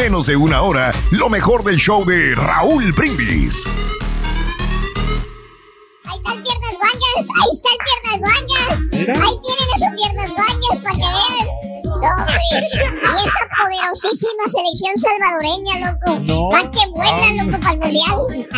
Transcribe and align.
menos 0.00 0.26
de 0.28 0.34
una 0.34 0.62
hora 0.62 0.94
lo 1.10 1.28
mejor 1.28 1.62
del 1.62 1.76
show 1.76 2.06
de 2.06 2.34
Raúl 2.34 2.90
Brindis. 2.92 3.66
Ahí 6.06 6.16
están 6.16 6.42
piernas 6.42 6.72
guangas, 6.80 7.28
ahí 7.36 7.50
están 7.52 7.76
piernas 7.84 8.18
guangas. 8.18 8.88
Ahí 8.94 9.34
tienen 9.44 9.68
esas 9.76 9.92
piernas 9.94 10.30
guangas 10.32 10.78
para 10.78 10.94
que 10.94 11.00
vean. 11.00 11.89
No, 12.02 12.08
hombre, 12.16 12.40
y 12.50 12.54
esa 13.26 13.40
poderosísima 13.60 14.44
selección 14.46 14.96
salvadoreña, 14.96 15.92
loco. 15.92 16.20
No. 16.20 16.50
¡Ah, 16.56 16.70
qué 16.72 16.88
buena, 16.90 17.44
loco, 17.44 17.58
para 17.60 17.72
el 17.72 17.78
mundial! 17.80 18.48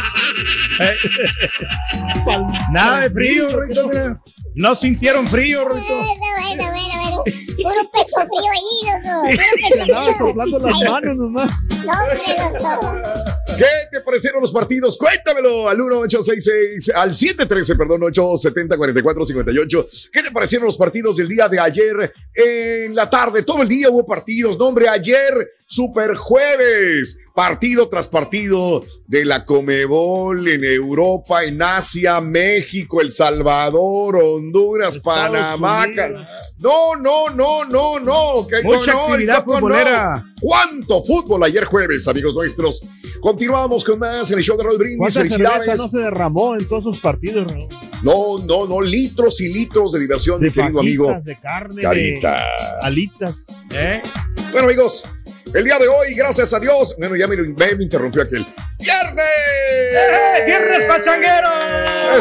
Nada 2.73 3.01
de 3.01 3.11
frío, 3.11 3.61
Rito. 3.61 3.91
No 4.55 4.75
sintieron 4.75 5.27
frío, 5.29 5.67
Rito. 5.67 5.87
Bueno, 5.89 6.05
bueno, 6.41 6.71
bueno. 6.71 7.25
Puro 7.25 7.91
pecho 7.91 8.17
frío 8.17 8.51
ahí, 8.53 9.03
loco. 9.03 9.23
Puro 9.23 9.53
pecho 9.57 9.83
Andaba 9.83 10.05
frío. 10.15 10.19
soplando 10.27 10.59
las 10.59 10.75
Ay, 10.75 10.89
manos 10.91 11.17
nomás. 11.17 11.51
No, 11.85 11.93
hombre, 11.93 12.21
loco. 12.61 12.93
¿Qué 13.57 13.65
te 13.91 14.01
parecieron 14.03 14.41
los 14.43 14.53
partidos? 14.53 14.97
Cuéntamelo 14.99 15.69
al 15.69 15.79
1866, 15.79 16.93
al 16.95 17.15
713, 17.15 17.77
perdón, 17.77 18.03
870 18.05 18.77
4458. 18.77 19.87
¿Qué 20.13 20.23
te 20.23 20.31
parecieron 20.31 20.67
los 20.67 20.77
partidos 20.77 21.17
del 21.17 21.29
día 21.29 21.49
de 21.49 21.59
ayer 21.61 22.13
en 22.35 22.95
la 22.95 23.09
tarde? 23.09 23.32
Todo 23.43 23.63
el 23.63 23.69
día 23.69 23.89
hubo 23.89 24.05
partidos. 24.05 24.59
No, 24.59 24.67
hombre, 24.67 24.89
ayer, 24.89 25.33
super 25.73 26.15
jueves. 26.17 27.19
Partido 27.35 27.89
tras 27.89 28.09
partido 28.09 28.85
de 29.07 29.25
la 29.25 29.47
Comebol 29.47 30.47
en 30.49 30.65
Europa, 30.65 31.45
en 31.45 31.63
Asia, 31.63 32.21
México, 32.21 33.01
El 33.01 33.11
Salvador, 33.11 34.17
Honduras, 34.23 34.97
Estados 34.97 35.31
Panamá. 35.31 35.87
Unidos. 35.87 36.27
No, 36.59 36.95
no, 36.97 37.31
no, 37.31 37.65
no, 37.65 37.99
no. 37.99 38.47
que 38.47 38.63
Mucha 38.63 38.93
no, 38.93 38.99
no, 38.99 39.13
actividad 39.15 39.47
no, 39.47 39.61
no. 39.63 40.25
¿Cuánto 40.43 41.03
fútbol 41.03 41.43
ayer 41.45 41.65
jueves, 41.65 42.07
amigos 42.07 42.35
nuestros? 42.35 42.83
Continuamos 43.23 43.83
con 43.83 43.99
más 43.99 44.31
en 44.31 44.37
el 44.39 44.45
show 44.45 44.59
de 44.59 44.65
Raúl 44.65 44.77
Brindis. 44.77 44.99
¿Cuánta 44.99 45.21
Felicidades. 45.21 45.81
no 45.81 45.89
se 45.89 45.99
derramó 46.01 46.55
en 46.55 46.69
todos 46.69 46.83
esos 46.83 46.99
partidos, 46.99 47.51
Raúl? 47.51 47.69
No, 48.03 48.45
no, 48.45 48.67
no, 48.67 48.83
litros 48.83 49.41
y 49.41 49.51
litros 49.51 49.93
de 49.93 50.01
diversión, 50.01 50.39
mi 50.39 50.51
querido 50.51 50.81
amigo. 50.81 51.21
de 51.25 51.41
carne, 51.41 51.81
Carita. 51.81 52.31
de 52.35 52.87
alitas. 52.87 53.47
¿Eh? 53.71 54.03
Bueno, 54.51 54.67
amigos, 54.67 55.05
el 55.55 55.65
día 55.65 55.79
de 55.79 55.89
hoy, 55.89 56.15
gracias 56.15 56.53
a 56.55 56.61
Dios. 56.61 56.95
Bueno, 56.99 57.17
ya 57.17 57.27
me, 57.29 57.37
lo- 57.37 57.45
me- 57.55 57.75
me 57.77 57.85
interrumpió 57.85 58.23
aquel. 58.23 58.45
¡Viernes! 58.79 59.25
¡Eh! 59.93 60.43
¡Viernes 60.47 60.85
pachanguero! 60.87 61.49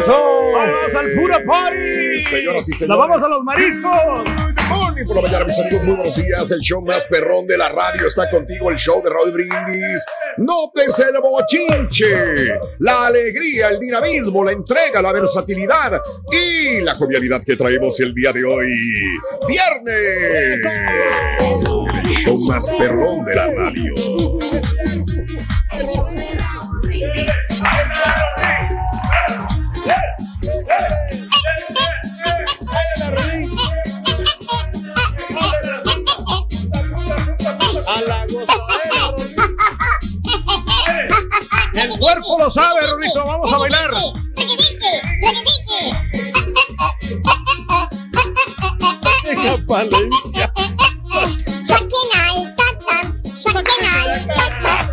¡Eso! 0.00 0.50
¡Vamos 0.52 0.94
al 0.94 1.12
puro 1.12 1.36
party! 1.46 2.20
Señoras 2.20 2.68
y 2.68 2.72
señores. 2.74 2.88
¡Nos 2.88 2.98
vamos 2.98 3.24
a 3.24 3.28
los 3.28 3.44
mariscos! 3.44 4.51
Morning 4.72 5.04
por 5.06 5.16
la 5.16 5.22
mañana, 5.22 5.44
mis 5.44 5.58
amigos. 5.58 5.84
Muy 5.84 5.96
buenos 5.96 6.16
días. 6.16 6.50
El 6.50 6.60
show 6.60 6.82
más 6.82 7.04
perrón 7.04 7.46
de 7.46 7.58
la 7.58 7.68
radio 7.68 8.06
está 8.06 8.30
contigo. 8.30 8.70
El 8.70 8.76
show 8.76 9.02
de 9.02 9.10
Raúl 9.10 9.32
Brindis. 9.32 10.04
Notes 10.38 10.98
el 11.00 11.20
bochinche, 11.20 12.58
la 12.78 13.06
alegría, 13.06 13.68
el 13.68 13.78
dinamismo, 13.78 14.42
la 14.42 14.52
entrega, 14.52 15.02
la 15.02 15.12
versatilidad 15.12 16.00
y 16.30 16.80
la 16.80 16.94
jovialidad 16.94 17.42
que 17.44 17.54
traemos 17.56 18.00
el 18.00 18.14
día 18.14 18.32
de 18.32 18.44
hoy. 18.44 18.72
Viernes. 19.46 20.64
El 21.94 22.08
show 22.08 22.38
más 22.48 22.68
perrón 22.70 23.24
de 23.26 23.34
la 23.34 23.46
radio. 23.52 23.94
Cuerpo 42.12 42.38
lo 42.38 42.50
sabe, 42.50 42.86
Rorito. 42.86 43.24
Vamos 43.24 43.52
a 43.52 43.58
bailar. 43.58 43.90
Palencia. 49.66 50.52
Al 50.54 51.88
tata. 54.26 54.90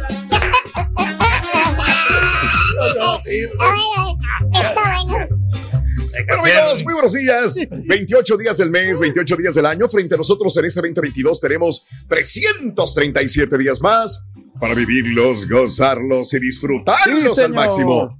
Está 4.62 4.82
bueno. 4.84 5.40
Bueno, 6.42 6.60
amigos, 6.60 6.84
muy 6.84 6.94
buenos 6.94 7.14
días. 7.14 7.56
28 7.70 8.38
días 8.38 8.58
del 8.58 8.70
mes, 8.72 9.00
28 9.00 9.36
días 9.36 9.56
del 9.56 9.66
año. 9.66 9.88
Frente 9.90 10.16
a 10.16 10.18
nosotros 10.18 10.56
en 10.58 10.66
este 10.66 10.82
2022 10.82 11.40
tenemos 11.40 11.86
337 12.08 13.58
días 13.58 13.82
más 13.82 14.26
para 14.60 14.74
vivirlos, 14.74 15.48
gozarlos 15.48 16.34
y 16.34 16.40
disfrutarlos 16.40 17.38
Sí, 17.38 17.44
al 17.44 17.54
máximo. 17.54 18.20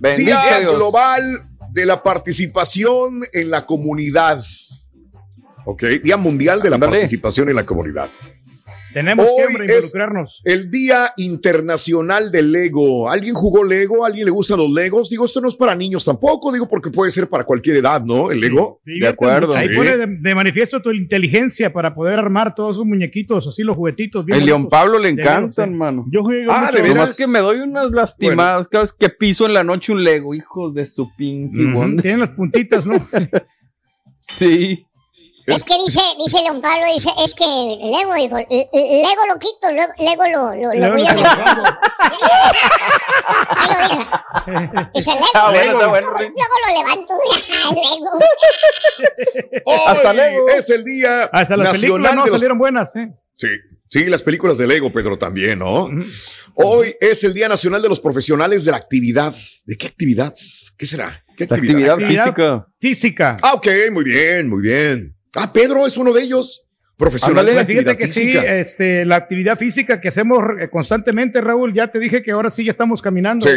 Bendito 0.00 0.30
Día 0.30 0.60
Dios. 0.60 0.76
Global 0.76 1.48
de 1.72 1.86
la 1.86 2.02
Participación 2.02 3.22
en 3.32 3.50
la 3.50 3.66
Comunidad. 3.66 4.42
Ok, 5.66 5.84
Día 6.02 6.16
Mundial 6.16 6.62
de 6.62 6.70
la. 6.70 6.78
Participación 6.78 7.48
en 7.48 7.56
la 7.56 7.66
Comunidad. 7.66 8.08
Tenemos 8.92 9.26
que 9.36 9.44
es- 9.76 9.84
involucrarnos. 9.92 10.40
El 10.44 10.70
Día 10.70 11.12
Internacional 11.16 12.30
del 12.32 12.50
Lego. 12.52 13.08
¿Alguien 13.10 13.34
jugó 13.34 13.62
Lego? 13.64 14.04
¿Alguien 14.04 14.24
le 14.24 14.30
gustan 14.30 14.58
los 14.58 14.70
Legos? 14.72 15.08
Digo, 15.10 15.24
esto 15.24 15.40
no 15.40 15.48
es 15.48 15.54
para 15.56 15.74
niños 15.74 16.04
tampoco, 16.04 16.52
digo, 16.52 16.68
porque 16.68 16.90
puede 16.90 17.10
ser 17.10 17.28
para 17.28 17.44
cualquier 17.44 17.76
edad, 17.76 18.02
¿no? 18.04 18.30
El 18.30 18.40
Lego. 18.40 18.80
Sí, 18.84 18.98
De 19.00 19.08
acuerdo. 19.08 19.54
Ahí 19.54 19.68
Sí. 19.68 19.76
pone 19.76 19.96
de, 19.96 20.06
de 20.20 20.34
manifiesto 20.34 20.82
tu 20.82 20.90
inteligencia 20.90 21.72
para 21.72 21.94
poder 21.94 22.18
armar 22.18 22.54
todos 22.54 22.76
esos 22.76 22.86
muñequitos, 22.86 23.46
así 23.46 23.62
los 23.62 23.76
juguetitos. 23.76 24.24
bien 24.24 24.40
El 24.40 24.46
León. 24.46 24.68
Pablo 24.68 24.98
le 24.98 25.10
encanta, 25.10 25.62
hermano. 25.62 26.06
Yo 26.10 26.22
juego 26.24 26.50
Ah, 26.52 26.70
mucho. 26.72 27.12
que 27.16 27.26
me 27.26 27.38
doy 27.38 27.58
unas 27.60 27.90
lastimadas 27.92 28.66
cada 28.68 28.84
vez 28.84 28.92
que 28.92 29.08
piso 29.08 29.46
en 29.46 29.54
la 29.54 29.62
noche 29.64 29.92
un 29.92 30.02
Lego, 30.02 30.34
hijos 30.34 30.74
de 30.74 30.86
su 30.86 31.08
pinky 31.16 31.64
wonder. 31.72 32.02
Tienen 32.02 32.20
las 32.20 32.30
puntitas, 32.30 32.86
¿no? 32.86 32.94
Sí. 34.38 34.86
Es 35.46 35.64
que 35.64 35.74
dice, 35.78 36.00
dice 36.18 36.42
León 36.42 36.60
Pablo, 36.60 36.86
dice, 36.92 37.10
es 37.24 37.34
que 37.34 37.44
Lego, 37.44 38.14
dijo, 38.14 38.38
"L- 38.38 38.68
L- 38.72 39.02
Lego 39.02 39.26
lo 39.26 39.38
quito, 39.38 39.70
Lego, 39.72 39.92
Lego 39.98 40.24
lo, 40.28 40.54
lo, 40.54 40.74
lo 40.74 40.74
Luego 40.74 40.94
voy 40.96 41.06
a. 41.06 41.10
Ahí 43.56 43.68
lo 43.68 43.76
deja. 43.88 44.90
Dice 44.94 45.10
Lego, 45.10 45.24
Está 45.26 45.50
bueno, 45.50 45.64
Lego, 45.64 45.72
está 45.78 45.88
bueno. 45.88 46.10
luego, 46.12 46.54
lo 46.66 46.72
levanto. 46.82 47.14
Lego. 47.74 48.10
Hasta 49.86 50.10
Hoy 50.10 50.16
Lego. 50.16 50.48
es 50.48 50.70
el 50.70 50.84
Día 50.84 51.24
Hasta 51.24 51.56
las 51.56 51.78
películas 51.80 52.14
no 52.14 52.24
de 52.24 52.30
los 52.30 52.38
salieron 52.40 52.58
buenas, 52.58 52.96
¿eh? 52.96 53.12
Sí, 53.34 53.48
sí, 53.88 54.04
las 54.04 54.22
películas 54.22 54.58
de 54.58 54.66
Lego, 54.66 54.92
Pedro, 54.92 55.18
también, 55.18 55.58
¿no? 55.58 55.88
Hoy 56.54 56.94
es 57.00 57.24
el 57.24 57.32
Día 57.34 57.48
Nacional 57.48 57.80
de 57.82 57.88
los 57.88 58.00
Profesionales 58.00 58.64
de 58.64 58.70
la 58.72 58.76
Actividad. 58.76 59.34
¿De 59.66 59.76
qué 59.76 59.86
actividad? 59.86 60.34
¿Qué 60.76 60.86
será? 60.86 61.24
¿Qué 61.36 61.44
actividad 61.44 61.92
Actividad. 61.94 62.24
física. 62.24 62.66
Física. 62.78 63.36
Ah, 63.42 63.54
ok, 63.54 63.66
muy 63.92 64.04
bien, 64.04 64.48
muy 64.48 64.62
bien. 64.62 65.16
Ah, 65.34 65.52
Pedro 65.52 65.86
es 65.86 65.96
uno 65.96 66.12
de 66.12 66.22
ellos. 66.22 66.66
Profesional 66.96 67.46
de 67.46 67.54
la 67.54 67.64
Fíjate 67.64 67.92
actividad 67.92 67.96
que 67.98 68.12
sí, 68.12 68.26
física. 68.26 68.56
este, 68.56 69.04
la 69.06 69.16
actividad 69.16 69.58
física 69.58 70.00
que 70.02 70.08
hacemos 70.08 70.38
constantemente, 70.70 71.40
Raúl, 71.40 71.72
ya 71.72 71.88
te 71.88 71.98
dije 71.98 72.22
que 72.22 72.30
ahora 72.32 72.50
sí 72.50 72.62
ya 72.64 72.72
estamos 72.72 73.00
caminando. 73.00 73.48
Sí. 73.48 73.56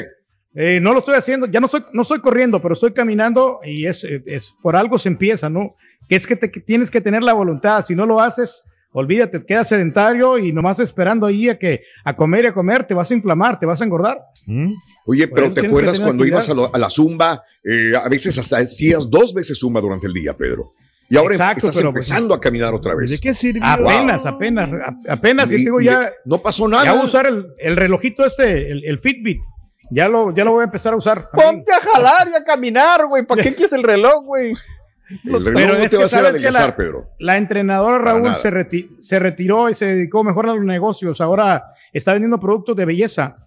Eh, 0.56 0.80
no 0.80 0.94
lo 0.94 1.00
estoy 1.00 1.16
haciendo, 1.16 1.48
ya 1.48 1.60
no 1.60 1.66
estoy, 1.66 1.84
no 1.94 2.04
estoy 2.04 2.20
corriendo, 2.22 2.62
pero 2.62 2.74
estoy 2.76 2.94
caminando 2.94 3.60
y 3.66 3.86
es, 3.88 4.04
es 4.06 4.54
por 4.62 4.76
algo 4.78 4.98
se 4.98 5.10
empieza, 5.10 5.50
¿no? 5.50 5.68
Que 6.08 6.16
es 6.16 6.26
que, 6.26 6.36
te, 6.38 6.52
que 6.52 6.62
tienes 6.62 6.90
que 6.90 7.02
tener 7.02 7.22
la 7.24 7.34
voluntad. 7.34 7.84
Si 7.84 7.96
no 7.96 8.06
lo 8.06 8.22
haces, 8.22 8.64
olvídate, 8.94 9.40
te 9.40 9.46
quedas 9.46 9.68
sedentario 9.68 10.38
y 10.38 10.54
nomás 10.54 10.80
esperando 10.80 11.26
ahí 11.26 11.50
a 11.50 11.58
que 11.60 11.82
a 12.06 12.16
comer 12.16 12.46
y 12.46 12.48
a 12.48 12.54
comer, 12.54 12.86
te 12.86 12.94
vas 12.94 13.12
a 13.12 13.14
inflamar, 13.16 13.60
te 13.60 13.66
vas 13.66 13.82
a 13.82 13.84
engordar. 13.84 14.20
Oye, 15.06 15.28
Por 15.28 15.36
pero 15.36 15.54
¿te 15.54 15.68
acuerdas 15.68 16.00
cuando 16.00 16.26
ibas 16.26 16.48
a, 16.48 16.52
actividad. 16.54 16.70
lo- 16.72 16.76
a 16.76 16.80
la 16.80 16.90
zumba? 16.90 17.44
Eh, 17.64 17.92
a 18.02 18.08
veces 18.08 18.38
hasta 18.38 18.58
hacías 18.58 19.10
dos 19.10 19.34
veces 19.34 19.60
zumba 19.60 19.82
durante 19.82 20.08
el 20.08 20.14
día, 20.14 20.38
Pedro. 20.38 20.74
Y 21.10 21.18
ahora 21.18 21.34
Exacto, 21.36 21.60
estás 21.68 21.78
pero, 21.78 21.92
pues, 21.92 22.10
empezando 22.10 22.34
a 22.34 22.40
caminar 22.40 22.74
otra 22.74 22.94
¿De 22.94 22.98
vez. 23.00 23.20
qué 23.22 23.34
sirvió? 23.34 23.64
Apenas, 23.64 24.26
apenas, 24.26 24.70
apenas, 25.08 25.52
y 25.52 25.56
Y- 25.56 25.58
digo 25.60 25.80
y 25.82 25.86
ya, 25.86 26.12
no 26.26 26.42
pasó 26.42 26.68
nada. 26.68 26.86
ya 26.86 26.94
voy 26.94 27.02
a 27.02 27.06
usar 27.06 27.28
el, 27.28 27.48
el 27.60 27.76
relojito 27.76 28.26
este, 28.26 28.72
el, 28.72 28.84
el 28.86 28.98
Fitbit. 29.00 29.42
Ya 29.92 30.08
lo, 30.08 30.34
ya 30.34 30.44
lo 30.44 30.54
voy 30.54 30.62
a 30.62 30.66
empezar 30.66 30.94
a 30.94 30.96
usar. 30.96 31.30
Ponte 31.32 31.72
a 31.72 31.80
jalar 31.82 32.30
y 32.30 32.36
a 32.36 32.44
caminar, 32.44 33.06
güey. 33.06 33.24
¿Para 33.26 33.44
qué 33.44 33.54
quieres 33.56 33.74
el 33.74 33.84
reloj, 33.84 34.24
güey? 34.26 34.54
El 35.26 35.46
reloj 35.46 35.54
Pero 35.54 35.78
no 35.78 35.88
te 35.88 35.98
va 35.98 36.04
a 36.04 36.06
hacer 36.08 36.26
adelgazar, 36.26 36.70
la- 36.70 36.76
Pedro. 36.76 37.06
La 37.20 37.38
entrenadora 37.38 38.00
Raúl 38.00 38.24
nada. 38.24 38.40
se, 38.40 38.50
reti- 38.50 38.90
se 39.00 39.20
retiró 39.20 39.70
y 39.70 39.76
se 39.76 39.86
dedicó 39.86 40.24
mejor 40.24 40.50
a 40.50 40.56
los 40.56 40.66
negocios. 40.66 41.22
Ahora 41.22 41.64
está 41.92 42.14
vendiendo 42.14 42.40
productos 42.40 42.76
de 42.76 42.86
belleza. 42.86 43.38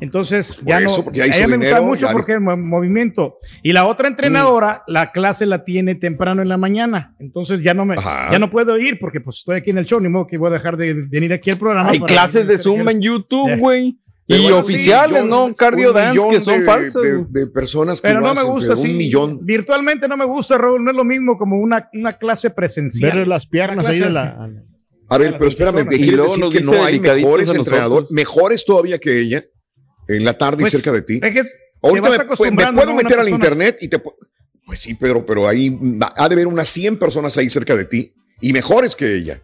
Entonces 0.00 0.56
Por 0.56 0.66
ya 0.68 0.80
eso, 0.80 1.04
no. 1.06 1.12
ya 1.12 1.24
ella 1.26 1.46
me 1.46 1.56
gusta 1.56 1.80
mucho 1.80 2.06
ya 2.06 2.12
porque 2.12 2.34
es 2.34 2.40
mo- 2.40 2.56
movimiento. 2.56 3.38
Y 3.62 3.72
la 3.72 3.86
otra 3.86 4.08
entrenadora, 4.08 4.82
Mm. 4.86 4.92
la 4.92 5.12
clase 5.12 5.46
la 5.46 5.64
tiene 5.64 5.94
temprano 5.94 6.42
en 6.42 6.48
la 6.48 6.56
mañana. 6.56 7.14
Entonces 7.20 7.60
ya 7.62 7.74
no 7.74 7.84
me, 7.84 7.94
Ajá. 7.96 8.28
ya 8.32 8.38
no 8.38 8.50
puedo 8.50 8.76
ir 8.78 8.98
porque 8.98 9.20
pues 9.20 9.38
estoy 9.38 9.56
aquí 9.56 9.70
en 9.70 9.78
el 9.78 9.84
show, 9.84 10.00
ni 10.00 10.08
modo 10.08 10.26
que 10.26 10.36
voy 10.36 10.48
a 10.50 10.54
dejar 10.54 10.76
de 10.76 10.94
venir 10.94 11.32
aquí 11.32 11.50
al 11.50 11.58
programa. 11.58 11.90
Hay 11.90 12.00
clases 12.00 12.46
de 12.46 12.56
aquel- 12.56 12.88
en 12.90 13.00
YouTube, 13.00 13.56
güey. 13.58 13.98
Pero 14.26 14.40
Y 14.40 14.42
bueno, 14.44 14.58
oficiales, 14.60 15.22
sí, 15.22 15.28
¿no? 15.28 15.54
Cardio 15.54 15.92
dance 15.92 16.18
que 16.30 16.40
son 16.40 16.60
de- 16.60 16.64
falsas. 16.64 17.02
De, 17.02 17.24
de 17.28 17.46
personas 17.46 18.00
que 18.00 18.08
Pero 18.08 18.20
lo 18.20 18.28
no 18.28 18.32
me 18.34 18.40
hacen, 18.40 18.50
gusta 18.52 18.68
pero 18.68 18.80
así. 18.80 18.90
Un 18.90 18.96
millón. 18.96 19.38
Virtualmente 19.44 20.08
no 20.08 20.16
me 20.16 20.24
gusta, 20.24 20.56
Raúl. 20.56 20.82
No 20.82 20.90
es 20.92 20.96
lo 20.96 21.04
mismo 21.04 21.36
como 21.36 21.58
una, 21.58 21.90
una 21.92 22.14
clase 22.14 22.48
presencial. 22.48 23.10
Verle 23.12 23.26
las 23.26 23.46
piernas 23.46 23.86
ahí 23.86 24.00
de 24.00 24.08
la. 24.10 24.48
A 25.10 25.18
ver, 25.18 25.34
pero 25.36 25.46
espérame, 25.48 25.84
¿me 25.86 25.94
Y 25.96 25.98
quieres 26.00 26.22
decir 26.22 26.44
que 26.50 26.60
no 26.62 26.82
hay 26.82 26.98
mejores 26.98 27.52
entrenadores, 27.54 28.10
mejores 28.10 28.64
todavía 28.64 28.98
que 28.98 29.20
ella, 29.20 29.44
en 30.08 30.24
la 30.24 30.36
tarde 30.36 30.60
Pues, 30.62 30.74
y 30.74 30.76
cerca 30.76 30.92
de 30.92 31.02
ti? 31.02 31.20
es 31.22 31.32
que 31.32 31.42
Ahorita 31.82 32.08
me, 32.10 32.18
pues, 32.36 32.50
me 32.52 32.72
puedo 32.72 32.94
meter 32.94 33.18
al 33.18 33.28
internet 33.28 33.76
y 33.80 33.88
te 33.88 34.02
pu- 34.02 34.14
Pues 34.64 34.78
sí, 34.78 34.94
Pedro, 34.94 35.26
pero 35.26 35.46
ahí 35.46 35.78
ha 36.16 36.28
de 36.28 36.34
haber 36.34 36.46
unas 36.46 36.68
100 36.68 36.98
personas 36.98 37.36
ahí 37.36 37.50
cerca 37.50 37.76
de 37.76 37.84
ti 37.84 38.14
y 38.40 38.52
mejores 38.54 38.96
que 38.96 39.14
ella 39.14 39.42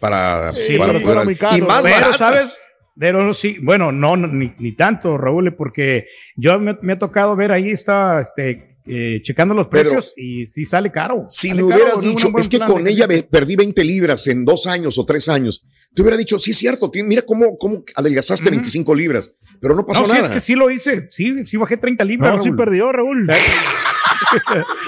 para, 0.00 0.52
Sí, 0.52 0.76
para 0.76 0.92
pero 0.94 1.04
poder- 1.04 1.38
caro, 1.38 1.56
y 1.56 1.62
más 1.62 1.82
Pero, 1.84 1.94
baratas. 1.94 2.16
¿sabes? 2.18 2.58
Pero 2.98 3.32
sí, 3.34 3.58
bueno, 3.62 3.92
no, 3.92 4.16
no, 4.16 4.26
ni, 4.26 4.52
ni 4.58 4.72
tanto, 4.72 5.16
Raúl, 5.18 5.54
porque 5.54 6.06
yo 6.36 6.58
me, 6.58 6.76
me 6.82 6.94
ha 6.94 6.98
tocado 6.98 7.36
ver 7.36 7.52
ahí, 7.52 7.70
estaba 7.70 8.20
este, 8.22 8.78
eh, 8.86 9.20
checando 9.22 9.54
los 9.54 9.68
Pedro, 9.68 9.90
precios 9.90 10.14
y 10.16 10.46
sí 10.46 10.64
sale 10.64 10.90
caro. 10.90 11.26
Si 11.28 11.48
Sale 11.50 11.62
me 11.62 11.68
caro, 11.68 11.82
hubieras 11.82 11.98
un 12.04 12.10
dicho, 12.10 12.32
es 12.38 12.48
que 12.48 12.58
con 12.58 12.86
ella 12.86 13.06
me 13.06 13.22
perdí 13.22 13.54
20 13.54 13.84
libras 13.84 14.26
en 14.28 14.44
dos 14.44 14.66
años 14.66 14.98
o 14.98 15.04
tres 15.04 15.28
años, 15.28 15.64
te 15.96 16.02
hubiera 16.02 16.16
dicho, 16.18 16.38
sí 16.38 16.50
es 16.52 16.58
cierto, 16.58 16.90
mira 17.04 17.22
cómo, 17.22 17.56
cómo 17.58 17.82
adelgazaste 17.94 18.50
25 18.50 18.94
libras, 18.94 19.34
pero 19.60 19.74
no 19.74 19.84
pasó 19.86 20.02
No, 20.02 20.06
sí, 20.06 20.12
nada. 20.12 20.24
es 20.26 20.30
que 20.30 20.40
sí 20.40 20.54
lo 20.54 20.70
hice, 20.70 21.06
sí, 21.10 21.44
sí 21.46 21.56
bajé 21.56 21.78
30 21.78 22.04
libras. 22.04 22.36
No, 22.36 22.42
sí 22.42 22.52
perdió, 22.52 22.92
Raúl. 22.92 23.26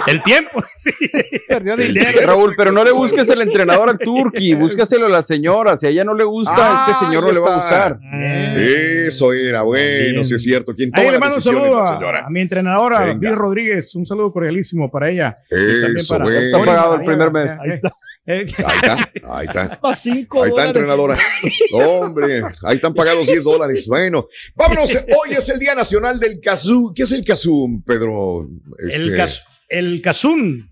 El 0.06 0.22
tiempo, 0.22 0.62
sí. 0.76 0.90
Perdió 1.48 1.76
dinero. 1.76 2.08
Raúl, 2.24 2.54
pero 2.56 2.72
no 2.72 2.84
le 2.84 2.92
busques 2.92 3.28
el 3.28 3.40
entrenador 3.42 3.88
al 3.90 3.98
Turqui, 3.98 4.54
búscaselo 4.54 5.06
a 5.06 5.08
la 5.08 5.22
señora. 5.22 5.76
Si 5.78 5.86
a 5.86 5.88
ella 5.90 6.04
no 6.04 6.14
le 6.14 6.24
gusta, 6.24 6.52
Ah, 6.56 6.86
a 6.86 6.92
este 6.92 7.06
señor 7.06 7.24
no 7.24 7.32
le 7.32 7.40
va 7.40 7.54
a 7.54 7.58
está. 7.58 7.88
gustar. 7.94 8.00
Eso 9.06 9.32
era, 9.32 9.62
bueno, 9.62 10.24
sí 10.24 10.34
es 10.34 10.42
cierto. 10.42 10.74
¿Quién 10.74 10.90
toma 10.90 11.00
Ahí 11.02 11.06
le 11.08 11.12
la 11.14 11.18
mando 11.20 11.34
un 11.34 11.38
decisión 11.38 11.56
es 11.56 11.62
saludo 11.62 11.80
la 11.80 11.86
a, 11.86 11.92
señora? 11.94 12.26
a 12.26 12.30
mi 12.30 12.40
entrenadora. 12.40 13.14
Liz 13.14 13.34
Rodríguez, 13.34 13.94
un 13.94 14.06
saludo 14.06 14.32
cordialísimo 14.32 14.90
para 14.90 15.10
ella. 15.10 15.36
Y 15.50 15.54
también 15.56 15.96
Eso, 15.96 16.14
para- 16.14 16.24
bueno. 16.24 16.40
Está 16.40 16.58
pagado 16.64 16.94
el 16.96 17.04
primer 17.04 17.30
mes. 17.30 17.50
Eh, 17.50 17.54
eh, 17.74 17.80
eh, 17.82 17.90
Ahí 18.28 18.44
está, 18.44 19.10
ahí 19.24 19.46
está. 19.46 19.80
Cinco 19.94 20.42
Ahí 20.42 20.50
está, 20.50 20.66
entrenadora. 20.66 21.18
Hombre, 21.72 22.42
ahí 22.62 22.74
están 22.76 22.92
pagados 22.92 23.26
10 23.26 23.42
dólares. 23.44 23.86
Bueno, 23.88 24.28
vámonos. 24.54 24.94
Hoy 24.96 25.34
es 25.34 25.48
el 25.48 25.58
Día 25.58 25.74
Nacional 25.74 26.20
del 26.20 26.38
Kazoo. 26.40 26.92
¿Qué 26.94 27.04
es 27.04 27.12
el 27.12 27.24
Kazoo, 27.24 27.82
Pedro? 27.86 28.46
El, 28.78 28.88
Este, 28.88 29.16
cas- 29.16 29.42
el 29.70 30.02
Kazun. 30.02 30.70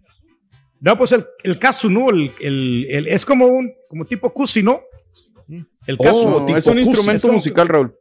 No, 0.81 0.99
pues 0.99 1.13
el, 1.13 1.25
el 1.45 1.59
Kazu, 1.59 1.89
¿no? 1.89 2.11
El, 2.11 2.33
el- 2.41 2.87
el- 2.91 3.09
es 3.09 3.25
como 3.25 3.47
un 3.47 3.73
como 3.89 4.05
tipo 4.05 4.31
Kusi, 4.33 4.63
¿no? 4.63 4.83
El 5.87 5.97
Oh. 6.01 6.41
No, 6.41 6.45
tipo 6.45 6.59
es 6.59 6.67
un 6.67 6.75
Cusi. 6.75 6.89
instrumento 6.91 7.29
musical, 7.33 7.69
Raúl. 7.69 7.95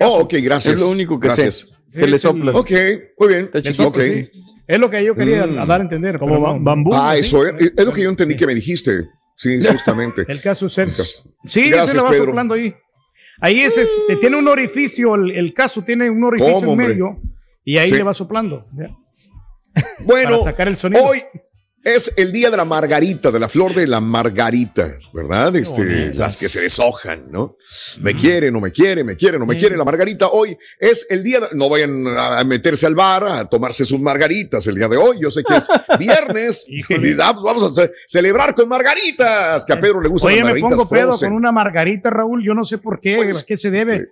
Oh, 0.00 0.20
ok, 0.20 0.34
gracias. 0.42 0.74
Es 0.74 0.80
lo 0.80 0.88
único 0.90 1.18
que 1.18 1.28
Gracias. 1.28 1.60
sé. 1.60 1.66
Sí, 1.86 2.00
que 2.00 2.06
le. 2.06 2.16
Ok, 2.52 2.70
muy 3.18 3.28
bien. 3.28 3.50
Ok. 3.78 4.00
sí. 4.00 4.30
Es 4.70 4.78
lo 4.78 4.88
que 4.88 5.04
yo 5.04 5.14
quería 5.14 5.46
Mm. 5.46 5.66
dar 5.66 5.80
a 5.80 5.82
entender. 5.82 6.18
Como 6.18 6.40
ba- 6.40 6.56
bambú. 6.60 6.90
Ah, 6.94 7.12
¿sí? 7.14 7.20
eso 7.20 7.44
es, 7.46 7.72
es 7.76 7.84
lo 7.84 7.92
que 7.92 8.02
yo 8.02 8.10
entendí 8.10 8.36
que 8.36 8.46
me 8.46 8.54
dijiste. 8.54 9.08
Sí, 9.36 9.58
justamente. 9.66 10.24
El 10.28 10.40
caso 10.40 10.66
es 10.66 10.78
el. 10.78 10.88
Caso. 10.88 11.34
Sí, 11.44 11.68
Gracias, 11.70 11.90
se 11.90 11.96
lo 11.96 12.04
va 12.04 12.10
Pedro. 12.10 12.24
soplando 12.26 12.54
ahí. 12.54 12.74
Ahí 13.40 13.60
ese, 13.60 13.88
te 14.06 14.16
tiene 14.16 14.36
un 14.36 14.46
orificio, 14.48 15.14
el, 15.14 15.30
el 15.32 15.52
caso 15.54 15.82
tiene 15.82 16.08
un 16.10 16.22
orificio 16.22 16.52
¿Cómo, 16.54 16.66
en 16.66 16.70
hombre? 16.72 16.88
medio 16.88 17.20
y 17.64 17.78
ahí 17.78 17.88
Sí. 17.88 17.96
le 17.96 18.02
va 18.02 18.12
soplando. 18.14 18.66
ya, 18.76 18.90
Bueno, 20.04 20.30
para 20.32 20.42
sacar 20.44 20.68
el 20.68 20.76
sonido. 20.76 21.02
hoy 21.04 21.18
es 21.82 22.12
el 22.18 22.30
día 22.30 22.50
de 22.50 22.56
la 22.58 22.64
margarita, 22.66 23.30
de 23.30 23.38
la 23.40 23.48
flor 23.48 23.74
de 23.74 23.86
la 23.86 24.00
margarita, 24.00 24.96
¿verdad? 25.14 25.54
Este, 25.56 26.12
las 26.14 26.36
que 26.36 26.48
se 26.48 26.60
deshojan, 26.60 27.30
¿no? 27.32 27.56
Me 28.00 28.14
quiere, 28.14 28.50
no 28.50 28.60
me 28.60 28.70
quiere, 28.70 29.02
me 29.02 29.16
quiere, 29.16 29.38
no 29.38 29.46
me 29.46 29.54
Sí. 29.54 29.60
quiere. 29.60 29.76
La 29.78 29.84
margarita 29.84 30.28
hoy 30.28 30.56
es 30.78 31.06
el 31.08 31.22
día, 31.24 31.40
de- 31.40 31.48
no 31.52 31.68
vayan 31.70 32.04
a 32.16 32.44
meterse 32.44 32.86
al 32.86 32.94
bar 32.94 33.24
a 33.24 33.44
tomarse 33.48 33.84
sus 33.86 33.98
margaritas 34.00 34.66
el 34.66 34.74
día 34.74 34.88
de 34.88 34.96
hoy. 34.98 35.18
Yo 35.22 35.30
sé 35.30 35.42
que 35.42 35.56
es 35.56 35.68
viernes 35.98 36.66
y 36.68 36.80
ah, 37.20 37.32
pues 37.32 37.44
vamos 37.44 37.64
a 37.64 37.82
ce- 37.82 37.92
celebrar 38.06 38.54
con 38.54 38.68
margaritas, 38.68 39.64
que 39.64 39.72
a 39.72 39.80
Pedro 39.80 40.00
le 40.02 40.08
gustan 40.08 40.28
Oye, 40.32 40.36
las 40.40 40.44
me 40.46 40.50
margaritas 40.60 40.78
pongo 40.78 40.90
pedo 40.90 41.18
con 41.18 41.32
una 41.32 41.50
margarita, 41.52 42.10
Raúl. 42.10 42.44
Yo 42.44 42.52
no 42.54 42.64
sé 42.64 42.78
por 42.78 43.00
qué, 43.00 43.16
Pues, 43.16 43.42
a 43.42 43.46
qué 43.46 43.56
se 43.56 43.70
debe. 43.70 43.94
Eh, 43.96 44.06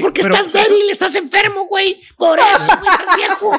porque 0.00 0.22
pero 0.22 0.34
estás 0.34 0.52
débil, 0.52 0.90
estás 0.90 1.14
enfermo, 1.16 1.66
güey. 1.66 2.00
Por 2.16 2.38
eso, 2.54 2.72
güey, 2.78 2.90
estás 2.98 3.16
viejo. 3.16 3.52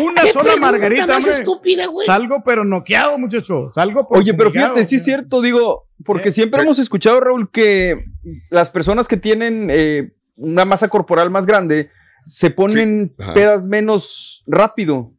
Una 0.00 0.22
¿Qué 0.22 0.28
sola 0.32 0.56
margarita, 0.56 1.06
más 1.06 1.24
hombre. 1.24 1.32
estúpida, 1.32 1.86
güey? 1.86 2.06
Salgo 2.06 2.42
pero 2.44 2.64
noqueado, 2.64 3.18
muchacho. 3.18 3.68
Salgo 3.72 4.08
por 4.08 4.18
Oye, 4.18 4.32
pero 4.34 4.50
fíjate, 4.50 4.84
sí 4.86 4.96
es 4.96 5.04
cierto, 5.04 5.42
digo, 5.42 5.88
porque 6.04 6.30
Eh, 6.30 6.32
siempre 6.32 6.60
sí. 6.60 6.66
hemos 6.66 6.78
escuchado, 6.78 7.20
Raúl, 7.20 7.50
que 7.50 8.06
las 8.50 8.70
personas 8.70 9.06
que 9.08 9.16
tienen 9.18 9.68
eh, 9.70 10.12
una 10.36 10.64
masa 10.64 10.88
corporal 10.88 11.30
más 11.30 11.44
grande 11.46 11.90
se 12.24 12.50
ponen 12.50 13.14
Sí, 13.18 13.32
pedas 13.34 13.66
menos 13.66 14.42
rápido. 14.46 15.12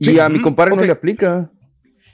Y 0.00 0.18
a 0.18 0.28
mi 0.28 0.42
compadre 0.42 0.76
no 0.76 0.82
le 0.82 0.90
aplica. 0.92 1.50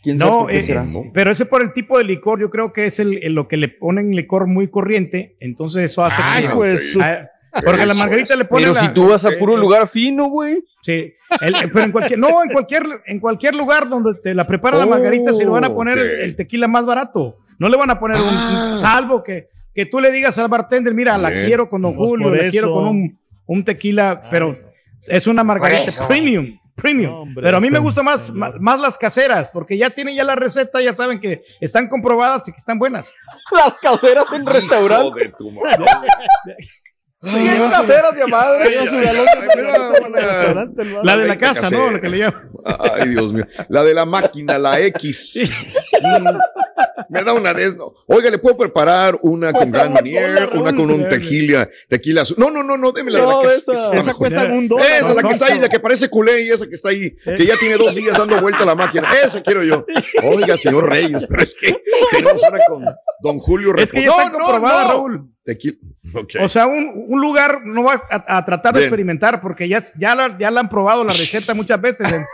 ¿Quién 0.02 0.18
sabe 0.18 0.30
No, 0.30 0.38
por 0.40 0.50
qué 0.50 0.58
es- 0.58 0.98
pero 1.12 1.30
ese 1.30 1.44
por 1.46 1.62
el 1.62 1.72
tipo 1.72 1.98
de 1.98 2.04
licor, 2.04 2.40
yo 2.40 2.48
creo 2.50 2.72
que 2.72 2.86
es 2.86 2.98
el, 3.00 3.22
el- 3.22 3.34
lo 3.34 3.48
que 3.48 3.56
le 3.56 3.68
ponen 3.68 4.10
licor 4.16 4.46
muy 4.46 4.68
corriente, 4.68 5.36
entonces 5.40 5.84
eso 5.92 6.02
hace 6.02 6.22
Ay, 6.24 6.44
que- 6.44 6.50
pues, 6.54 6.92
su- 6.92 7.02
Ah, 7.02 7.28
porque 7.64 7.84
la 7.84 7.94
margarita 7.94 8.32
es. 8.34 8.38
le 8.38 8.44
ponen 8.44 8.68
Pero 8.70 8.74
la- 8.80 8.88
si 8.88 8.94
tú 8.94 9.08
vas 9.08 9.24
a 9.24 9.30
sí, 9.30 9.36
puro 9.38 9.56
lugar 9.56 9.88
fino, 9.88 10.28
güey. 10.28 10.64
Sí, 10.82 11.12
el- 11.40 11.54
pero 11.72 11.84
en 11.84 11.92
cualquier, 11.92 12.18
no, 12.18 12.42
en 12.42 12.50
cualquier, 12.50 12.84
en 13.06 13.18
cualquier 13.20 13.54
lugar 13.54 13.88
donde 13.88 14.14
te 14.22 14.34
la 14.34 14.46
preparan 14.46 14.78
la 14.80 14.86
Oh, 14.86 14.90
margarita, 14.90 15.32
se 15.32 15.44
le 15.44 15.50
van 15.50 15.64
a 15.64 15.74
poner 15.74 15.98
el, 15.98 16.34
tequila 16.36 16.66
más 16.68 16.86
barato. 16.86 17.36
No 17.58 17.68
le 17.68 17.76
van 17.76 17.90
a 17.90 17.98
poner 18.00 18.16
un- 18.16 18.22
Ah. 18.26 18.68
un, 18.72 18.78
salvo 18.78 19.22
que, 19.22 19.44
que 19.74 19.84
tú 19.84 20.00
le 20.00 20.10
digas 20.12 20.38
al 20.38 20.48
bartender, 20.48 20.94
mira, 20.94 21.18
la 21.18 21.30
quiero 21.30 21.68
con 21.68 21.82
Don 21.82 21.94
Julio, 21.94 22.34
la 22.34 22.48
quiero 22.50 22.72
con 22.72 22.86
un, 22.88 23.18
un 23.46 23.64
tequila, 23.64 24.28
pero 24.30 24.56
es 25.08 25.26
una 25.26 25.42
margarita 25.44 26.06
premium. 26.08 26.56
Premium. 26.80 27.14
Hombre, 27.14 27.42
pero 27.44 27.56
a 27.56 27.60
mí 27.60 27.68
me 27.70 27.76
con- 27.78 27.84
gusta 27.84 28.02
más, 28.02 28.30
más, 28.32 28.52
más 28.60 28.80
las 28.80 28.96
caseras, 28.98 29.50
porque 29.50 29.76
ya 29.78 29.90
tienen 29.90 30.14
ya 30.16 30.24
la 30.24 30.34
receta, 30.36 30.80
ya 30.80 30.92
saben 30.92 31.18
que 31.18 31.42
están 31.60 31.88
comprobadas 31.88 32.46
y 32.48 32.52
que 32.52 32.58
están 32.58 32.78
buenas. 32.78 33.12
Las 33.52 33.78
caseras 33.78 34.24
en 34.32 34.42
Hijo 34.42 34.50
restaurante. 34.52 35.20
de 35.24 35.32
tu 35.36 35.50
madre. 35.50 35.84
Sí, 37.22 37.36
es 37.46 37.60
caseras 37.70 38.14
de 38.16 38.26
madre. 38.28 38.76
La 41.02 41.16
de 41.18 41.26
la 41.26 41.36
casa, 41.36 41.68
¿no? 41.70 41.78
casera. 41.78 41.90
Lo 41.92 42.00
que 42.00 42.08
le 42.08 42.18
llaman. 42.18 42.50
Ay, 42.94 43.08
Dios 43.10 43.32
mío. 43.34 43.44
La 43.68 43.84
de 43.84 43.92
la 43.92 44.06
máquina, 44.06 44.56
la 44.56 44.80
X. 44.80 45.50
Me 47.08 47.24
da 47.24 47.32
una 47.32 47.52
de 47.54 47.64
esas. 47.64 47.76
Oiga, 48.06 48.30
¿le 48.30 48.38
puedo 48.38 48.56
preparar 48.56 49.18
una 49.22 49.52
con 49.52 49.70
Gran 49.70 49.92
Manier? 49.92 50.50
Una 50.54 50.72
con 50.74 50.90
un 50.90 51.08
tequila, 51.08 51.68
tequila 51.88 52.22
azul? 52.22 52.36
No, 52.38 52.50
no, 52.50 52.62
no, 52.62 52.76
no, 52.76 52.92
déme 52.92 53.10
la 53.10 53.20
No, 53.20 53.40
que 53.40 53.48
es- 53.48 53.64
esa- 53.68 54.14
cuesta 54.14 54.44
un 54.44 54.68
dólar. 54.68 54.86
Esa 54.86 55.10
es 55.10 55.14
la 55.16 55.22
no, 55.22 55.28
que 55.28 55.34
está 55.34 55.46
ahí, 55.46 55.54
no. 55.56 55.62
la 55.62 55.68
que 55.68 55.80
parece 55.80 56.08
culé 56.08 56.42
y 56.42 56.50
esa 56.50 56.66
que 56.66 56.74
está 56.74 56.90
ahí, 56.90 57.16
que 57.24 57.44
ya 57.46 57.56
tiene 57.58 57.76
dos 57.76 57.94
días 57.94 58.16
dando 58.16 58.40
vuelta 58.40 58.62
a 58.62 58.66
la 58.66 58.74
máquina. 58.74 59.08
Esa 59.24 59.42
quiero 59.42 59.62
yo. 59.62 59.84
Oiga, 60.24 60.56
señor 60.56 60.88
Reyes, 60.88 61.26
pero 61.28 61.42
es 61.42 61.54
que 61.54 61.74
tenemos 62.10 62.42
una 62.48 62.58
con 62.68 62.84
Don 63.22 63.38
Julio 63.38 63.74
Es 63.76 63.92
que 63.92 64.02
ya 64.02 64.08
está 64.10 64.30
comprobada, 64.30 64.88
Raúl. 64.88 65.30
Tequila. 65.44 65.76
Ok. 66.14 66.32
O 66.42 66.48
sea, 66.48 66.66
un, 66.66 67.06
un 67.08 67.20
lugar 67.20 67.62
no 67.64 67.82
va 67.84 67.94
a, 68.10 68.36
a 68.38 68.44
tratar 68.44 68.72
de 68.74 68.80
Bien. 68.80 68.88
experimentar 68.88 69.40
porque 69.40 69.68
ya, 69.68 69.80
ya, 69.98 70.14
la, 70.14 70.36
ya 70.38 70.50
la 70.50 70.60
han 70.60 70.68
probado 70.68 71.02
la 71.04 71.12
receta 71.14 71.54
muchas 71.54 71.80
veces. 71.80 72.10
En- 72.12 72.24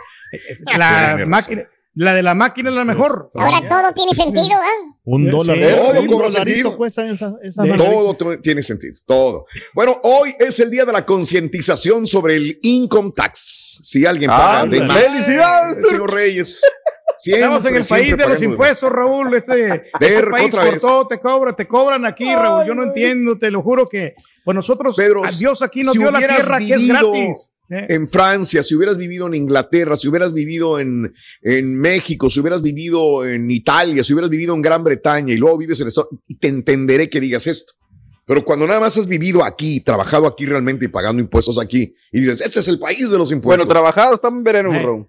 la, 0.77 1.23
máquina, 1.25 1.63
la 1.99 2.13
de 2.13 2.21
la 2.21 2.35
máquina 2.35 2.69
es 2.69 2.75
la 2.75 2.85
mejor. 2.85 3.31
Ahora 3.33 3.67
todo 3.67 3.91
tiene 3.95 4.13
sentido, 4.13 4.55
¿ah? 4.55 4.93
Un 5.05 5.29
dólar. 5.31 5.57
sí. 5.57 5.63
Todo 5.63 5.99
un 6.01 6.07
cobra 6.07 6.29
sentido. 6.29 6.77
cuesta 6.77 7.05
esa, 7.09 7.33
esa. 7.41 7.63
Todo 7.75 8.15
tiene 8.41 8.61
sentido, 8.61 8.93
todo. 9.05 9.45
Bueno, 9.73 9.99
hoy 10.03 10.35
es 10.39 10.59
el 10.59 10.69
día 10.69 10.85
de 10.85 10.91
la 10.93 11.05
concientización 11.05 12.05
sobre 12.05 12.35
el 12.35 12.59
income 12.61 13.11
tax. 13.15 13.79
Si 13.83 14.05
alguien 14.05 14.29
paga 14.29 14.61
Ah, 14.61 14.65
de 14.67 14.81
más. 14.81 14.97
felicidades. 14.97 15.77
El 15.77 15.85
señor 15.87 16.13
Reyes. 16.13 16.61
Siempre, 17.19 17.41
Estamos 17.41 17.65
en 17.65 17.75
el 17.77 17.83
país 17.83 18.15
de 18.15 18.27
los 18.27 18.41
impuestos, 18.43 18.91
Raúl. 18.91 19.33
Este, 19.33 19.65
este 19.67 19.87
Ver, 19.99 20.29
país 20.29 20.53
otra 20.53 20.63
por 20.65 20.73
vez. 20.73 20.81
todo 20.83 21.07
te 21.07 21.19
cobra, 21.19 21.55
te 21.55 21.67
cobran 21.67 22.05
aquí, 22.05 22.31
Raúl. 22.35 22.67
Yo 22.67 22.75
no 22.75 22.83
entiendo, 22.83 23.39
te 23.39 23.49
lo 23.49 23.63
juro 23.63 23.89
que 23.89 24.13
pues 24.45 24.53
nosotros, 24.53 24.95
Pedro, 24.95 25.25
a 25.25 25.29
Dios 25.31 25.61
aquí 25.63 25.81
nos 25.81 25.93
si 25.93 25.99
dio 25.99 26.11
la 26.11 26.19
tierra 26.19 26.59
que 26.59 26.73
es 26.75 26.87
gratis. 26.87 27.53
En 27.69 28.07
Francia, 28.07 28.63
si 28.63 28.75
hubieras 28.75 28.97
vivido 28.97 29.27
en 29.27 29.33
Inglaterra, 29.33 29.97
si 29.97 30.07
hubieras 30.07 30.33
vivido 30.33 30.79
en, 30.79 31.13
en 31.41 31.75
México, 31.75 32.29
si 32.29 32.39
hubieras 32.39 32.61
vivido 32.61 33.25
en 33.25 33.51
Italia, 33.51 34.03
si 34.03 34.13
hubieras 34.13 34.29
vivido 34.29 34.55
en 34.55 34.61
Gran 34.61 34.83
Bretaña 34.83 35.33
y 35.33 35.37
luego 35.37 35.57
vives 35.57 35.81
en 35.81 35.87
eso, 35.87 36.07
te 36.39 36.47
entenderé 36.47 37.09
que 37.09 37.19
digas 37.19 37.45
esto. 37.45 37.73
Pero 38.27 38.43
cuando 38.43 38.67
nada 38.67 38.81
más 38.81 38.97
has 38.97 39.07
vivido 39.07 39.43
aquí, 39.43 39.79
trabajado 39.79 40.27
aquí 40.27 40.45
realmente 40.45 40.85
y 40.85 40.87
pagando 40.89 41.21
impuestos 41.21 41.57
aquí, 41.57 41.93
y 42.11 42.19
dices, 42.19 42.41
este 42.41 42.59
es 42.59 42.67
el 42.67 42.77
país 42.77 43.09
de 43.09 43.17
los 43.17 43.31
impuestos. 43.31 43.65
Bueno, 43.65 43.67
trabajado, 43.67 44.15
estamos 44.15 44.39
en 44.39 44.43
verano. 44.43 44.73
Raúl. 44.73 45.07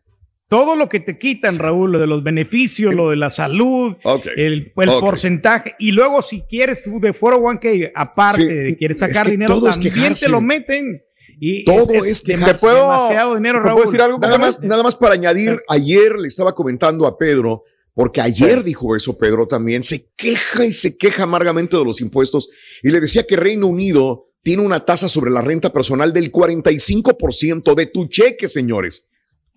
todo 0.48 0.76
lo 0.76 0.88
que 0.88 1.00
te 1.00 1.18
quitan, 1.18 1.58
Raúl, 1.58 1.90
lo 1.90 1.98
de 1.98 2.06
los 2.06 2.22
beneficios, 2.22 2.94
lo 2.94 3.10
de 3.10 3.16
la 3.16 3.30
salud, 3.30 3.96
el, 4.36 4.72
porcentaje, 4.72 5.74
y 5.80 5.90
luego 5.90 6.22
si 6.22 6.42
quieres 6.42 6.84
de 6.84 7.12
401k, 7.12 7.90
aparte, 7.94 8.42
Sí, 8.42 8.54
de 8.54 8.76
quieres 8.76 9.02
es 9.02 9.08
sacar 9.08 9.26
que 9.26 9.32
dinero, 9.32 9.68
es 9.68 9.80
también 9.80 10.14
te 10.14 10.28
lo 10.28 10.40
meten. 10.40 11.02
Y 11.40 11.64
Todo 11.64 11.90
es. 11.92 12.22
¿Te 12.22 12.36
puedo- 12.54 12.74
demasiado 12.74 13.34
dinero, 13.36 13.58
¿te 13.58 13.62
puedo 13.62 13.76
Raúl. 13.76 13.84
decir 13.86 14.00
algo? 14.02 14.18
Nada 14.18 14.38
más, 14.38 14.60
nada 14.62 14.82
más 14.82 14.96
para 14.96 15.14
añadir, 15.14 15.62
ayer 15.68 16.16
le 16.18 16.28
estaba 16.28 16.54
comentando 16.54 17.06
a 17.06 17.16
Pedro, 17.16 17.64
porque 17.94 18.20
ayer 18.20 18.62
dijo 18.62 18.94
eso 18.94 19.18
Pedro 19.18 19.46
también, 19.48 19.82
se 19.82 20.10
queja 20.16 20.64
y 20.64 20.72
se 20.72 20.96
queja 20.96 21.24
amargamente 21.24 21.76
de 21.76 21.84
los 21.84 22.00
impuestos 22.00 22.48
y 22.82 22.90
le 22.90 23.00
decía 23.00 23.26
que 23.26 23.36
Reino 23.36 23.66
Unido 23.66 24.26
tiene 24.42 24.62
una 24.62 24.84
tasa 24.84 25.08
sobre 25.08 25.30
la 25.32 25.42
renta 25.42 25.72
personal 25.72 26.12
del 26.12 26.30
45% 26.30 27.74
de 27.74 27.86
tu 27.86 28.06
cheque, 28.06 28.48
señores. 28.48 29.07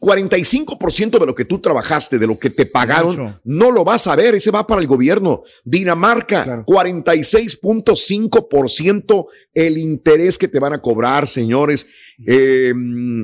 45% 0.02 1.20
de 1.20 1.26
lo 1.28 1.36
que 1.36 1.46
tú 1.46 1.60
trabajaste, 1.60 2.18
de 2.18 2.26
lo 2.28 2.38
que 2.38 2.50
te 2.50 2.66
pagaron, 2.66 3.18
mucho. 3.18 3.40
no 3.46 3.72
lo 3.72 3.84
vas 3.86 4.08
a 4.08 4.16
ver, 4.16 4.34
ese 4.36 4.50
va 4.52 4.66
para 4.66 4.82
el 4.82 4.88
gobierno. 4.88 5.44
Dinamarca, 5.64 6.44
Claro. 6.44 6.64
46.5% 6.66 9.28
el 9.54 9.78
interés 9.78 10.38
que 10.38 10.48
te 10.48 10.60
van 10.60 10.74
a 10.74 10.82
cobrar, 10.82 11.28
señores. 11.28 11.88
Eh, 12.26 12.74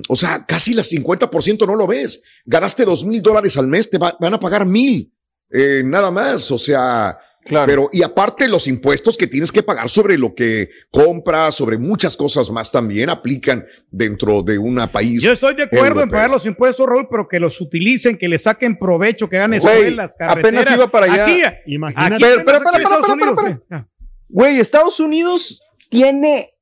o 0.08 0.16
sea, 0.16 0.46
casi 0.46 0.74
las 0.74 0.92
50% 0.92 1.66
no 1.66 1.76
lo 1.76 1.88
ves. 1.88 2.22
Ganaste 2.46 2.86
dos 2.86 3.04
mil 3.06 3.22
dólares 3.22 3.58
al 3.58 3.68
mes, 3.68 3.90
te 3.90 3.98
va- 3.98 4.18
van 4.20 4.34
a 4.34 4.40
pagar 4.40 4.66
mil. 4.66 5.14
eh, 5.50 5.82
nada 5.86 6.12
más, 6.12 6.52
o 6.52 6.60
sea, 6.60 7.18
Claro. 7.48 7.66
pero 7.66 7.90
y 7.94 8.04
aparte 8.04 8.48
los 8.48 8.68
impuestos 8.68 9.16
que 9.18 9.26
tienes 9.26 9.52
que 9.52 9.64
pagar 9.64 9.90
sobre 9.90 10.18
lo 10.18 10.36
que 10.36 10.70
compras, 10.92 11.56
sobre 11.56 11.78
muchas 11.78 12.18
cosas 12.18 12.52
más 12.52 12.72
también 12.72 13.10
aplican 13.10 13.66
dentro 13.90 14.44
de 14.44 14.58
un 14.58 14.76
país. 14.92 15.24
Yo 15.24 15.32
estoy 15.32 15.56
de 15.56 15.64
acuerdo 15.64 16.02
en 16.02 16.10
pagar 16.10 16.30
los 16.30 16.46
impuestos, 16.46 16.86
Raúl, 16.88 17.08
pero 17.10 17.28
que 17.28 17.40
los 17.40 17.60
utilicen, 17.62 18.18
que 18.18 18.28
le 18.28 18.38
saquen 18.38 18.78
provecho, 18.78 19.30
que 19.30 19.38
hagan 19.38 19.54
escuelas, 19.54 20.16
apenas 20.20 20.44
carreteras. 20.44 20.76
iba 20.76 20.92
para 20.92 21.06
allá. 21.06 21.24
Aquí, 21.24 21.42
Imagínate. 21.68 22.16
aquí 22.16 22.24
Pero, 22.24 22.46
pero, 22.46 22.58
apenas 22.58 22.74
pero, 22.74 22.96
Estados 22.96 23.10
Unidos. 23.10 23.86
Güey, 24.30 24.60
Estados 24.60 25.00
Unidos 25.00 25.62
tiene 25.90 26.54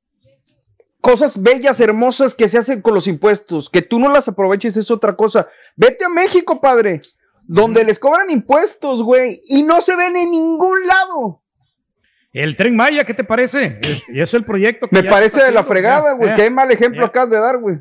cosas 1.02 1.42
bellas, 1.42 1.80
hermosas 1.80 2.34
que 2.34 2.50
se 2.50 2.58
hacen 2.58 2.82
con 2.82 2.94
los 2.94 3.08
impuestos. 3.08 3.70
Que 3.70 3.82
tú 3.82 4.00
no 4.00 4.12
las 4.12 4.28
aproveches 4.28 4.78
es 4.78 4.90
otra 4.90 5.16
cosa. 5.16 5.48
Vete 5.76 6.06
a 6.06 6.10
México, 6.10 6.60
padre, 6.62 7.02
donde 7.48 7.84
les 7.84 8.00
cobran 8.00 8.30
impuestos, 8.30 9.04
güey, 9.04 9.42
y 9.48 9.64
no 9.64 9.82
se 9.82 9.96
ven 9.96 10.16
en 10.16 10.32
ningún 10.32 10.86
lado. 10.88 11.42
El 12.34 12.56
tren 12.56 12.76
Maya, 12.76 13.04
¿qué 13.06 13.14
te 13.14 13.24
parece? 13.24 13.80
Es, 13.82 14.10
y 14.10 14.20
es 14.20 14.34
el 14.34 14.44
proyecto 14.44 14.88
que 14.88 14.96
Me 14.98 15.04
ya 15.04 15.10
parece 15.10 15.44
de 15.44 15.52
la 15.52 15.64
fregada, 15.64 16.14
güey. 16.14 16.36
Qué 16.36 16.50
mal 16.50 16.70
ejemplo 16.72 17.06
acabas 17.06 17.30
de 17.30 17.40
dar, 17.40 17.58
güey. 17.60 17.78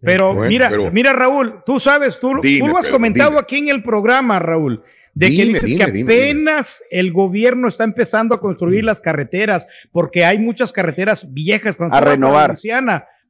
Pero 0.00 0.34
Bueno, 0.34 0.48
mira, 0.48 0.68
pero- 0.70 0.90
mira, 0.90 1.12
Raúl, 1.12 1.62
tú 1.64 1.78
sabes, 1.78 2.18
tú, 2.18 2.32
Dime, 2.42 2.60
tú 2.66 2.72
lo 2.72 2.78
has 2.78 2.88
comentado 2.88 3.30
dime. 3.30 3.40
aquí 3.40 3.58
en 3.58 3.68
el 3.68 3.82
programa, 3.82 4.38
Raúl, 4.38 4.82
de 5.14 5.26
que 5.28 5.44
dices 5.44 5.64
dime, 5.64 5.84
que 5.84 5.92
dime, 5.92 6.12
dime. 6.12 6.24
apenas 6.30 6.82
el 6.90 7.12
gobierno 7.12 7.68
está 7.68 7.84
empezando 7.84 8.34
a 8.34 8.40
construir 8.40 8.82
las 8.82 9.00
carreteras, 9.00 9.66
porque 9.92 10.24
hay 10.24 10.38
muchas 10.38 10.72
carreteras 10.72 11.32
viejas 11.32 11.76
cuando 11.76 11.94
A 11.94 12.00
renovar. 12.00 12.54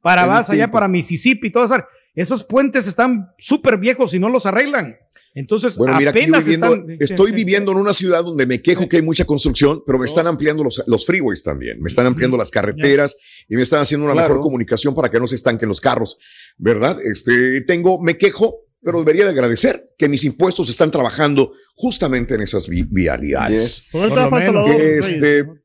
Para 0.01 0.23
Es 0.23 0.27
vas 0.27 0.49
allá 0.49 0.69
para 0.71 0.87
Mississippi 0.87 1.47
y 1.47 1.51
todo 1.51 1.65
eso. 1.65 1.75
Esos 2.15 2.43
puentes 2.43 2.87
están 2.87 3.31
súper 3.37 3.77
viejos 3.77 4.13
y 4.13 4.19
no 4.19 4.29
los 4.29 4.45
arreglan. 4.45 4.97
Entonces, 5.35 5.77
Bueno, 5.77 5.97
mira, 5.97 6.11
apenas 6.11 6.45
viviendo, 6.45 6.73
están. 6.75 6.97
estoy 6.99 7.31
viviendo 7.31 7.71
en 7.71 7.77
una 7.79 7.93
ciudad 7.93 8.23
donde 8.23 8.45
me 8.45 8.61
quejo 8.61 8.87
que 8.87 8.97
hay 8.97 9.01
mucha 9.01 9.25
construcción, 9.25 9.81
pero 9.85 9.97
me 9.97 10.05
están 10.05 10.27
ampliando 10.27 10.63
los, 10.63 10.83
los 10.85 11.05
freeways 11.05 11.41
también, 11.43 11.81
me 11.81 11.87
están 11.89 12.05
ampliando 12.05 12.37
las 12.37 12.51
carreteras 12.51 13.15
y 13.49 13.55
me 13.55 13.63
están 13.63 13.79
haciendo 13.81 14.05
una 14.05 14.13
Claro. 14.13 14.29
mejor 14.29 14.43
comunicación 14.43 14.93
para 14.93 15.09
que 15.09 15.19
no 15.19 15.25
se 15.27 15.35
estanquen 15.35 15.67
los 15.69 15.81
carros, 15.81 16.17
¿verdad? 16.57 16.97
Este, 17.03 17.61
tengo, 17.61 17.99
me 18.01 18.17
quejo, 18.17 18.59
pero 18.81 18.99
debería 18.99 19.23
de 19.23 19.31
agradecer 19.31 19.89
que 19.97 20.07
mis 20.09 20.23
impuestos 20.23 20.69
están 20.69 20.91
trabajando 20.91 21.53
justamente 21.73 22.35
en 22.35 22.41
esas 22.41 22.67
vi- 22.67 22.83
vialidades. 22.89 23.85
Yes. 23.85 23.89
Por 23.91 24.05
eso 24.05 24.09
Por 24.15 24.23
lo 24.25 24.29
falta 24.29 24.51
menos. 24.51 24.67
los 24.69 24.77
dos, 24.77 24.81
Este, 25.11 25.19
Reyes, 25.43 25.62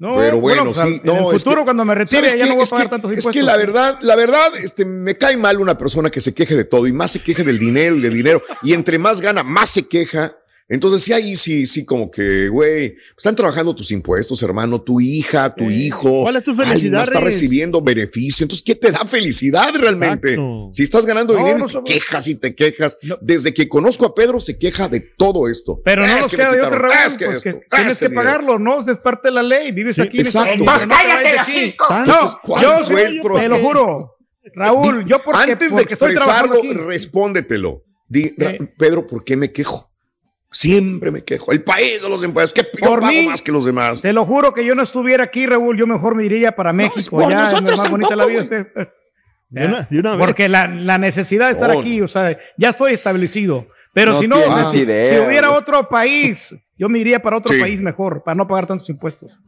¿no? 0.00 0.14
Pero 0.16 0.40
bueno, 0.40 0.74
sí, 0.74 0.80
En 0.80 1.00
no, 1.04 1.30
el 1.30 1.36
es 1.36 1.42
futuro, 1.44 1.58
que- 1.60 1.64
cuando 1.66 1.84
me 1.84 1.94
retire, 1.94 2.22
¿Sabes 2.28 2.32
ya 2.32 2.44
qué? 2.44 2.48
no 2.48 2.54
voy 2.56 2.62
a 2.62 2.64
es 2.64 2.70
pagar 2.70 2.86
que, 2.86 2.90
tantos 2.90 3.10
es 3.12 3.18
impuestos. 3.18 3.32
que 3.40 3.46
la 3.46 3.56
verdad, 3.56 3.98
la 4.00 4.16
verdad, 4.16 4.56
este, 4.56 4.84
me 4.84 5.16
cae 5.16 5.36
mal 5.36 5.60
una 5.60 5.78
persona 5.78 6.10
que 6.10 6.20
se 6.20 6.34
queje 6.34 6.56
de 6.56 6.64
todo 6.64 6.86
y 6.88 6.92
más 6.92 7.12
se 7.12 7.22
queje 7.22 7.44
del 7.44 7.58
dinero 7.60 7.94
y 7.96 8.00
del 8.00 8.14
dinero. 8.14 8.42
Y 8.62 8.72
entre 8.72 8.98
más 8.98 9.20
gana, 9.20 9.42
más 9.44 9.70
se 9.70 9.86
queja. 9.86 10.36
Entonces, 10.72 11.02
sí, 11.02 11.12
ahí 11.12 11.34
sí, 11.34 11.66
sí, 11.66 11.84
como 11.84 12.10
que, 12.10 12.48
güey, 12.48 12.96
están 13.16 13.34
trabajando 13.34 13.74
tus 13.74 13.90
impuestos, 13.90 14.40
hermano, 14.44 14.80
tu 14.80 15.00
hija, 15.00 15.52
tu 15.52 15.64
hijo. 15.64 16.22
¿Cuál 16.22 16.36
es 16.36 16.44
tu 16.44 16.52
alguien 16.52 16.68
felicidad, 16.68 16.98
más 17.00 17.08
está 17.08 17.20
recibiendo 17.20 17.82
beneficio. 17.82 18.44
Entonces, 18.44 18.62
¿qué 18.64 18.76
te 18.76 18.92
da 18.92 19.00
felicidad 19.00 19.74
realmente? 19.74 20.30
Exacto. 20.34 20.70
Si 20.72 20.82
estás 20.84 21.04
ganando 21.06 21.34
No, 21.34 21.40
dinero, 21.40 21.66
no 21.66 21.82
te 21.82 21.92
quejas 21.92 22.28
y 22.28 22.36
te 22.36 22.54
quejas. 22.54 22.96
No. 23.02 23.18
Desde 23.20 23.52
que 23.52 23.68
conozco 23.68 24.06
a 24.06 24.14
Pedro, 24.14 24.38
se 24.38 24.56
queja 24.58 24.86
de 24.88 25.00
todo 25.00 25.48
esto. 25.48 25.82
Pero 25.84 26.02
no 26.06 26.08
Es 26.08 26.14
nos 26.16 26.28
que 26.28 26.36
queda 26.36 26.52
de 26.52 26.62
otra 26.62 27.04
es 27.04 27.14
que 27.14 27.26
pues 27.26 27.40
que 27.40 27.48
esto, 27.50 27.62
tienes 27.68 27.92
es 27.94 27.98
que 27.98 28.08
dinero. 28.08 28.22
pagarlo, 28.24 28.58
¿no? 28.60 28.78
Es 28.80 28.98
parte 28.98 29.28
de 29.28 29.32
la 29.34 29.42
ley. 29.42 29.72
Vives 29.72 29.96
Sí, 29.96 30.02
aquí 30.02 30.18
en 30.18 30.24
exacto. 30.24 30.54
Unidos, 30.54 30.72
Pues 30.76 30.86
no 30.86 30.94
te 30.94 31.02
cállate, 31.02 31.32
de 31.32 31.40
hocico. 31.40 31.86
No, 31.90 31.98
Entonces, 31.98 32.38
¿cuál 32.44 32.62
yo 32.62 32.78
fue 32.78 33.02
el 33.06 33.20
te 33.20 33.48
lo 33.48 33.58
juro. 33.58 34.16
Raúl, 34.54 35.04
yo 35.04 35.18
porque, 35.22 35.52
Antes 35.52 35.70
de 35.74 35.82
porque 35.82 35.96
trabajando 35.96 36.54
expresarlo, 36.54 36.86
respóndetelo. 36.88 37.84
Di, 38.08 38.34
Eh. 38.38 38.58
Pedro, 38.78 39.06
¿por 39.06 39.24
qué 39.24 39.36
me 39.36 39.50
quejo? 39.52 39.89
Siempre 40.52 41.10
me 41.12 41.22
quejo. 41.22 41.52
El 41.52 41.62
país 41.62 42.02
de 42.02 42.08
los 42.08 42.24
impuestos, 42.24 42.52
que 42.52 42.68
yo 42.82 42.88
Por 42.88 43.00
pago 43.00 43.12
mí, 43.12 43.26
más 43.26 43.40
que 43.40 43.52
los 43.52 43.64
demás. 43.64 44.00
Te 44.00 44.12
lo 44.12 44.24
juro 44.26 44.52
que 44.52 44.64
yo 44.64 44.74
no 44.74 44.82
estuviera 44.82 45.24
aquí, 45.24 45.46
Raúl, 45.46 45.78
yo 45.78 45.86
mejor 45.86 46.14
me 46.16 46.24
iría 46.24 46.56
para 46.56 46.72
México. 46.72 47.16
por 47.16 47.24
allá 47.32 47.44
es 47.44 47.52
nosotros 47.52 47.78
más 47.78 47.90
bonita 47.90 48.16
la 48.16 48.26
vida. 48.26 48.44
tampoco, 48.44 48.80
sí. 48.80 48.86
De 49.50 49.66
una, 49.66 49.82
de 49.90 49.98
una 50.00 50.16
vez. 50.16 50.26
Porque 50.26 50.48
la, 50.48 50.66
la 50.68 50.98
necesidad 50.98 51.46
de 51.48 51.52
estar 51.54 51.72
No, 51.72 51.80
aquí, 51.80 52.00
o 52.00 52.08
sea, 52.08 52.36
ya 52.56 52.68
estoy 52.70 52.92
establecido. 52.92 53.66
Pero 53.92 54.12
No 54.12 54.18
si 54.18 54.28
no, 54.28 54.36
tienes 54.36 54.52
o 54.56 54.60
sea, 54.60 54.70
si, 54.70 54.78
idea, 54.78 55.04
si 55.04 55.18
hubiera 55.18 55.50
otro 55.52 55.88
país, 55.88 56.54
yo 56.78 56.88
me 56.88 57.00
iría 57.00 57.20
para 57.20 57.36
otro 57.38 57.52
Sí. 57.54 57.60
país 57.60 57.80
mejor, 57.80 58.22
para 58.24 58.36
no 58.36 58.46
pagar 58.46 58.66
tantos 58.66 58.88
impuestos. 58.88 59.38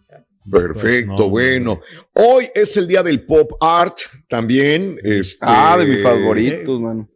Perfecto, 0.50 1.14
No, 1.18 1.28
bueno. 1.28 1.80
Hoy 2.14 2.46
es 2.54 2.76
el 2.76 2.88
día 2.88 3.02
del 3.04 3.24
pop 3.24 3.52
art 3.60 3.96
también. 4.28 4.96
Este, 5.04 5.46
Ah, 5.48 5.76
de 5.78 5.86
mis 5.86 6.02
favoritos, 6.02 6.80
mano. 6.80 7.08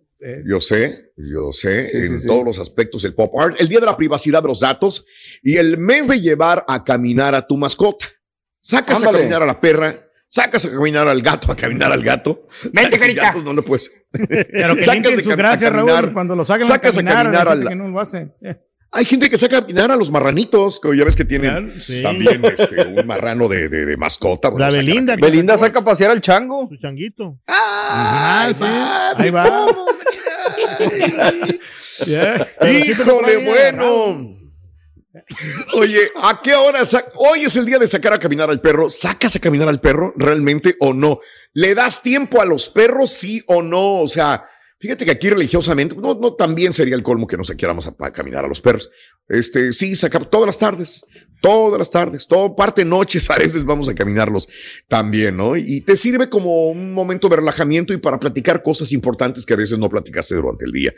Yo 0.47 0.61
sé, 0.61 1.13
yo 1.17 1.53
sé, 1.53 1.89
Sí, 1.91 1.97
en 1.99 2.21
sí. 2.21 2.27
todos 2.27 2.45
los 2.45 2.59
aspectos 2.59 3.05
el 3.05 3.15
pop 3.15 3.33
art. 3.39 3.57
El 3.61 3.69
día 3.69 3.81
de 3.81 3.87
la 3.87 3.97
privacidad 3.97 4.43
de 4.43 4.49
los 4.49 4.61
datos 4.61 5.07
y 5.43 5.57
el 5.57 5.79
mes 5.79 6.09
de 6.09 6.21
llevar 6.21 6.65
a 6.69 6.85
caminar 6.85 7.35
a 7.35 7.47
tu 7.47 7.57
mascota. 7.57 8.07
Sacas 8.61 9.05
a 9.05 9.13
caminar 9.13 9.43
a 9.43 9.47
la 9.47 9.61
perra, 9.61 9.95
sacas 10.29 10.65
a 10.67 10.71
caminar 10.71 11.07
al 11.09 11.23
gato, 11.23 11.53
a 11.53 11.57
caminar 11.57 11.93
al 11.93 12.03
gato. 12.03 12.49
Vente, 12.73 12.99
carita. 12.99 13.23
gatos, 13.23 13.45
no 13.45 13.53
lo 13.53 13.63
puedes. 13.65 13.91
Pero 14.13 14.75
que 14.77 14.83
Sacas 14.83 15.17
de 15.17 15.23
su 15.23 15.31
gracia, 15.37 15.71
caminar, 15.71 16.03
Raúl, 16.05 16.13
cuando 16.15 16.35
lo 16.35 16.45
saquen 16.45 16.67
sacas 16.67 16.97
a 16.99 17.03
caminar, 17.03 17.25
caminar 17.27 17.47
hay 17.47 17.47
a 17.47 17.51
gente 17.53 17.65
la- 17.65 17.71
que 17.71 17.77
no 17.77 17.89
lo 17.89 18.01
hace. 18.01 18.33
Hay 18.93 19.05
gente 19.05 19.29
que 19.29 19.37
saca 19.37 19.59
a 19.59 19.61
caminar 19.61 19.91
a 19.91 19.97
los 19.97 20.11
marranitos, 20.11 20.81
que 20.81 20.97
ya 20.97 21.05
ves 21.05 21.17
que 21.17 21.25
tienen 21.25 21.79
sí. 21.81 22.03
también 22.03 22.43
este, 22.45 22.87
un 22.87 23.07
marrano 23.07 23.47
de, 23.49 23.69
de- 23.69 23.85
de 23.85 23.97
mascota. 23.97 24.49
bueno, 24.49 24.65
La 24.65 24.71
sacan 24.73 24.87
Belinda. 24.87 25.17
Belinda 25.17 25.59
saca 25.59 25.81
a 25.81 25.85
pasear 25.85 26.13
al 26.13 26.21
chango. 26.21 26.67
Su 26.71 26.77
changuito. 26.77 27.39
Ah, 27.49 28.51
sí, 28.55 28.63
va, 28.63 29.11
ahí 29.19 29.31
va. 29.31 29.67
Híjole, 32.87 33.37
bueno. 33.39 34.37
Oye, 35.75 36.11
¿a 36.17 36.41
qué 36.43 36.55
hora? 36.55 36.83
Hoy 37.17 37.45
es 37.45 37.57
el 37.57 37.65
día 37.65 37.79
de 37.79 37.89
sacar 37.89 38.13
a 38.13 38.19
caminar 38.19 38.51
al 38.51 38.61
perro. 38.61 38.89
¿Sacas 38.89 39.37
a 39.37 39.41
caminar 39.41 39.69
al 39.69 39.81
perro 39.81 40.13
realmente 40.17 40.77
o 40.81 40.93
no? 40.93 41.21
¿Le 41.53 41.75
das 41.75 42.03
tiempo 42.03 42.41
a 42.41 42.45
los 42.45 42.69
perros, 42.69 43.11
sí 43.11 43.43
o 43.47 43.63
no? 43.63 44.01
O 44.01 44.09
sea, 44.09 44.45
fíjate 44.79 45.05
que 45.05 45.13
aquí 45.13 45.31
religiosamente, 45.31 45.97
no, 45.97 46.15
no 46.15 46.35
también 46.35 46.73
sería 46.73 46.95
el 46.95 47.03
colmo 47.03 47.27
que 47.27 47.37
no 47.37 47.45
saquáramos 47.45 47.87
a, 47.87 47.95
a 47.99 48.13
caminar 48.13 48.45
a 48.45 48.49
los 48.49 48.61
perros. 48.61 48.91
Este, 49.29 49.73
sí, 49.73 49.97
sacar 49.97 50.27
todas 50.27 50.47
las 50.47 50.59
tardes, 50.59 51.05
todas 51.47 51.79
las 51.79 51.91
tardes, 51.93 52.27
todo 52.27 52.57
parte 52.57 52.85
noches, 52.85 53.31
a 53.31 53.37
veces 53.37 53.65
vamos 53.65 53.89
a 53.89 53.95
caminarlos 53.95 54.49
también, 54.89 55.37
¿no? 55.37 55.57
Y 55.57 55.81
te 55.81 55.95
sirve 55.95 56.29
como 56.29 56.71
un 56.71 56.93
momento 56.93 57.29
de 57.29 57.37
relajamiento 57.37 57.93
y 57.93 57.99
para 57.99 58.19
platicar 58.19 58.65
cosas 58.65 58.91
importantes 58.91 59.47
que 59.47 59.55
a 59.55 59.57
veces 59.57 59.79
no 59.79 59.89
platicaste 59.89 60.35
durante 60.35 60.65
el 60.65 60.73
día. 60.73 60.93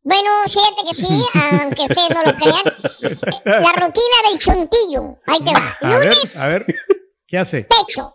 Bueno, 0.04 0.30
fíjate 0.46 0.82
que 0.88 0.94
sí, 0.94 1.08
aunque 1.62 1.82
ustedes 1.82 2.10
no 2.12 2.22
lo 2.24 2.36
crean. 2.36 2.64
La 3.44 3.72
rutina 3.72 4.18
del 4.30 4.38
chontillo. 4.40 5.18
Ahí 5.26 5.40
te 5.44 5.52
va. 5.52 5.76
A 5.82 5.98
ver, 5.98 6.14
Lunes, 6.14 6.42
a 6.42 6.50
ver, 6.50 6.66
¿qué 7.28 7.38
hace? 7.40 7.64
pecho. 7.64 8.14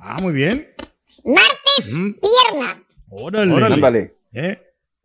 Ah, 0.00 0.16
muy 0.22 0.32
bien. 0.32 0.66
Martes, 1.24 1.96
Mm. 1.98 2.12
pierna. 2.14 2.82
Órale. 3.10 3.52
Órale. 3.52 4.14
¿Eh? 4.32 4.58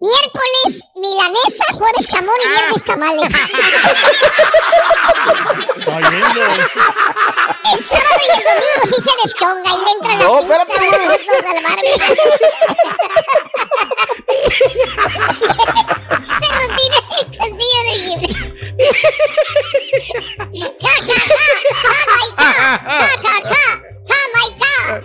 Miércoles 0.03 0.83
milanesa, 0.95 1.63
jueves 1.71 2.07
jamón 2.11 2.35
y 2.43 2.47
viernes 2.49 2.83
tamales. 2.83 3.31
El 7.73 7.81
sábado 7.81 8.19
y 8.19 8.31
el 8.37 8.43
domingo 8.43 8.83
sí 8.83 8.95
se 8.99 9.11
deschonga 9.23 9.71
y 9.71 9.77
le 9.77 9.91
entra 9.91 10.15
la 10.15 10.25
No, 10.25 10.41
pizza 10.41 10.57
my 24.33 24.47
God. 24.59 24.99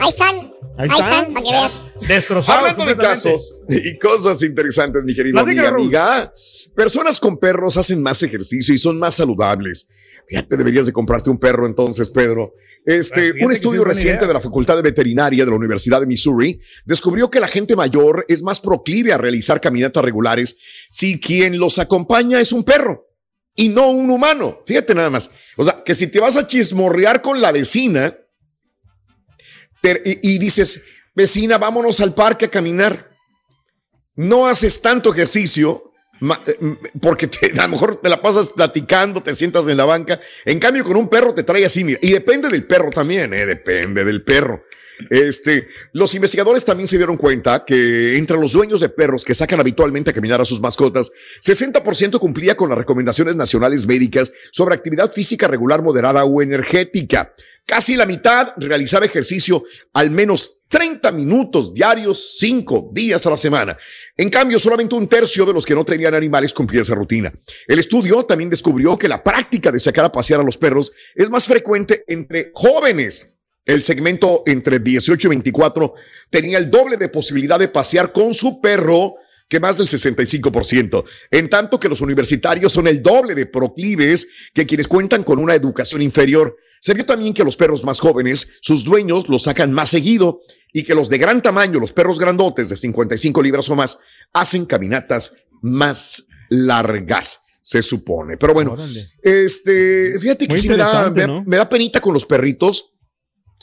Ahí 0.00 0.08
están, 0.08 0.53
Ahí 0.76 0.88
ahí 0.90 0.98
están. 0.98 0.98
están, 0.98 1.32
para 1.32 1.44
que 1.44 1.52
veas. 1.52 1.80
Destrozados 2.08 2.70
Hablando 2.70 2.86
de 2.86 2.96
casos 2.96 3.60
y 3.68 3.98
cosas 3.98 4.42
interesantes, 4.42 5.04
mi 5.04 5.14
querido 5.14 5.38
amiga, 5.38 5.68
amiga. 5.68 6.32
Personas 6.74 7.18
con 7.18 7.36
perros 7.36 7.76
hacen 7.76 8.02
más 8.02 8.22
ejercicio 8.22 8.74
y 8.74 8.78
son 8.78 8.98
más 8.98 9.14
saludables. 9.14 9.86
Fíjate, 10.28 10.56
deberías 10.56 10.86
de 10.86 10.92
comprarte 10.92 11.30
un 11.30 11.38
perro 11.38 11.66
entonces, 11.66 12.08
Pedro. 12.08 12.54
Este, 12.84 13.44
un 13.44 13.52
estudio 13.52 13.84
reciente 13.84 14.26
de 14.26 14.32
la 14.32 14.40
Facultad 14.40 14.76
de 14.76 14.82
Veterinaria 14.82 15.44
de 15.44 15.50
la 15.50 15.56
Universidad 15.56 16.00
de 16.00 16.06
Missouri 16.06 16.60
descubrió 16.84 17.30
que 17.30 17.40
la 17.40 17.48
gente 17.48 17.76
mayor 17.76 18.24
es 18.28 18.42
más 18.42 18.60
proclive 18.60 19.12
a 19.12 19.18
realizar 19.18 19.60
caminatas 19.60 20.02
regulares 20.02 20.56
si 20.90 21.20
quien 21.20 21.58
los 21.58 21.78
acompaña 21.78 22.40
es 22.40 22.52
un 22.52 22.64
perro 22.64 23.06
y 23.54 23.68
no 23.68 23.90
un 23.90 24.10
humano. 24.10 24.60
Fíjate 24.66 24.94
nada 24.94 25.10
más. 25.10 25.30
O 25.56 25.64
sea, 25.64 25.82
que 25.84 25.94
si 25.94 26.08
te 26.08 26.20
vas 26.20 26.36
a 26.36 26.46
chismorrear 26.46 27.22
con 27.22 27.40
la 27.40 27.52
vecina 27.52 28.18
y, 30.04 30.38
dices, 30.38 30.82
vecina, 31.14 31.58
vámonos 31.58 32.00
al 32.00 32.14
parque 32.14 32.46
a 32.46 32.50
caminar. 32.50 33.10
No 34.16 34.46
haces 34.46 34.80
tanto 34.80 35.12
ejercicio 35.12 35.92
eh, 36.46 36.76
porque 37.00 37.26
te- 37.26 37.52
a 37.58 37.62
lo 37.64 37.68
mejor 37.70 38.00
te 38.00 38.08
la 38.08 38.22
pasas 38.22 38.50
platicando, 38.50 39.22
te 39.22 39.34
sientas 39.34 39.66
en 39.68 39.76
la 39.76 39.84
banca. 39.84 40.20
En 40.44 40.58
cambio, 40.58 40.84
con 40.84 40.96
un 40.96 41.08
perro 41.08 41.34
te 41.34 41.42
trae 41.42 41.64
así, 41.64 41.82
mira. 41.84 41.98
Y 42.02 42.12
depende 42.12 42.48
del 42.48 42.66
perro 42.66 42.90
también, 42.90 43.34
¿eh? 43.34 43.44
depende 43.46 44.04
del 44.04 44.22
perro. 44.22 44.64
Este, 45.10 45.68
los 45.92 46.14
investigadores 46.14 46.64
también 46.64 46.86
se 46.86 46.96
dieron 46.96 47.16
cuenta 47.16 47.64
que 47.64 48.16
entre 48.16 48.38
los 48.38 48.52
dueños 48.52 48.80
de 48.80 48.88
perros 48.88 49.24
que 49.24 49.34
sacan 49.34 49.60
habitualmente 49.60 50.10
a 50.10 50.12
caminar 50.12 50.40
a 50.40 50.44
sus 50.44 50.60
mascotas, 50.60 51.10
60% 51.42 52.18
cumplía 52.18 52.56
con 52.56 52.68
las 52.68 52.78
recomendaciones 52.78 53.36
nacionales 53.36 53.86
médicas 53.86 54.32
sobre 54.50 54.74
actividad 54.74 55.12
física 55.12 55.48
regular, 55.48 55.82
moderada 55.82 56.24
o 56.24 56.42
energética. 56.42 57.32
Casi 57.66 57.96
la 57.96 58.04
mitad 58.04 58.52
realizaba 58.58 59.06
ejercicio 59.06 59.64
al 59.94 60.10
menos 60.10 60.60
30 60.68 61.12
minutos 61.12 61.72
diarios, 61.72 62.36
5 62.38 62.90
días 62.92 63.24
a 63.26 63.30
la 63.30 63.36
semana. 63.36 63.78
En 64.16 64.28
cambio, 64.28 64.58
solamente 64.58 64.94
un 64.94 65.08
tercio 65.08 65.46
de 65.46 65.52
los 65.52 65.64
que 65.64 65.74
no 65.74 65.84
tenían 65.84 66.14
animales 66.14 66.52
cumplía 66.52 66.82
esa 66.82 66.94
rutina. 66.94 67.32
El 67.66 67.78
estudio 67.78 68.24
también 68.24 68.50
descubrió 68.50 68.98
que 68.98 69.08
la 69.08 69.22
práctica 69.22 69.72
de 69.72 69.80
sacar 69.80 70.04
a 70.04 70.12
pasear 70.12 70.40
a 70.40 70.44
los 70.44 70.58
perros 70.58 70.92
es 71.14 71.30
más 71.30 71.46
frecuente 71.46 72.04
entre 72.06 72.50
jóvenes. 72.52 73.33
El 73.64 73.82
segmento 73.82 74.42
entre 74.46 74.78
18 74.78 75.28
y 75.28 75.30
24 75.30 75.94
tenía 76.30 76.58
el 76.58 76.70
doble 76.70 76.96
de 76.96 77.08
posibilidad 77.08 77.58
de 77.58 77.68
pasear 77.68 78.12
con 78.12 78.34
su 78.34 78.60
perro 78.60 79.16
que 79.48 79.60
más 79.60 79.78
del 79.78 79.88
65%, 79.88 81.04
en 81.30 81.48
tanto 81.50 81.78
que 81.78 81.88
los 81.88 82.00
universitarios 82.00 82.72
son 82.72 82.88
el 82.88 83.02
doble 83.02 83.34
de 83.34 83.46
proclives 83.46 84.26
que 84.52 84.66
quienes 84.66 84.88
cuentan 84.88 85.22
con 85.22 85.38
una 85.38 85.54
educación 85.54 86.02
inferior. 86.02 86.56
Se 86.80 86.92
vio 86.92 87.06
también 87.06 87.32
que 87.32 87.44
los 87.44 87.56
perros 87.56 87.84
más 87.84 88.00
jóvenes, 88.00 88.48
sus 88.60 88.84
dueños 88.84 89.28
los 89.28 89.44
sacan 89.44 89.72
más 89.72 89.90
seguido 89.90 90.40
y 90.72 90.82
que 90.82 90.94
los 90.94 91.08
de 91.08 91.18
gran 91.18 91.40
tamaño, 91.40 91.78
los 91.78 91.92
perros 91.92 92.18
grandotes 92.18 92.68
de 92.68 92.76
55 92.76 93.42
libras 93.42 93.68
o 93.70 93.76
más, 93.76 93.98
hacen 94.32 94.66
caminatas 94.66 95.34
más 95.62 96.26
largas, 96.50 97.40
se 97.62 97.82
supone. 97.82 98.36
Pero 98.36 98.54
bueno, 98.54 98.72
Órale. 98.72 99.08
este, 99.22 100.18
fíjate 100.18 100.46
que 100.46 100.54
Muy 100.54 100.60
sí 100.60 100.68
me 100.68 100.76
da, 100.76 100.84
interesante, 100.86 101.20
me, 101.20 101.26
¿no? 101.26 101.44
me 101.46 101.56
da 101.56 101.68
penita 101.68 102.00
con 102.00 102.12
los 102.12 102.26
perritos. 102.26 102.93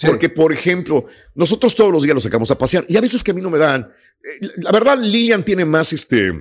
Sí. 0.01 0.07
Porque, 0.07 0.29
por 0.29 0.51
ejemplo, 0.51 1.05
nosotros 1.35 1.75
todos 1.75 1.91
los 1.93 2.01
días 2.01 2.15
los 2.15 2.23
sacamos 2.23 2.49
a 2.49 2.57
pasear 2.57 2.83
y 2.89 2.97
a 2.97 3.01
veces 3.01 3.23
que 3.23 3.29
a 3.29 3.33
mí 3.35 3.41
no 3.41 3.51
me 3.51 3.59
dan. 3.59 3.81
eh, 4.23 4.47
La 4.57 4.71
verdad, 4.71 4.97
Lilian 4.99 5.43
tiene 5.43 5.63
más 5.63 5.93
este. 5.93 6.31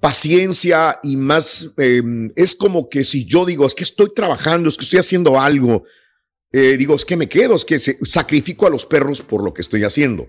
paciencia 0.00 1.00
y 1.02 1.16
más. 1.16 1.72
em, 1.78 2.30
es 2.36 2.54
como 2.54 2.88
que 2.88 3.04
si 3.04 3.24
yo 3.24 3.44
digo, 3.44 3.66
es 3.66 3.74
que 3.74 3.84
estoy 3.84 4.12
trabajando, 4.14 4.68
es 4.68 4.76
que 4.76 4.84
estoy 4.84 5.00
haciendo 5.00 5.40
algo. 5.40 5.84
eh, 6.50 6.76
digo, 6.78 6.96
es 6.96 7.04
que 7.04 7.14
me 7.16 7.28
quedo, 7.28 7.54
es 7.56 7.64
que 7.64 7.78
se- 7.78 7.98
sacrifico 8.06 8.66
a 8.66 8.70
los 8.70 8.86
perros 8.86 9.20
por 9.20 9.44
lo 9.44 9.52
que 9.52 9.60
estoy 9.60 9.84
haciendo. 9.84 10.26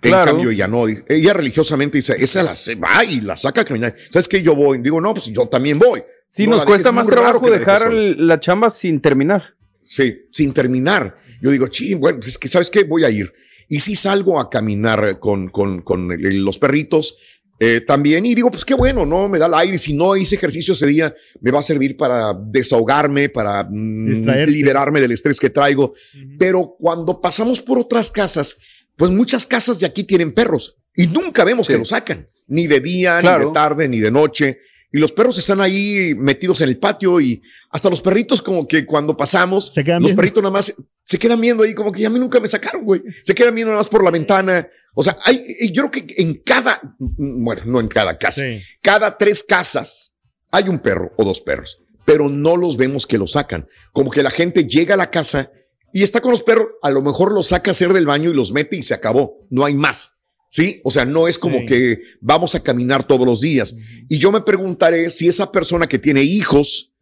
En 0.00 0.10
cambio, 0.12 0.50
ella 0.50 0.66
no. 0.68 0.86
Ella 0.88 1.32
religiosamente 1.34 1.98
dice, 1.98 2.14
esa 2.18 2.42
la 2.42 2.54
se 2.54 2.76
va 2.76 3.04
y 3.04 3.20
la 3.20 3.36
saca 3.36 3.60
a 3.60 3.64
caminar. 3.64 3.94
¿Sabes 4.10 4.26
qué? 4.28 4.40
Yo 4.42 4.54
voy. 4.54 4.78
Digo, 4.78 5.00
no, 5.02 5.12
pues 5.12 5.26
yo 5.26 5.46
también 5.48 5.78
voy. 5.78 6.02
Sí, 6.34 6.46
No 6.46 6.56
nos 6.56 6.64
cuesta 6.64 6.90
más 6.90 7.06
trabajo 7.06 7.48
dejar 7.50 7.92
la 7.92 8.40
chamba 8.40 8.70
sin 8.70 9.00
terminar. 9.00 9.54
Sí, 9.84 10.22
sin 10.32 10.52
terminar. 10.52 11.16
Yo 11.40 11.50
digo, 11.50 11.66
sí, 11.70 11.94
bueno, 11.94 12.18
pues 12.18 12.30
es 12.30 12.38
que 12.38 12.48
sabes 12.48 12.70
qué, 12.70 12.84
voy 12.84 13.04
a 13.04 13.10
ir. 13.10 13.32
Y 13.68 13.80
si 13.80 13.94
salgo 13.94 14.40
a 14.40 14.50
caminar 14.50 15.18
con, 15.20 15.48
con, 15.48 15.82
con 15.82 16.10
el- 16.10 16.42
los 16.44 16.58
perritos 16.58 17.16
eh, 17.60 17.80
también. 17.86 18.26
Y 18.26 18.34
digo, 18.34 18.50
pues 18.50 18.64
qué 18.64 18.74
bueno, 18.74 19.06
¿no? 19.06 19.28
Me 19.28 19.38
da 19.38 19.46
el 19.46 19.54
aire. 19.54 19.78
Si 19.78 19.94
no 19.94 20.16
hice 20.16 20.34
ejercicio 20.34 20.74
ese 20.74 20.86
día, 20.88 21.14
me 21.40 21.52
va 21.52 21.60
a 21.60 21.62
servir 21.62 21.96
para 21.96 22.34
desahogarme, 22.34 23.28
para 23.28 23.62
mm, 23.70 24.26
liberarme 24.48 25.00
del 25.00 25.12
estrés 25.12 25.38
que 25.38 25.50
traigo. 25.50 25.94
Pero 26.38 26.74
cuando 26.78 27.20
pasamos 27.20 27.60
por 27.62 27.78
otras 27.78 28.10
casas, 28.10 28.58
pues 28.96 29.12
muchas 29.12 29.46
casas 29.46 29.78
de 29.78 29.86
aquí 29.86 30.02
tienen 30.02 30.32
perros 30.32 30.76
y 30.96 31.06
nunca 31.06 31.44
vemos 31.44 31.68
que 31.68 31.74
Sí. 31.74 31.78
los 31.78 31.88
sacan, 31.90 32.26
ni 32.48 32.66
de 32.66 32.80
día, 32.80 33.22
ni 33.22 33.44
de 33.46 33.52
tarde, 33.52 33.88
ni 33.88 34.00
de 34.00 34.10
noche. 34.10 34.58
Y 34.94 34.98
los 35.00 35.10
perros 35.12 35.36
están 35.38 35.60
ahí 35.60 36.14
metidos 36.16 36.60
en 36.60 36.68
el 36.68 36.78
patio 36.78 37.20
y 37.20 37.42
hasta 37.70 37.90
los 37.90 38.00
perritos 38.00 38.40
como 38.40 38.68
que 38.68 38.86
cuando 38.86 39.16
pasamos, 39.16 39.72
Se 39.74 39.82
quedan 39.82 40.00
los 40.00 40.10
viendo. 40.10 40.20
perritos 40.20 40.42
nada 40.42 40.52
más 40.52 40.72
se 41.02 41.18
quedan 41.18 41.40
viendo 41.40 41.64
ahí 41.64 41.74
como 41.74 41.90
que 41.90 42.06
a 42.06 42.10
mí 42.10 42.18
nunca 42.20 42.38
me 42.38 42.46
sacaron, 42.46 42.84
güey. 42.84 43.02
Se 43.24 43.34
quedan 43.34 43.54
viendo 43.54 43.70
nada 43.72 43.80
más 43.80 43.88
por 43.88 44.04
la 44.04 44.10
ventana. 44.12 44.68
O 44.94 45.02
sea, 45.02 45.16
hay, 45.24 45.70
yo 45.72 45.88
creo 45.90 46.06
que 46.06 46.14
en 46.22 46.34
cada, 46.44 46.80
bueno, 46.98 47.62
no 47.66 47.80
en 47.80 47.88
cada 47.88 48.16
casa, 48.16 48.42
Sí. 48.42 48.60
cada 48.80 49.18
tres 49.18 49.42
casas 49.42 50.14
hay 50.52 50.68
un 50.68 50.78
perro 50.78 51.12
o 51.16 51.24
dos 51.24 51.40
perros, 51.40 51.82
pero 52.04 52.28
no 52.28 52.56
los 52.56 52.76
vemos 52.76 53.04
que 53.08 53.18
los 53.18 53.32
sacan. 53.32 53.66
Como 53.92 54.12
que 54.12 54.22
la 54.22 54.30
gente 54.30 54.64
llega 54.64 54.94
a 54.94 54.96
la 54.96 55.10
casa 55.10 55.50
y 55.92 56.04
está 56.04 56.20
con 56.20 56.30
los 56.30 56.42
perros, 56.44 56.68
a 56.82 56.90
lo 56.90 57.02
mejor 57.02 57.32
los 57.32 57.48
saca 57.48 57.70
a 57.70 57.72
hacer 57.72 57.92
del 57.92 58.06
baño 58.06 58.30
y 58.30 58.34
los 58.34 58.52
mete 58.52 58.76
y 58.76 58.82
se 58.84 58.94
acabó. 58.94 59.44
No 59.50 59.64
hay 59.64 59.74
más. 59.74 60.18
¿Sí? 60.56 60.80
O 60.84 60.90
sea, 60.92 61.04
no 61.04 61.26
es 61.26 61.36
como 61.36 61.58
Sí. 61.58 61.66
que 61.66 62.00
vamos 62.20 62.54
a 62.54 62.62
caminar 62.62 63.02
todos 63.02 63.26
los 63.26 63.40
días. 63.40 63.74
Y 64.08 64.18
yo 64.18 64.30
me 64.30 64.40
preguntaré 64.40 65.10
si 65.10 65.26
esa 65.26 65.50
persona 65.50 65.88
que 65.88 65.98
tiene 65.98 66.22
hijos 66.22 66.94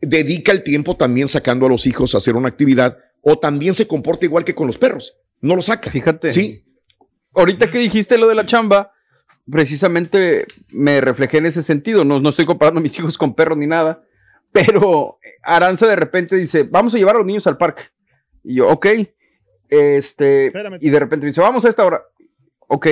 dedica 0.00 0.50
el 0.50 0.64
tiempo 0.64 0.96
también 0.96 1.28
sacando 1.28 1.66
a 1.66 1.68
los 1.68 1.86
hijos 1.86 2.14
a 2.14 2.18
hacer 2.18 2.34
una 2.34 2.48
actividad 2.48 2.98
o 3.22 3.38
también 3.38 3.74
se 3.74 3.86
comporta 3.86 4.26
igual 4.26 4.44
que 4.44 4.56
con 4.56 4.66
los 4.66 4.76
perros. 4.76 5.16
No 5.40 5.54
lo 5.54 5.62
saca. 5.62 5.88
Fíjate. 5.88 6.32
Sí. 6.32 6.64
Ahorita 7.32 7.70
que 7.70 7.78
dijiste 7.78 8.18
lo 8.18 8.26
de 8.26 8.34
la 8.34 8.44
chamba, 8.44 8.92
precisamente 9.48 10.46
me 10.70 11.00
reflejé 11.00 11.38
en 11.38 11.46
ese 11.46 11.62
sentido. 11.62 12.04
No, 12.04 12.18
no 12.18 12.30
estoy 12.30 12.44
comparando 12.44 12.80
a 12.80 12.82
mis 12.82 12.96
hijos 12.98 13.16
con 13.16 13.36
perros 13.36 13.56
ni 13.56 13.68
nada, 13.68 14.02
pero 14.50 15.20
Aranza 15.44 15.86
de 15.86 15.94
repente 15.94 16.34
dice, 16.34 16.64
vamos 16.64 16.92
a 16.92 16.98
llevar 16.98 17.14
a 17.14 17.18
los 17.18 17.26
niños 17.28 17.46
al 17.46 17.56
parque. 17.56 17.82
Y 18.42 18.56
yo, 18.56 18.68
ok. 18.68 18.86
Este, 19.68 20.46
Espérame. 20.46 20.78
y 20.80 20.90
de 20.90 20.98
repente 20.98 21.24
me 21.26 21.30
dice, 21.30 21.40
vamos 21.40 21.64
a 21.64 21.68
esta 21.68 21.84
hora. 21.86 22.02
Ok, 22.72 22.86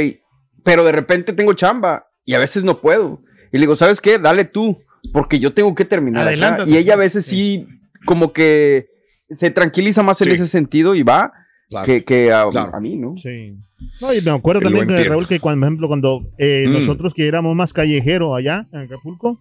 pero 0.64 0.84
de 0.84 0.90
repente 0.92 1.32
tengo 1.32 1.52
chamba 1.54 2.06
y 2.24 2.34
a 2.34 2.38
veces 2.40 2.64
no 2.64 2.80
puedo. 2.80 3.22
Y 3.52 3.58
le 3.58 3.60
digo, 3.60 3.76
¿sabes 3.76 4.00
qué? 4.00 4.18
Dale 4.18 4.44
tú, 4.44 4.76
porque 5.12 5.38
yo 5.38 5.54
tengo 5.54 5.72
que 5.74 5.84
terminar. 5.84 6.22
acá". 6.22 6.28
Adelántate. 6.30 6.70
Y 6.70 6.76
ella 6.76 6.94
a 6.94 6.96
veces 6.96 7.24
sí, 7.24 7.66
como 8.04 8.32
que 8.32 8.88
se 9.30 9.50
tranquiliza 9.52 10.02
más 10.02 10.20
en 10.22 10.32
ese 10.32 10.46
sentido 10.48 10.94
y 10.96 11.02
va 11.04 11.32
Claro. 11.70 11.86
que, 11.86 12.02
que 12.04 12.32
a, 12.32 12.48
Claro. 12.50 12.74
a 12.74 12.80
mí, 12.80 12.96
¿no? 12.96 13.14
Sí. 13.18 13.54
No, 14.00 14.12
y 14.12 14.20
me 14.22 14.30
acuerdo 14.32 14.62
también, 14.62 14.86
de 14.88 14.94
entiendo. 14.94 15.12
Raúl, 15.14 15.28
que 15.28 15.38
cuando, 15.38 15.60
por 15.60 15.68
ejemplo, 15.68 15.86
cuando 15.88 16.22
eh, 16.38 16.64
Mm. 16.66 16.72
nosotros 16.72 17.14
que 17.14 17.28
éramos 17.28 17.54
más 17.54 17.72
callejeros 17.72 18.36
allá 18.36 18.66
en 18.72 18.80
Acapulco, 18.80 19.38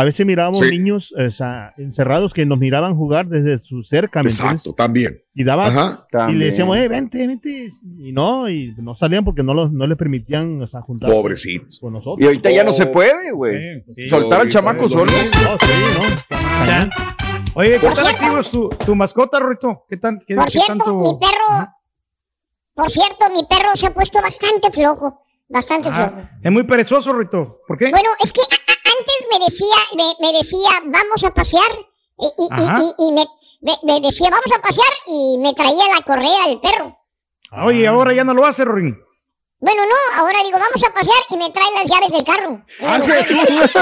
a 0.00 0.04
veces 0.04 0.24
mirábamos 0.24 0.60
Sí. 0.60 0.70
niños 0.70 1.12
o 1.12 1.30
sea, 1.30 1.74
encerrados 1.76 2.32
que 2.32 2.46
nos 2.46 2.58
miraban 2.58 2.94
jugar 2.94 3.26
desde 3.28 3.58
su 3.58 3.82
cerca, 3.82 4.22
¿me 4.22 4.28
entiendes? 4.28 4.54
Exacto, 4.54 4.74
también. 4.74 5.20
Y 5.34 5.42
daba 5.44 5.66
Ajá. 5.66 5.92
y 6.06 6.10
También. 6.12 6.38
le 6.38 6.44
decíamos, 6.46 6.76
eh, 6.76 6.86
vente, 6.88 7.26
vente. 7.26 7.70
Y 7.98 8.12
no, 8.12 8.48
y 8.48 8.74
no 8.78 8.94
salían 8.94 9.24
porque 9.24 9.42
no, 9.42 9.54
los, 9.54 9.72
no 9.72 9.86
les 9.86 9.98
permitían 9.98 10.62
o 10.62 10.66
sea, 10.66 10.82
juntarse 10.82 11.14
Pobrecitos. 11.16 11.78
con 11.80 11.92
Y 11.92 11.94
nosotros. 11.94 12.26
ahorita 12.26 12.50
ya 12.50 12.62
no 12.64 12.72
se 12.72 12.84
Oh. 12.84 12.92
puede, 12.92 13.32
güey. 13.32 13.82
Sí, 13.86 13.92
sí. 13.96 14.08
Soltar 14.08 14.42
al 14.42 14.50
chamaco 14.50 14.88
solo. 14.88 15.06
No, 15.10 15.58
sí, 15.58 15.72
¿no? 16.30 16.66
Ya. 16.66 16.90
Oye, 17.54 17.72
¿qué 17.72 17.78
Por 17.80 17.94
tan 17.94 18.04
cierto- 18.04 18.10
activo 18.24 18.38
es 18.38 18.50
tu, 18.50 18.68
tu 18.86 18.94
mascota, 18.94 19.40
Ruito? 19.40 19.84
¿Qué 19.88 19.96
tan 19.96 20.20
qué, 20.24 20.34
Por 20.36 20.44
qué 20.44 20.50
cierto, 20.52 20.68
tanto? 20.68 20.96
mi 20.96 21.18
perro, 21.18 21.44
Ajá. 21.50 21.74
por 22.74 22.88
cierto, 22.90 23.24
mi 23.34 23.44
perro 23.46 23.70
se 23.74 23.88
ha 23.88 23.90
puesto 23.94 24.20
bastante 24.22 24.70
flojo, 24.70 25.22
bastante 25.48 25.88
flojo. 25.88 26.12
Ah, 26.16 26.30
es 26.42 26.52
muy 26.52 26.62
perezoso, 26.64 27.12
Ruito. 27.12 27.60
¿Por 27.66 27.76
qué? 27.78 27.90
Bueno, 27.90 28.10
es 28.22 28.32
que 28.32 28.40
antes 28.98 29.26
me 29.30 29.38
decía, 29.44 29.76
me, 29.96 30.14
me 30.20 30.32
decía, 30.38 30.70
vamos 30.84 31.24
a 31.24 31.34
pasear, 31.34 31.70
y, 32.18 32.26
y- 32.26 32.48
y- 32.48 32.48
Ajá. 32.66 32.80
y- 32.82 32.94
y 33.08 33.12
me, 33.12 33.26
me- 33.60 33.78
me 33.82 34.00
decía, 34.00 34.30
vamos 34.30 34.52
a 34.56 34.60
pasear, 34.62 34.92
y 35.06 35.36
me 35.38 35.52
traía 35.54 35.84
la 35.94 36.02
correa 36.02 36.46
el 36.46 36.60
perro. 36.60 36.96
Oye, 37.64 37.86
ahora 37.86 38.12
ya 38.12 38.24
no 38.24 38.34
lo 38.34 38.44
hace, 38.46 38.64
Rorín. 38.64 38.98
Bueno, 39.60 39.82
no, 39.86 39.96
ahora 40.20 40.38
digo, 40.44 40.56
vamos 40.58 40.84
a 40.84 40.94
pasear 40.94 41.18
y 41.30 41.36
me 41.36 41.50
trae 41.50 41.66
las 41.74 41.86
llaves 41.90 42.12
del 42.12 42.24
carro. 42.24 42.62
Ah, 42.80 43.00
Jesús. 43.00 43.72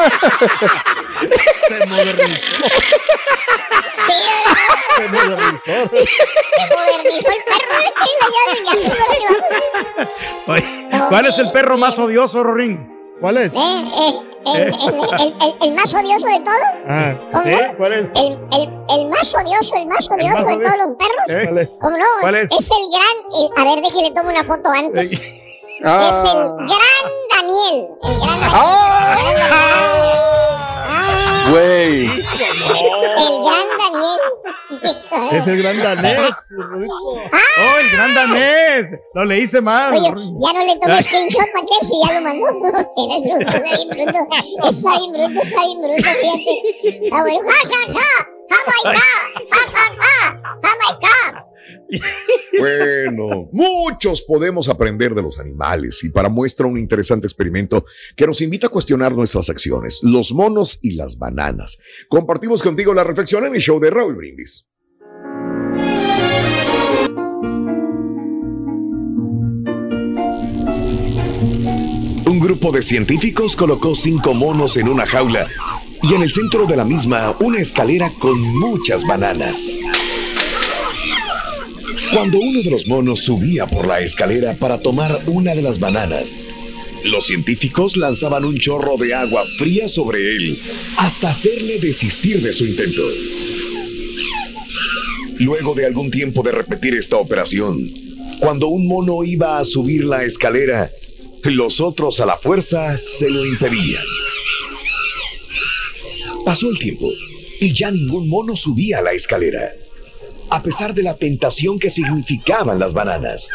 Se 1.68 1.86
modernizó. 1.86 2.66
Se 4.96 5.08
modernizó. 5.08 5.64
se 5.66 6.66
modernizó 6.74 7.28
el 7.28 7.44
perro, 7.44 7.76
del. 7.78 7.92
Oye, 10.46 10.88
¿Cuál 11.10 11.26
es 11.26 11.38
el 11.38 11.52
perro 11.52 11.76
más 11.76 11.98
odioso, 11.98 12.42
Rorín? 12.42 12.92
¿Cuál 13.20 13.36
es? 13.38 13.54
Eh, 13.54 13.58
eh, 13.58 14.35
el, 14.54 14.62
el, 14.62 14.72
el, 14.74 15.34
el, 15.42 15.54
el 15.62 15.74
más 15.74 15.94
odioso 15.94 16.26
de 16.28 16.40
todos. 16.40 16.58
Ah, 16.88 17.14
¿Cómo 17.32 17.44
¿Sí? 17.44 17.50
no? 17.50 17.76
¿Cuál 17.76 17.92
es? 17.94 18.10
El, 18.14 18.32
el, 18.52 18.72
el 19.00 19.08
más 19.08 19.34
odioso, 19.34 19.76
el 19.76 19.86
más 19.86 20.10
odioso 20.10 20.34
más 20.34 20.46
de 20.46 20.56
todos 20.56 20.76
los 20.76 20.90
perros. 20.96 21.28
¿Eh? 21.28 21.44
¿cuál 21.48 21.58
es? 21.58 21.78
¿Cómo 21.82 21.96
no? 21.96 22.04
¿Cuál 22.20 22.34
es? 22.36 22.50
el 22.52 22.58
gran. 22.90 23.16
el- 23.34 23.50
a 23.56 23.74
ver, 23.74 23.82
déjale 23.84 24.10
tomo 24.12 24.30
una 24.30 24.44
foto 24.44 24.70
antes. 24.70 25.12
Es 25.12 25.22
el 25.22 25.42
Ah. 25.84 26.10
gran 26.56 26.68
Daniel. 27.32 27.88
El 28.02 28.18
gran 28.18 28.40
Daniel. 28.40 28.52
¡Ah! 28.54 29.18
El 29.18 29.34
gran 29.34 29.50
Daniel. 29.50 30.16
Ah, 30.88 31.46
Güey. 31.50 32.06
El 32.66 33.44
gran 33.44 33.68
Daniel. 33.78 34.20
Es 35.32 35.46
el 35.46 35.62
gran 35.62 35.78
danés. 35.82 36.54
Rorito. 36.56 36.94
¡Oh, 36.94 37.78
el 37.80 37.90
gran 37.90 38.14
danés! 38.14 38.90
Lo 39.14 39.24
le 39.24 39.38
hice 39.38 39.60
mal. 39.60 39.92
Oye, 39.94 40.02
ya 40.02 40.52
no 40.52 40.64
le 40.66 40.76
tomé 40.76 41.02
screenshot 41.02 41.46
para 41.52 41.66
que 41.66 41.86
si 41.86 41.94
ya 42.06 42.12
lo 42.14 42.20
mandó. 42.20 42.46
Eres 42.96 43.22
bruto, 43.24 43.50
está 43.50 43.60
bien 43.76 43.88
bruto. 43.88 44.68
Está 44.68 44.98
bien 44.98 45.12
bruto, 45.12 45.40
está 45.42 45.62
bien 45.64 45.82
bruto, 45.82 46.02
fíjate. 46.02 47.10
Ah, 47.12 47.20
bueno. 47.22 47.38
¡Ja, 47.40 47.56
ja, 47.68 47.92
ja! 47.92 48.08
¡Ja, 48.48 48.58
my 48.66 48.80
God! 48.84 49.00
¡Ja, 49.50 49.60
ja, 49.72 49.84
ja! 49.96 50.40
¡Ja, 50.62 50.70
my 50.80 50.92
God! 51.00 51.45
Bueno, 52.58 53.48
muchos 53.52 54.22
podemos 54.22 54.68
aprender 54.68 55.14
de 55.14 55.22
los 55.22 55.38
animales 55.38 56.02
y 56.04 56.10
para 56.10 56.28
muestra 56.28 56.66
un 56.66 56.78
interesante 56.78 57.26
experimento 57.26 57.84
que 58.16 58.26
nos 58.26 58.40
invita 58.40 58.68
a 58.68 58.70
cuestionar 58.70 59.14
nuestras 59.14 59.50
acciones, 59.50 60.00
los 60.02 60.32
monos 60.32 60.78
y 60.82 60.92
las 60.92 61.18
bananas. 61.18 61.78
Compartimos 62.08 62.62
contigo 62.62 62.94
la 62.94 63.04
reflexión 63.04 63.44
en 63.46 63.54
el 63.54 63.60
show 63.60 63.78
de 63.78 63.90
Raúl 63.90 64.16
Brindis. 64.16 64.68
Un 72.26 72.40
grupo 72.40 72.72
de 72.72 72.82
científicos 72.82 73.56
colocó 73.56 73.94
cinco 73.94 74.34
monos 74.34 74.76
en 74.76 74.88
una 74.88 75.06
jaula 75.06 75.48
y 76.02 76.14
en 76.14 76.22
el 76.22 76.30
centro 76.30 76.66
de 76.66 76.76
la 76.76 76.84
misma 76.84 77.36
una 77.40 77.58
escalera 77.58 78.12
con 78.18 78.40
muchas 78.40 79.04
bananas. 79.06 79.78
Cuando 82.12 82.38
uno 82.38 82.62
de 82.62 82.70
los 82.70 82.86
monos 82.86 83.20
subía 83.20 83.66
por 83.66 83.86
la 83.86 84.00
escalera 84.00 84.54
para 84.54 84.78
tomar 84.80 85.24
una 85.26 85.54
de 85.54 85.62
las 85.62 85.78
bananas, 85.78 86.36
los 87.04 87.26
científicos 87.26 87.96
lanzaban 87.96 88.44
un 88.44 88.58
chorro 88.58 88.96
de 88.96 89.14
agua 89.14 89.44
fría 89.58 89.88
sobre 89.88 90.36
él 90.36 90.60
hasta 90.98 91.30
hacerle 91.30 91.78
desistir 91.78 92.42
de 92.42 92.52
su 92.52 92.66
intento. 92.66 93.02
Luego 95.38 95.74
de 95.74 95.86
algún 95.86 96.10
tiempo 96.10 96.42
de 96.42 96.52
repetir 96.52 96.94
esta 96.94 97.16
operación, 97.16 97.78
cuando 98.40 98.68
un 98.68 98.86
mono 98.86 99.24
iba 99.24 99.58
a 99.58 99.64
subir 99.64 100.04
la 100.04 100.24
escalera, 100.24 100.90
los 101.44 101.80
otros 101.80 102.20
a 102.20 102.26
la 102.26 102.36
fuerza 102.36 102.96
se 102.98 103.30
lo 103.30 103.44
impedían. 103.46 104.04
Pasó 106.44 106.68
el 106.68 106.78
tiempo 106.78 107.08
y 107.60 107.72
ya 107.72 107.90
ningún 107.90 108.28
mono 108.28 108.54
subía 108.56 109.00
la 109.00 109.12
escalera 109.12 109.72
a 110.50 110.62
pesar 110.62 110.94
de 110.94 111.02
la 111.02 111.14
tentación 111.14 111.78
que 111.78 111.90
significaban 111.90 112.78
las 112.78 112.94
bananas. 112.94 113.50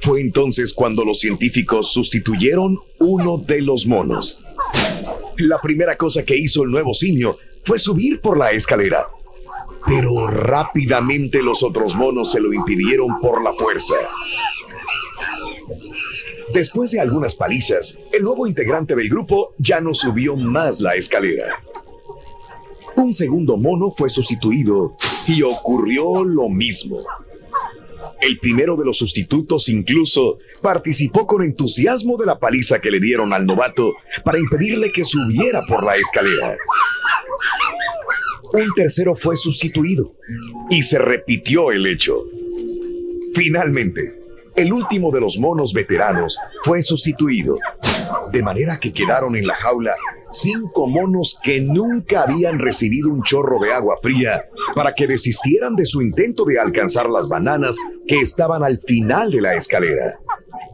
Fue 0.00 0.20
entonces 0.20 0.72
cuando 0.72 1.04
los 1.04 1.18
científicos 1.18 1.92
sustituyeron 1.92 2.78
uno 2.98 3.38
de 3.38 3.62
los 3.62 3.86
monos. 3.86 4.42
La 5.38 5.60
primera 5.60 5.96
cosa 5.96 6.24
que 6.24 6.36
hizo 6.36 6.62
el 6.62 6.70
nuevo 6.70 6.94
simio 6.94 7.36
fue 7.64 7.78
subir 7.78 8.20
por 8.20 8.38
la 8.38 8.50
escalera, 8.50 9.06
pero 9.86 10.26
rápidamente 10.26 11.42
los 11.42 11.62
otros 11.62 11.94
monos 11.94 12.30
se 12.30 12.40
lo 12.40 12.52
impidieron 12.52 13.20
por 13.20 13.42
la 13.42 13.52
fuerza. 13.52 13.94
Después 16.52 16.90
de 16.92 17.00
algunas 17.00 17.34
palizas, 17.34 17.98
el 18.12 18.22
nuevo 18.22 18.46
integrante 18.46 18.94
del 18.94 19.08
grupo 19.08 19.54
ya 19.58 19.80
no 19.80 19.92
subió 19.94 20.34
más 20.36 20.80
la 20.80 20.94
escalera. 20.94 21.62
Un 22.96 23.12
segundo 23.12 23.56
mono 23.56 23.90
fue 23.90 24.08
sustituido 24.08 24.96
y 25.28 25.42
ocurrió 25.42 26.24
lo 26.24 26.48
mismo. 26.48 26.98
El 28.20 28.38
primero 28.40 28.76
de 28.76 28.84
los 28.84 28.98
sustitutos 28.98 29.68
incluso 29.68 30.38
participó 30.60 31.26
con 31.26 31.44
entusiasmo 31.44 32.16
de 32.16 32.26
la 32.26 32.38
paliza 32.38 32.80
que 32.80 32.90
le 32.90 32.98
dieron 32.98 33.32
al 33.32 33.46
novato 33.46 33.94
para 34.24 34.38
impedirle 34.38 34.90
que 34.90 35.04
subiera 35.04 35.62
por 35.68 35.84
la 35.84 35.96
escalera. 35.96 36.56
Un 38.54 38.72
tercero 38.74 39.14
fue 39.14 39.36
sustituido 39.36 40.10
y 40.70 40.82
se 40.82 40.98
repitió 40.98 41.70
el 41.70 41.86
hecho. 41.86 42.14
Finalmente, 43.34 44.18
el 44.56 44.72
último 44.72 45.12
de 45.12 45.20
los 45.20 45.38
monos 45.38 45.72
veteranos 45.72 46.38
fue 46.64 46.82
sustituido, 46.82 47.58
de 48.32 48.42
manera 48.42 48.80
que 48.80 48.92
quedaron 48.92 49.36
en 49.36 49.46
la 49.46 49.54
jaula 49.54 49.94
cinco 50.32 50.86
monos 50.86 51.38
que 51.42 51.60
nunca 51.60 52.22
habían 52.22 52.58
recibido 52.58 53.08
un 53.08 53.22
chorro 53.22 53.58
de 53.60 53.72
agua 53.72 53.96
fría 54.00 54.44
para 54.74 54.94
que 54.94 55.06
desistieran 55.06 55.76
de 55.76 55.86
su 55.86 56.02
intento 56.02 56.44
de 56.44 56.58
alcanzar 56.58 57.08
las 57.08 57.28
bananas 57.28 57.76
que 58.06 58.20
estaban 58.20 58.62
al 58.62 58.78
final 58.78 59.30
de 59.30 59.40
la 59.40 59.54
escalera, 59.54 60.18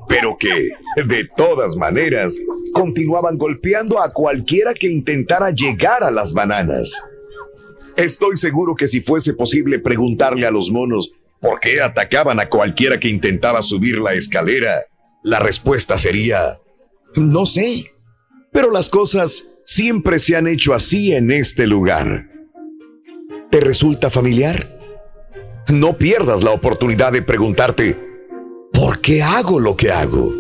pero 0.09 0.37
que, 0.39 0.71
de 1.07 1.29
todas 1.37 1.77
maneras, 1.77 2.37
continuaban 2.73 3.39
golpeando 3.39 4.01
a 4.01 4.13
cualquiera 4.13 4.75
que 4.75 4.89
intentara 4.89 5.51
llegar 5.51 6.03
a 6.03 6.11
las 6.11 6.33
bananas. 6.33 7.03
Estoy 7.97 8.37
seguro 8.37 8.75
que 8.75 8.89
si 8.89 9.01
fuese 9.01 9.35
posible 9.35 9.79
preguntarle 9.79 10.47
a 10.47 10.51
los 10.51 10.71
monos 10.71 11.13
por 11.41 11.61
qué 11.61 11.81
atacaban 11.81 12.41
a 12.41 12.49
cualquiera 12.49 12.99
que 12.99 13.09
intentaba 13.09 13.63
subir 13.63 13.99
la 13.99 14.15
escalera, 14.15 14.81
la 15.23 15.39
respuesta 15.39 15.97
sería, 15.97 16.59
no 17.15 17.47
sé, 17.47 17.85
pero 18.55 18.71
las 18.71 18.89
cosas 18.89 19.63
siempre 19.67 20.21
se 20.21 20.37
han 20.37 20.47
hecho 20.47 20.75
así 20.75 21.13
en 21.13 21.33
este 21.33 21.67
lugar. 21.67 22.31
¿Te 23.51 23.59
resulta 23.59 24.11
familiar? 24.11 24.69
No 25.67 25.99
pierdas 25.99 26.45
la 26.45 26.53
oportunidad 26.53 27.11
de 27.11 27.23
preguntarte, 27.23 27.99
¿por 28.73 29.01
qué 29.01 29.25
hago 29.25 29.59
lo 29.59 29.75
que 29.75 29.91
hago? 29.91 30.33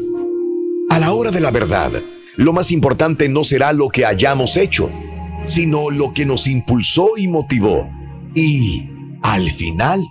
A 0.90 1.00
la 1.00 1.12
hora 1.12 1.32
de 1.32 1.40
la 1.40 1.50
verdad, 1.50 1.90
lo 2.36 2.52
más 2.52 2.70
importante 2.70 3.28
no 3.28 3.42
será 3.42 3.72
lo 3.72 3.88
que 3.88 4.06
hayamos 4.06 4.56
hecho, 4.56 4.92
sino 5.44 5.90
lo 5.90 6.14
que 6.14 6.24
nos 6.24 6.46
impulsó 6.46 7.16
y 7.16 7.26
motivó. 7.26 7.90
Y, 8.36 8.90
al 9.24 9.50
final, 9.50 10.04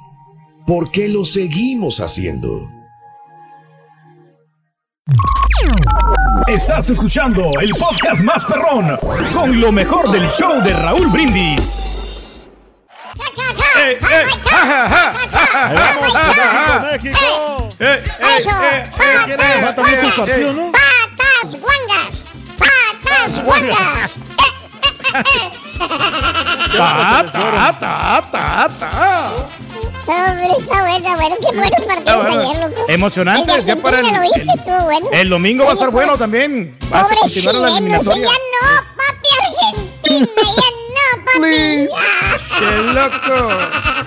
¿por 0.67 0.91
qué 0.91 1.07
lo 1.07 1.23
seguimos 1.23 2.01
haciendo? 2.01 2.69
Estás 6.47 6.89
escuchando 6.89 7.49
el 7.59 7.71
podcast 7.71 8.21
más 8.21 8.45
perrón 8.45 8.97
con 9.33 9.59
lo 9.59 9.71
mejor 9.71 10.11
del 10.11 10.29
show 10.29 10.61
de 10.61 10.73
Raúl 10.73 11.07
Brindis. 11.07 12.49
¡Eh, 13.77 13.99
eh! 13.99 13.99
¡Eh, 17.79 17.79
eh, 17.79 18.01
eh! 18.19 18.89
¿Qué 19.25 19.37
le 19.37 20.71
patas 20.71 21.59
guangas. 21.59 22.25
Patas 22.57 23.43
guangas. 23.43 23.43
Patas 23.43 23.43
guangas. 23.43 24.19
¡Ta, 26.77 27.31
ta, 27.31 27.79
ta, 27.79 28.29
ta, 28.31 28.69
ta! 28.79 29.12
No, 30.07 30.13
hombre, 30.31 30.47
está 30.57 30.81
bueno, 30.81 31.15
bueno. 31.15 31.35
Qué 31.39 31.55
buenos 31.57 31.81
Está 31.81 31.95
partidos 31.95 32.25
bueno. 32.27 32.41
ayer, 32.41 32.59
loco. 32.69 32.85
Emocionante, 32.89 33.55
El 33.55 33.65
ya 33.65 33.75
para 33.77 33.99
el, 33.99 34.13
¿lo 34.13 34.21
viste? 34.21 34.45
Estuvo 34.53 34.81
bueno. 34.83 35.07
el 35.11 35.29
domingo 35.29 35.63
va 35.63 35.69
a 35.69 35.73
Oye, 35.73 35.79
estar 35.79 35.91
bueno 35.91 36.17
también. 36.17 36.77
Vas 36.89 37.09
a 37.11 37.15
continuar 37.15 37.55
la 37.55 37.67
eliminatoria. 37.69 38.27
ya 38.27 38.31
no, 38.31 38.83
papi, 38.97 39.29
Argentina, 40.19 40.41
ya 40.43 40.69
no, 40.93 41.25
papi. 41.25 41.87
¡Qué 42.59 42.69
loco! 42.93 44.02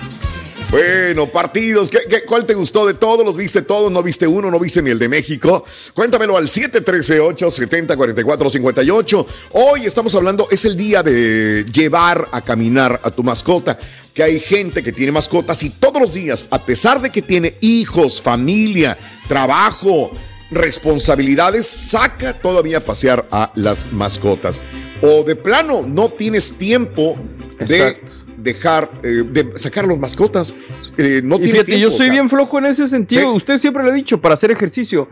Bueno, 0.69 1.31
partidos. 1.31 1.89
¿qué, 1.89 1.99
qué, 2.09 2.25
cuál 2.25 2.45
te 2.45 2.53
gustó 2.53 2.85
de 2.85 2.93
todos? 2.93 3.25
¿Los 3.25 3.37
viste 3.37 3.61
todos? 3.61 3.89
¿No 3.89 4.03
viste 4.03 4.27
uno? 4.27 4.51
¿No 4.51 4.59
viste 4.59 4.81
ni 4.81 4.89
el 4.89 4.99
de 4.99 5.07
México? 5.07 5.63
Cuéntamelo 5.93 6.35
al 6.35 6.49
713-870-4458. 6.49 9.25
Hoy 9.53 9.85
estamos 9.85 10.13
hablando, 10.15 10.49
es 10.51 10.65
el 10.65 10.75
día 10.75 11.03
de 11.03 11.65
llevar 11.71 12.27
a 12.33 12.41
caminar 12.41 12.99
a 13.01 13.11
tu 13.11 13.23
mascota. 13.23 13.79
Que 14.13 14.23
hay 14.23 14.41
gente 14.41 14.83
que 14.83 14.91
tiene 14.91 15.13
mascotas 15.13 15.63
y 15.63 15.69
todos 15.69 16.01
los 16.01 16.13
días, 16.13 16.45
a 16.49 16.65
pesar 16.65 17.01
de 17.01 17.11
que 17.11 17.21
tiene 17.21 17.55
hijos, 17.61 18.21
familia, 18.21 18.97
trabajo, 19.29 20.11
responsabilidades, 20.51 21.65
saca 21.65 22.41
todavía 22.41 22.79
a 22.79 22.85
pasear 22.85 23.25
a 23.31 23.53
las 23.55 23.89
mascotas. 23.93 24.61
O 25.01 25.23
de 25.23 25.37
plano, 25.37 25.83
no 25.87 26.09
tienes 26.09 26.57
tiempo 26.57 27.15
de. 27.59 28.16
Dejar, 28.53 28.89
eh, 29.03 29.23
de 29.29 29.51
sacar 29.57 29.83
a 29.85 29.87
los 29.87 29.99
mascotas. 29.99 30.55
Eh, 30.97 31.21
no 31.23 31.35
Y 31.35 31.39
tiene 31.43 31.51
fíjate, 31.51 31.65
tiempo, 31.73 31.81
yo 31.81 31.87
o 31.89 31.91
soy 31.97 32.05
sea, 32.05 32.13
bien 32.13 32.29
flojo 32.29 32.57
en 32.59 32.65
ese 32.65 32.87
sentido. 32.87 33.31
Sí. 33.31 33.37
Usted 33.37 33.57
siempre 33.59 33.83
lo 33.83 33.89
ha 33.89 33.93
dicho, 33.93 34.19
para 34.21 34.33
hacer 34.33 34.51
ejercicio. 34.51 35.07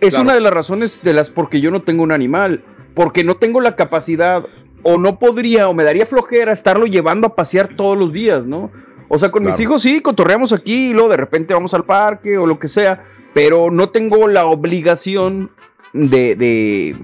Es 0.00 0.10
Claro. 0.10 0.24
una 0.24 0.34
de 0.34 0.40
las 0.40 0.52
razones 0.52 1.00
de 1.02 1.12
las 1.12 1.30
porque 1.30 1.60
yo 1.60 1.70
no 1.70 1.82
tengo 1.82 2.02
un 2.02 2.12
animal. 2.12 2.62
Porque 2.94 3.24
no 3.24 3.36
tengo 3.36 3.60
la 3.60 3.74
capacidad, 3.76 4.44
o 4.82 4.98
no 4.98 5.18
podría, 5.18 5.68
o 5.68 5.74
me 5.74 5.82
daría 5.84 6.06
flojera 6.06 6.52
estarlo 6.52 6.86
llevando 6.86 7.26
a 7.28 7.34
pasear 7.34 7.74
todos 7.76 7.98
los 7.98 8.12
días, 8.12 8.44
¿no? 8.44 8.70
O 9.08 9.18
sea, 9.18 9.30
con 9.30 9.44
mis 9.44 9.58
hijos 9.60 9.82
sí, 9.82 10.00
cotorreamos 10.00 10.52
aquí 10.52 10.90
y 10.90 10.92
luego 10.94 11.08
de 11.10 11.16
repente 11.16 11.54
vamos 11.54 11.74
al 11.74 11.84
parque 11.84 12.38
o 12.38 12.46
lo 12.46 12.58
que 12.58 12.68
sea. 12.68 13.04
Pero 13.34 13.70
no 13.70 13.88
tengo 13.90 14.28
la 14.28 14.46
obligación 14.46 15.50
de, 15.92 16.36
de 16.36 16.96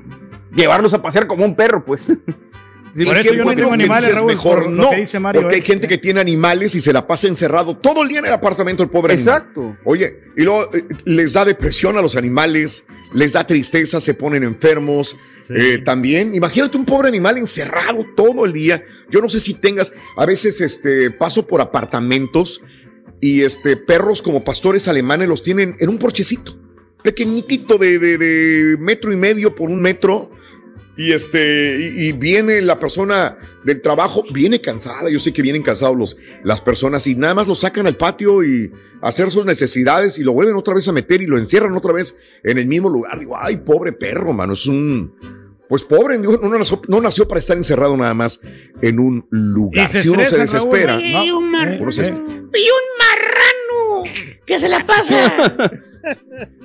llevarlos 0.55 0.95
a 0.95 1.03
pasear 1.03 1.27
como 1.27 1.45
un 1.45 1.55
perro, 1.57 1.85
pues. 1.85 2.13
Sí, 2.95 3.03
Y 3.03 3.05
Por 3.05 3.15
qué 3.15 3.21
eso 3.21 3.31
yo 3.33 3.37
no 3.39 3.45
bueno 3.45 3.57
tengo 3.59 3.69
que 3.69 3.75
animales, 3.75 4.05
dices 4.05 4.15
Raúl, 4.19 4.33
mejor 4.33 4.63
por 4.65 4.71
no, 4.73 4.91
dice 4.93 5.21
Mario, 5.21 5.41
porque 5.43 5.55
hay 5.57 5.61
¿eh? 5.61 5.65
gente 5.65 5.87
que 5.89 5.99
tiene 5.99 6.21
animales 6.21 6.75
y 6.75 6.81
se 6.81 6.93
la 6.93 7.07
pasa 7.07 7.29
encerrado 7.29 7.77
todo 7.77 8.03
el 8.03 8.09
día 8.09 8.19
en 8.19 8.27
el 8.27 8.33
apartamento 8.33 8.83
el 8.83 8.91
pobre 8.91 9.15
animal. 9.15 9.37
Exacto. 9.39 9.77
Oye, 9.85 10.21
y 10.37 10.43
luego 10.43 10.71
eh, 10.75 10.85
les 11.05 11.33
da 11.35 11.45
depresión 11.45 11.97
a 11.97 12.03
los 12.03 12.17
animales, 12.17 12.87
les 13.15 13.35
da 13.35 13.47
tristeza, 13.47 14.01
se 14.01 14.15
ponen 14.15 14.43
enfermos. 14.43 15.17
Sí. 15.47 15.55
eh, 15.57 15.79
también, 15.79 16.35
imagínate 16.35 16.77
un 16.77 16.85
pobre 16.85 17.09
animal 17.09 17.37
encerrado 17.39 18.07
todo 18.17 18.45
el 18.45 18.53
día. 18.53 18.85
Yo 19.11 19.21
no 19.21 19.29
sé 19.29 19.41
si 19.41 19.55
tengas, 19.55 19.93
a 20.17 20.25
veces 20.27 20.61
este, 20.61 21.11
paso 21.11 21.47
por 21.47 21.61
apartamentos 21.61 22.61
y 23.21 23.43
este, 23.43 23.77
perros 23.77 24.23
como 24.23 24.43
pastores 24.45 24.89
alemanes 24.89 25.29
los 25.29 25.43
tienen 25.43 25.77
en 25.81 25.89
un 25.89 25.99
porchecito, 25.99 26.57
pequeñitito 27.03 27.79
de, 27.79 27.99
de- 27.99 28.19
de 28.19 28.77
metro 28.79 29.13
y 29.13 29.17
medio 29.17 29.55
por 29.55 29.71
un 29.71 29.81
metro. 29.83 30.30
Y 31.01 31.13
este, 31.13 31.79
y, 31.97 32.09
y 32.09 32.13
viene 32.13 32.61
la 32.61 32.79
persona 32.79 33.39
del 33.65 33.81
trabajo, 33.81 34.23
viene 34.33 34.61
cansada. 34.61 35.09
Yo 35.09 35.19
sé 35.19 35.33
que 35.33 35.41
vienen 35.41 35.63
cansados 35.63 35.97
los, 35.97 36.17
las 36.45 36.61
personas 36.61 37.07
y 37.07 37.15
nada 37.15 37.33
más 37.35 37.47
lo 37.49 37.55
sacan 37.55 37.87
al 37.87 37.97
patio 37.97 38.45
y 38.45 38.71
hacer 39.01 39.31
sus 39.31 39.47
necesidades 39.47 40.19
y 40.19 40.23
lo 40.25 40.33
vuelven 40.35 40.57
otra 40.57 40.75
vez 40.75 40.87
a 40.89 40.93
meter 40.93 41.23
y 41.23 41.27
lo 41.27 41.39
encierran 41.39 41.73
otra 41.75 41.93
vez 41.95 42.19
en 42.45 42.59
el 42.59 42.67
mismo 42.67 42.89
lugar. 42.91 43.19
Digo, 43.19 43.35
ay, 43.41 43.57
pobre 43.59 43.93
perro, 43.93 44.33
mano, 44.35 44.53
es 44.53 44.67
un. 44.67 45.15
Pues 45.71 45.85
pobre, 45.85 46.19
digo, 46.19 46.39
no, 46.43 46.51
nació, 46.51 46.83
no 46.89 47.01
nació 47.01 47.29
para 47.29 47.39
estar 47.39 47.57
encerrado 47.57 47.97
nada 47.97 48.13
más 48.13 48.41
en 48.83 48.99
un 48.99 49.27
lugar. 49.31 49.89
Si 49.89 50.09
uno 50.09 50.25
se 50.25 50.33
Raúl. 50.37 50.41
desespera, 50.43 51.01
y 51.01 51.31
un 51.31 51.49
mar- 51.51 51.79
uno 51.81 51.93
se- 51.93 52.03
y 52.03 52.07
un 52.11 52.87
marrano 52.99 54.05
que 54.45 54.59
se 54.59 54.69
la 54.69 54.85
pasa. 54.85 55.33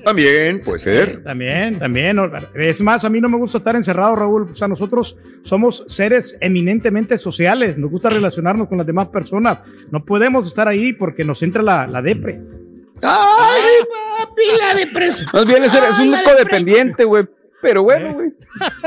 también 0.03 0.61
puede 0.63 0.79
ser. 0.79 1.23
También, 1.23 1.79
también. 1.79 2.19
Es 2.53 2.81
más, 2.81 3.05
a 3.05 3.09
mí 3.09 3.19
no 3.21 3.29
me 3.29 3.37
gusta 3.37 3.57
estar 3.59 3.75
encerrado, 3.75 4.15
Raúl. 4.15 4.49
O 4.51 4.55
sea, 4.55 4.67
nosotros 4.67 5.17
somos 5.43 5.83
seres 5.87 6.37
eminentemente 6.41 7.17
sociales. 7.17 7.77
Nos 7.77 7.91
gusta 7.91 8.09
relacionarnos 8.09 8.67
con 8.67 8.77
las 8.77 8.87
demás 8.87 9.07
personas. 9.07 9.63
No 9.91 10.05
podemos 10.05 10.45
estar 10.45 10.67
ahí 10.67 10.93
porque 10.93 11.23
nos 11.23 11.41
entra 11.43 11.61
la, 11.63 11.87
la 11.87 12.01
depre. 12.01 12.41
¡Ay! 13.01 13.61
Papi, 14.17 14.43
la 14.59 14.79
depresión. 14.79 15.29
Más 15.33 15.45
bien 15.45 15.63
es, 15.63 15.71
Ay, 15.73 16.07
un 16.07 16.15
codependiente, 16.23 17.03
güey. 17.03 17.27
Pero 17.65 17.82
bueno, 17.82 18.13
güey. 18.13 18.30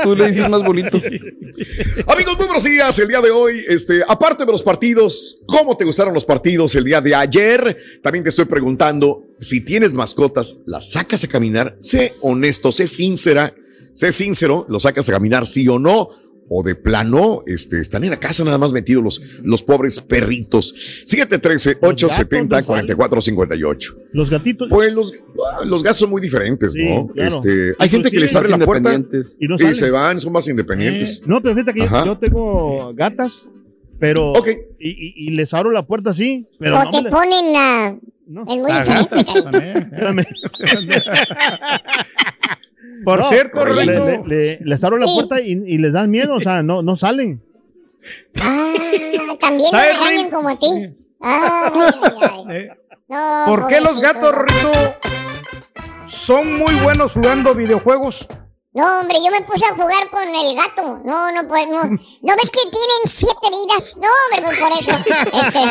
Tú 0.01 0.15
le 0.15 0.29
dices 0.29 0.49
más 0.49 0.63
bonito. 0.63 0.97
Amigos, 2.07 2.37
muy 2.37 2.45
buenos 2.45 2.63
días. 2.63 2.97
El 2.97 3.09
día 3.09 3.19
de 3.19 3.29
hoy, 3.29 3.65
este, 3.67 4.01
aparte 4.07 4.45
de 4.45 4.51
los 4.53 4.63
partidos, 4.63 5.43
¿cómo 5.45 5.75
te 5.75 5.83
gustaron 5.83 6.13
los 6.13 6.23
partidos 6.23 6.73
el 6.75 6.85
día 6.85 7.01
de 7.01 7.13
ayer? 7.13 7.77
También 8.01 8.23
te 8.23 8.29
estoy 8.29 8.45
preguntando 8.45 9.21
si 9.37 9.65
tienes 9.65 9.91
mascotas, 9.91 10.59
¿las 10.65 10.91
sacas 10.91 11.25
a 11.25 11.27
caminar? 11.27 11.75
Sé 11.81 12.13
honesto, 12.21 12.71
sé 12.71 12.87
sincera, 12.87 13.53
sé 13.93 14.13
sincero, 14.13 14.65
¿lo 14.69 14.79
sacas 14.79 15.09
a 15.09 15.11
caminar 15.11 15.45
sí 15.45 15.67
o 15.67 15.77
no? 15.77 16.07
O 16.51 16.63
de 16.63 16.73
plano, 16.73 17.43
este, 17.45 17.79
están 17.79 18.03
en 18.03 18.09
la 18.09 18.17
casa 18.19 18.43
nada 18.43 18.57
más 18.57 18.73
metidos 18.73 19.03
los, 19.03 19.21
los 19.43 19.61
pobres 19.61 20.01
perritos. 20.01 20.73
713-870-4458. 21.05 23.95
Los 24.13 24.29
gatitos. 24.29 24.67
Pues 24.69 24.93
los, 24.93 25.13
los 25.65 25.83
gatos 25.83 25.99
son 25.99 26.09
muy 26.09 26.21
diferentes, 26.21 26.73
Sí, 26.73 26.85
¿no? 26.89 27.07
claro. 27.07 27.27
Este, 27.27 27.75
hay 27.77 27.89
gente 27.89 28.09
que 28.11 28.19
les 28.19 28.35
abre 28.35 28.49
la 28.49 28.57
puerta 28.59 28.93
Independientes. 28.93 29.35
y 29.39 29.47
no 29.47 29.55
y 29.55 29.59
salen. 29.59 29.75
se 29.75 29.89
van, 29.91 30.19
son 30.21 30.33
más 30.33 30.47
independientes. 30.47 31.21
No, 31.25 31.41
pero 31.41 31.53
fíjate 31.55 31.73
que 31.73 31.79
yo, 31.81 31.85
Ajá. 31.85 32.05
yo 32.05 32.17
tengo 32.17 32.93
gatas, 32.95 33.47
pero. 33.99 34.31
Ok. 34.33 34.47
Y, 34.79 34.89
y- 34.89 35.13
y 35.27 35.29
les 35.31 35.53
abro 35.53 35.71
la 35.71 35.83
puerta 35.85 36.09
así, 36.11 36.47
pero 36.59 36.79
o 36.79 36.91
no 36.91 37.03
te 37.03 37.09
ponen 37.09 37.55
a. 37.55 37.97
no. 38.27 38.41
Es 38.41 38.47
muy 38.57 38.71
diferente. 38.71 39.15
Por 43.03 43.19
No, 43.19 43.25
cierto, 43.25 43.59
le- 43.65 43.65
Rolando, 43.65 44.05
le- 44.05 44.23
le- 44.27 44.59
les 44.61 44.83
abro 44.83 44.97
la 44.97 45.05
Sí. 45.07 45.13
puerta 45.13 45.41
y, 45.41 45.51
y 45.65 45.77
les 45.77 45.93
dan 45.93 46.09
miedo, 46.09 46.35
o 46.35 46.41
sea, 46.41 46.61
no, 46.63 46.81
no 46.81 46.95
salen. 46.95 47.41
Ah, 48.41 48.73
también 49.39 49.63
lo 49.63 49.69
¿Sabes, 49.69 49.93
regañan 49.97 50.23
Rin? 50.23 50.29
como 50.31 50.49
a 50.49 50.59
ti. 50.59 50.67
Ay, 51.21 51.71
ay, 51.73 52.13
ay. 52.21 52.55
eh, 52.57 52.69
No, 53.09 53.43
¿por 53.47 53.65
qué 53.67 53.81
los 53.81 53.99
gatos, 53.99 54.31
Rorrito, 54.35 54.71
son 56.05 56.57
muy 56.57 56.75
buenos 56.75 57.13
jugando 57.13 57.55
videojuegos? 57.55 58.27
No, 58.79 58.99
hombre, 59.01 59.17
yo 59.21 59.29
me 59.29 59.41
puse 59.41 59.65
a 59.65 59.75
jugar 59.75 60.09
con 60.09 60.23
el 60.23 60.55
gato. 60.55 61.01
No, 61.03 61.31
no, 61.33 61.45
pues 61.49 61.67
no. 61.67 61.83
¿No 61.83 62.35
ves 62.37 62.49
que 62.49 62.61
tienen 62.61 63.01
siete 63.03 63.49
vidas? 63.51 63.97
No, 63.97 64.07
hombre, 64.07 64.41
pues 64.45 64.57
por 64.57 64.71
eso. 64.71 64.91
Este. 65.37 65.59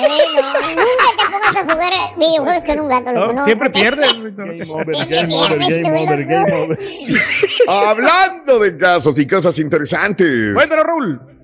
Eh, 0.00 0.24
no, 0.34 0.42
nunca 0.70 1.08
te 1.16 1.24
pongas 1.30 1.56
a 1.56 1.62
jugar 1.62 1.92
videojuegos 2.16 2.64
con 2.64 2.80
un 2.80 2.88
gato. 2.88 3.12
No, 3.12 3.32
no, 3.32 3.44
siempre 3.44 3.70
pierdes. 3.70 4.12
Game 4.36 4.72
over, 4.72 4.96
Siempre 4.96 5.16
game 5.16 5.34
over, 5.36 5.58
pierdes, 5.58 5.82
game 5.82 5.98
tú, 5.98 6.04
over, 6.04 6.18
loco. 6.18 6.28
game 6.30 6.62
over. 6.62 6.78
Hablando 7.68 8.58
de 8.58 8.76
casos 8.76 9.18
y 9.18 9.26
cosas 9.26 9.58
interesantes. 9.58 10.54
Cuéntanos, 10.54 10.84
Raúl. 10.84 11.37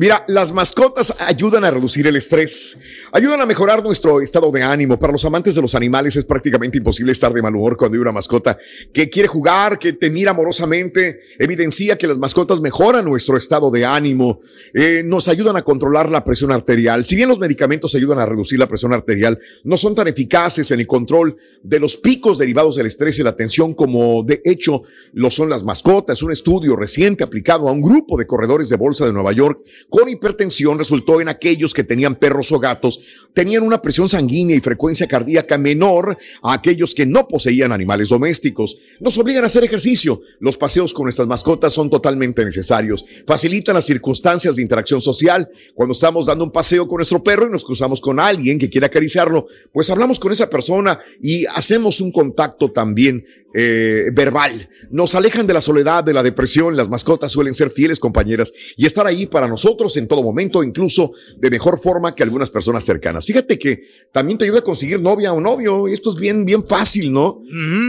Mira, 0.00 0.24
las 0.28 0.52
mascotas 0.52 1.12
ayudan 1.26 1.64
a 1.64 1.72
reducir 1.72 2.06
el 2.06 2.14
estrés, 2.14 2.78
ayudan 3.10 3.40
a 3.40 3.46
mejorar 3.46 3.82
nuestro 3.82 4.20
estado 4.20 4.52
de 4.52 4.62
ánimo. 4.62 4.96
Para 4.96 5.12
los 5.12 5.24
amantes 5.24 5.56
de 5.56 5.60
los 5.60 5.74
animales 5.74 6.14
es 6.14 6.24
prácticamente 6.24 6.78
imposible 6.78 7.10
estar 7.10 7.32
de 7.32 7.42
mal 7.42 7.56
humor 7.56 7.76
cuando 7.76 7.96
hay 7.96 8.02
una 8.02 8.12
mascota 8.12 8.56
que 8.92 9.10
quiere 9.10 9.26
jugar, 9.26 9.76
que 9.76 9.94
te 9.94 10.08
mira 10.08 10.30
amorosamente. 10.30 11.18
Evidencia 11.40 11.98
que 11.98 12.06
las 12.06 12.16
mascotas 12.16 12.60
mejoran 12.60 13.06
nuestro 13.06 13.36
estado 13.36 13.72
de 13.72 13.86
ánimo, 13.86 14.38
eh, 14.72 15.02
nos 15.04 15.26
ayudan 15.26 15.56
a 15.56 15.62
controlar 15.62 16.08
la 16.12 16.22
presión 16.22 16.52
arterial. 16.52 17.04
Si 17.04 17.16
bien 17.16 17.28
los 17.28 17.40
medicamentos 17.40 17.92
ayudan 17.96 18.20
a 18.20 18.26
reducir 18.26 18.60
la 18.60 18.68
presión 18.68 18.92
arterial, 18.92 19.40
no 19.64 19.76
son 19.76 19.96
tan 19.96 20.06
eficaces 20.06 20.70
en 20.70 20.78
el 20.78 20.86
control 20.86 21.36
de 21.64 21.80
los 21.80 21.96
picos 21.96 22.38
derivados 22.38 22.76
del 22.76 22.86
estrés 22.86 23.18
y 23.18 23.24
la 23.24 23.34
tensión 23.34 23.74
como 23.74 24.22
de 24.22 24.42
hecho 24.44 24.84
lo 25.14 25.28
son 25.28 25.50
las 25.50 25.64
mascotas. 25.64 26.22
Un 26.22 26.30
estudio 26.30 26.76
reciente 26.76 27.24
aplicado 27.24 27.68
a 27.68 27.72
un 27.72 27.82
grupo 27.82 28.16
de 28.16 28.28
corredores 28.28 28.68
de 28.68 28.76
bolsa 28.76 29.04
de 29.04 29.12
Nueva 29.12 29.32
York 29.32 29.60
con 29.88 30.08
hipertensión 30.08 30.78
resultó 30.78 31.20
en 31.20 31.28
aquellos 31.28 31.72
que 31.72 31.84
tenían 31.84 32.16
perros 32.16 32.52
o 32.52 32.58
gatos, 32.58 33.00
tenían 33.32 33.62
una 33.62 33.80
presión 33.80 34.08
sanguínea 34.08 34.56
y 34.56 34.60
frecuencia 34.60 35.06
cardíaca 35.06 35.56
menor 35.56 36.18
a 36.42 36.52
aquellos 36.52 36.94
que 36.94 37.06
no 37.06 37.26
poseían 37.26 37.72
animales 37.72 38.10
domésticos. 38.10 38.76
Nos 39.00 39.16
obligan 39.18 39.44
a 39.44 39.46
hacer 39.46 39.64
ejercicio. 39.64 40.20
Los 40.40 40.56
paseos 40.56 40.92
con 40.92 41.04
nuestras 41.04 41.26
mascotas 41.26 41.72
son 41.72 41.88
totalmente 41.88 42.44
necesarios. 42.44 43.04
Facilitan 43.26 43.74
las 43.74 43.86
circunstancias 43.86 44.56
de 44.56 44.62
interacción 44.62 45.00
social. 45.00 45.48
Cuando 45.74 45.92
estamos 45.92 46.26
dando 46.26 46.44
un 46.44 46.52
paseo 46.52 46.86
con 46.86 46.96
nuestro 46.96 47.22
perro 47.22 47.46
y 47.46 47.50
nos 47.50 47.64
cruzamos 47.64 48.00
con 48.00 48.20
alguien 48.20 48.58
que 48.58 48.68
quiere 48.68 48.86
acariciarlo, 48.86 49.46
pues 49.72 49.88
hablamos 49.88 50.18
con 50.18 50.32
esa 50.32 50.50
persona 50.50 50.98
y 51.22 51.46
hacemos 51.46 52.00
un 52.00 52.12
contacto 52.12 52.72
también 52.72 53.24
eh, 53.54 54.10
verbal. 54.12 54.68
Nos 54.90 55.14
alejan 55.14 55.46
de 55.46 55.54
la 55.54 55.62
soledad, 55.62 56.04
de 56.04 56.12
la 56.12 56.22
depresión. 56.22 56.76
Las 56.76 56.90
mascotas 56.90 57.32
suelen 57.32 57.54
ser 57.54 57.70
fieles 57.70 57.98
compañeras 57.98 58.52
y 58.76 58.84
estar 58.84 59.06
ahí 59.06 59.26
para 59.26 59.48
nosotros 59.48 59.77
en 59.96 60.08
todo 60.08 60.22
momento, 60.22 60.62
incluso 60.62 61.12
de 61.36 61.50
mejor 61.50 61.78
forma 61.78 62.14
que 62.14 62.22
algunas 62.22 62.50
personas 62.50 62.84
cercanas. 62.84 63.24
Fíjate 63.26 63.58
que 63.58 63.82
también 64.12 64.38
te 64.38 64.44
ayuda 64.44 64.58
a 64.58 64.62
conseguir 64.64 65.00
novia 65.00 65.32
o 65.32 65.40
novio. 65.40 65.88
y 65.88 65.92
Esto 65.92 66.10
es 66.10 66.16
bien, 66.16 66.44
bien 66.44 66.66
fácil, 66.66 67.12
¿no? 67.12 67.40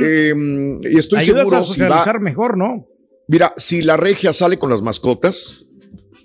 Eh, 0.04 0.34
y 0.84 0.97
estoy 0.97 1.19
Ayudas 1.19 1.41
seguro 1.41 1.58
a 1.58 1.63
si 1.63 1.82
va. 1.82 1.88
socializar 1.88 2.19
mejor, 2.21 2.58
¿no? 2.58 2.88
Mira, 3.28 3.54
si 3.58 3.82
la 3.82 3.97
regia 3.97 4.34
sale 4.34 4.58
con 4.58 4.69
las 4.69 4.82
mascotas, 4.82 5.67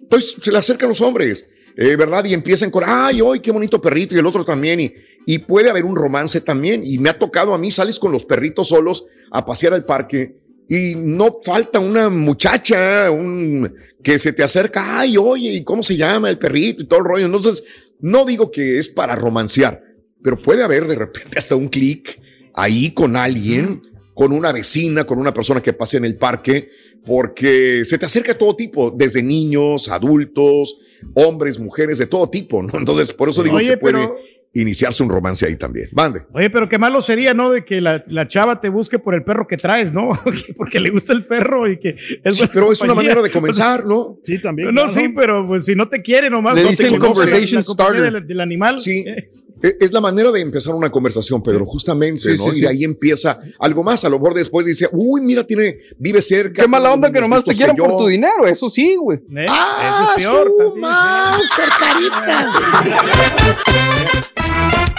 pues 0.09 0.37
se 0.40 0.50
le 0.53 0.59
acercan 0.59 0.88
los 0.88 1.00
hombres, 1.00 1.46
eh, 1.77 1.96
¿verdad? 1.96 2.24
Y 2.24 2.35
empiezan 2.35 2.70
con, 2.70 2.85
ay, 2.87 3.20
hoy 3.20 3.40
qué 3.40 3.50
bonito 3.50 3.81
perrito, 3.81 4.14
y 4.14 4.18
el 4.18 4.27
otro 4.27 4.44
también, 4.44 4.81
y, 4.81 4.94
y 5.27 5.38
puede 5.40 5.68
haber 5.70 5.85
un 5.85 5.96
romance 5.96 6.40
también. 6.40 6.83
Y 6.85 6.98
me 6.98 7.11
ha 7.11 7.18
tocado 7.18 7.53
a 7.53 7.59
mí, 7.59 7.70
sales 7.70 7.98
con 7.98 8.12
los 8.12 8.24
perritos 8.24 8.68
solos 8.68 9.07
a 9.31 9.44
pasear 9.44 9.74
al 9.74 9.85
parque. 9.85 10.43
Y 10.68 10.94
no 10.96 11.40
falta 11.44 11.79
una 11.79 12.09
muchacha, 12.09 13.11
un 13.11 13.74
que 14.03 14.18
se 14.18 14.33
te 14.33 14.42
acerca, 14.42 15.00
ay, 15.00 15.16
oye, 15.16 15.53
¿y 15.53 15.64
cómo 15.64 15.83
se 15.83 15.96
llama 15.96 16.29
el 16.29 16.38
perrito 16.38 16.83
y 16.83 16.87
todo 16.87 17.00
el 17.00 17.07
rollo? 17.07 17.27
Entonces, 17.27 17.64
no 18.00 18.24
digo 18.24 18.50
que 18.50 18.79
es 18.79 18.88
para 18.88 19.16
romancear, 19.16 19.83
pero 20.22 20.40
puede 20.40 20.62
haber 20.62 20.87
de 20.87 20.96
repente 20.96 21.38
hasta 21.38 21.57
un 21.57 21.68
clic 21.68 22.20
ahí 22.55 22.92
con 22.92 23.16
alguien, 23.16 23.83
con 24.14 24.33
una 24.33 24.53
vecina, 24.53 25.05
con 25.05 25.18
una 25.18 25.33
persona 25.33 25.61
que 25.62 25.72
pase 25.72 25.96
en 25.96 26.05
el 26.05 26.16
parque, 26.16 26.68
porque 27.05 27.85
se 27.85 27.98
te 27.98 28.07
acerca 28.07 28.37
todo 28.37 28.55
tipo, 28.55 28.92
desde 28.94 29.22
niños, 29.22 29.88
adultos, 29.88 30.79
hombres, 31.14 31.59
mujeres, 31.59 31.98
de 31.98 32.07
todo 32.07 32.29
tipo, 32.29 32.62
¿no? 32.62 32.79
Entonces, 32.79 33.12
por 33.12 33.29
eso 33.29 33.42
digo 33.42 33.57
Oye, 33.57 33.70
que 33.70 33.77
puede 33.79 33.94
pero 33.94 34.16
iniciarse 34.54 35.02
un 35.02 35.10
romance 35.10 35.44
ahí 35.46 35.56
también. 35.56 35.88
Mande. 35.92 36.22
Oye, 36.32 36.48
pero 36.48 36.68
qué 36.68 36.78
malo 36.78 37.00
sería, 37.02 37.34
¿no? 37.34 37.50
De 37.50 37.64
que 37.64 37.80
la, 37.80 38.04
la 38.06 38.28
chava 38.28 38.60
te 38.60 38.68
busque 38.68 38.98
por 38.98 39.14
el 39.14 39.24
perro 39.24 39.46
que 39.46 39.56
traes, 39.56 39.92
¿no? 39.92 40.10
Porque 40.56 40.78
le 40.80 40.90
gusta 40.90 41.12
el 41.12 41.26
perro 41.26 41.68
y 41.68 41.78
que 41.78 41.96
es 42.22 42.36
Sí, 42.36 42.44
pero 42.52 42.70
es 42.72 42.80
una 42.80 42.94
manera 42.94 43.20
de 43.20 43.30
comenzar, 43.30 43.84
¿no? 43.84 44.18
Sí, 44.24 44.40
también. 44.40 44.68
No, 44.68 44.82
claro. 44.84 44.88
sí, 44.90 45.08
pero 45.08 45.46
pues 45.46 45.64
si 45.64 45.74
no 45.74 45.88
te 45.88 46.00
quiere 46.02 46.30
nomás, 46.30 46.54
Le 46.54 46.62
no 46.62 46.70
te 46.70 46.88
conoce 46.98 46.98
conversation 47.24 47.64
starter. 47.64 48.12
Del, 48.12 48.26
del 48.26 48.40
animal. 48.40 48.78
Sí. 48.78 49.04
E- 49.62 49.76
Es 49.80 49.92
la 49.92 50.00
manera 50.02 50.30
de 50.30 50.40
empezar 50.42 50.74
una 50.74 50.90
conversación, 50.90 51.42
Pedro, 51.42 51.64
justamente, 51.64 52.20
Sí, 52.20 52.36
¿no? 52.36 52.44
sí, 52.46 52.50
y 52.50 52.54
sí. 52.56 52.60
de 52.62 52.68
ahí 52.68 52.84
empieza 52.84 53.38
algo 53.58 53.82
más. 53.82 54.04
A 54.04 54.10
lo 54.10 54.18
mejor 54.18 54.34
después 54.34 54.66
dice, 54.66 54.88
uy, 54.92 55.22
mira, 55.22 55.46
tiene, 55.46 55.78
vive 55.98 56.20
cerca. 56.20 56.60
Qué 56.62 56.68
mala 56.68 56.92
onda 56.92 57.10
que 57.10 57.18
nomás 57.20 57.42
te 57.44 57.54
quieran 57.54 57.74
por 57.74 57.88
yo. 57.88 57.98
tu 57.98 58.06
dinero, 58.08 58.46
eso 58.46 58.68
sí, 58.68 58.94
güey. 58.96 59.20
¿Eh? 59.34 59.46
Ah, 59.48 60.12
Eso 60.18 60.18
es 60.18 60.22
peor. 60.24 60.48
su 60.48 60.56
también, 60.58 60.80
Mauser, 60.82 61.68
carita. 61.80 62.50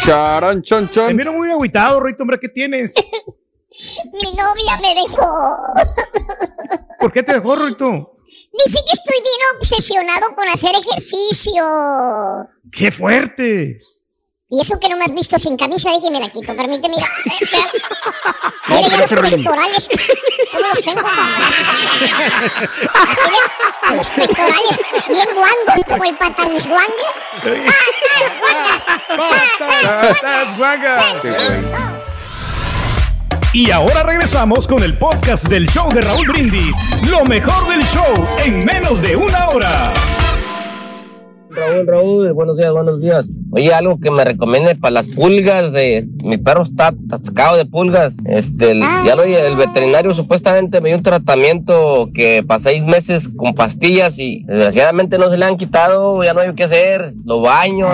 Charan, 0.04 0.62
chan, 0.64 0.84
sí. 0.84 0.88
Te 0.90 0.94
chan. 0.96 1.16
miro 1.16 1.34
muy 1.34 1.50
agüitado, 1.52 2.00
Rito, 2.00 2.24
hombre, 2.24 2.40
¿qué 2.40 2.50
tienes? 2.50 2.96
Mi 4.14 4.32
novia 4.32 4.78
me 4.82 4.96
dejó. 5.02 5.28
¿Por 7.00 7.12
qué 7.12 7.24
te 7.24 7.34
dejó, 7.34 7.56
Rito? 7.56 8.18
Dice 8.54 8.80
que 8.86 8.94
estoy 8.94 9.22
bien 9.22 9.42
obsesionado 9.58 10.34
con 10.36 10.48
hacer 10.48 10.72
ejercicio. 10.76 11.64
¡Qué 12.72 12.90
fuerte! 12.92 13.82
Y 14.48 14.62
eso 14.62 14.80
que 14.80 14.90
no 14.90 14.98
me 14.98 15.06
has 15.06 15.14
visto 15.14 15.40
sin 15.40 15.58
camisa, 15.58 15.90
dije, 15.92 16.12
me 16.12 16.20
la 16.20 16.30
quito, 16.30 16.56
permíteme. 16.56 16.98
Mira, 18.68 18.82
mira, 18.90 18.98
los 18.98 19.14
pectorales. 19.14 19.90
¿Cómo 20.52 20.68
los 20.68 20.82
tengo? 20.84 21.02
Así 22.94 23.30
de, 23.30 23.96
los 23.96 24.10
pectorales 24.10 24.80
bien 25.08 25.28
guangos, 25.36 25.86
como 25.88 26.04
el 26.04 26.18
patanis 26.18 26.68
guangas. 26.68 27.16
¡Patas, 29.62 30.58
guangas! 30.58 31.06
Sí, 31.24 31.44
güey. 31.48 32.06
Y 33.54 33.72
ahora 33.72 34.04
regresamos 34.04 34.68
con 34.68 34.84
el 34.84 34.98
podcast 34.98 35.48
del 35.48 35.70
show 35.70 35.90
de 35.94 36.02
Raúl 36.02 36.28
Brindis. 36.28 36.76
Lo 37.08 37.24
mejor 37.24 37.70
del 37.70 37.86
show 37.86 38.14
en 38.44 38.66
menos 38.66 39.02
de 39.02 39.16
una 39.16 39.50
hora. 39.50 39.94
Raúl, 41.56 41.88
Raúl, 41.88 42.34
buenos 42.34 42.58
días, 42.58 42.72
buenos 42.74 43.00
días. 43.02 43.34
Oye, 43.52 43.74
algo 43.74 43.98
que 44.00 44.12
me 44.12 44.24
recomiende 44.26 44.76
para 44.76 44.92
las 44.92 45.08
pulgas 45.08 45.72
de 45.72 46.08
mi 46.24 46.38
perro 46.38 46.64
está 46.64 46.88
atascado 46.88 47.56
de 47.56 47.66
pulgas. 47.66 48.18
Este, 48.26 48.72
el- 48.72 48.82
ya 49.06 49.16
lo 49.16 49.24
el 49.24 49.56
veterinario 49.56 50.14
supuestamente 50.14 50.82
me 50.82 50.90
dio 50.90 50.98
un 50.98 51.04
tratamiento 51.04 52.10
que 52.14 52.44
para 52.46 52.60
seis 52.60 52.84
meses 52.84 53.30
con 53.30 53.54
pastillas 53.54 54.20
y 54.20 54.44
desgraciadamente 54.46 55.18
no 55.18 55.30
se 55.30 55.38
le 55.38 55.46
han 55.46 55.58
quitado, 55.58 56.24
ya 56.24 56.34
no 56.34 56.42
hay 56.42 56.54
qué 56.56 56.66
hacer. 56.66 57.14
Lo 57.26 57.42
baño 57.42 57.88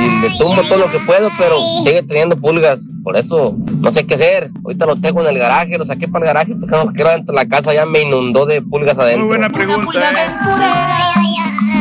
y 0.00 0.20
le 0.22 0.36
tumbo 0.38 0.62
todo 0.68 0.78
lo 0.78 0.90
que 0.90 0.98
puedo, 1.00 1.28
pero 1.38 1.56
sigue 1.84 2.02
teniendo 2.02 2.36
pulgas. 2.36 2.88
Por 3.04 3.16
eso 3.16 3.54
no 3.80 3.90
sé 3.90 4.06
qué 4.06 4.14
hacer. 4.14 4.50
Ahorita 4.64 4.86
lo 4.86 4.96
tengo 4.96 5.20
en 5.20 5.26
el 5.28 5.38
garaje, 5.38 5.76
lo 5.76 5.84
saqué 5.84 6.08
para 6.08 6.24
el 6.24 6.26
garaje 6.34 6.54
porque 6.58 6.76
no 6.76 6.92
quiero 6.92 7.10
dentro 7.10 7.34
de 7.34 7.42
la 7.42 7.48
casa, 7.48 7.74
ya 7.74 7.84
me 7.84 8.02
inundó 8.02 8.46
de 8.46 8.62
pulgas 8.62 8.98
adentro. 8.98 9.20
Muy 9.26 9.28
buena 9.28 9.50
pregunta. 9.50 10.00
¿eh? 10.00 10.26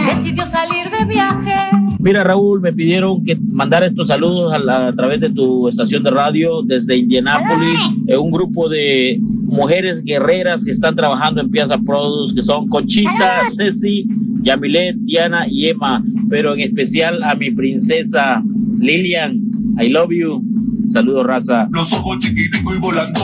Decidió 0.06 0.46
salir 0.46 0.81
de 1.06 1.14
viaje. 1.14 1.52
Mira, 2.00 2.24
Raúl, 2.24 2.62
me 2.62 2.74
pidieron 2.74 3.24
que 3.24 3.36
mandara 3.52 3.86
estos 3.86 4.08
saludos 4.08 4.54
a, 4.54 4.60
la- 4.60 4.88
a 4.88 4.94
través 4.96 5.20
de 5.22 5.30
tu 5.30 5.68
estación 5.68 6.04
de 6.04 6.10
radio 6.12 6.62
desde 6.64 6.98
Indianápolis, 6.98 7.80
eh, 8.08 8.18
un 8.18 8.32
grupo 8.32 8.68
de 8.70 9.20
mujeres 9.22 10.04
guerreras 10.04 10.64
que 10.66 10.72
están 10.72 10.96
trabajando 10.96 11.42
en 11.42 11.52
Piazza 11.52 11.78
Produce, 11.78 12.34
que 12.36 12.44
son 12.44 12.68
Conchita, 12.70 13.42
Ceci, 13.56 14.06
Yamilet, 14.42 14.96
Diana 15.00 15.46
y 15.48 15.68
Emma, 15.68 16.04
pero 16.30 16.54
en 16.54 16.62
especial 16.62 17.22
a 17.24 17.36
mi 17.36 17.52
princesa 17.52 18.42
Lilian. 18.80 19.40
I 19.80 19.90
love 19.90 20.10
you. 20.12 20.42
Saludos, 20.88 21.26
raza. 21.26 21.68
Los 21.72 21.94
ojos 21.94 22.18
chiquiticos 22.20 22.76
y 22.76 22.80
volando. 22.80 23.20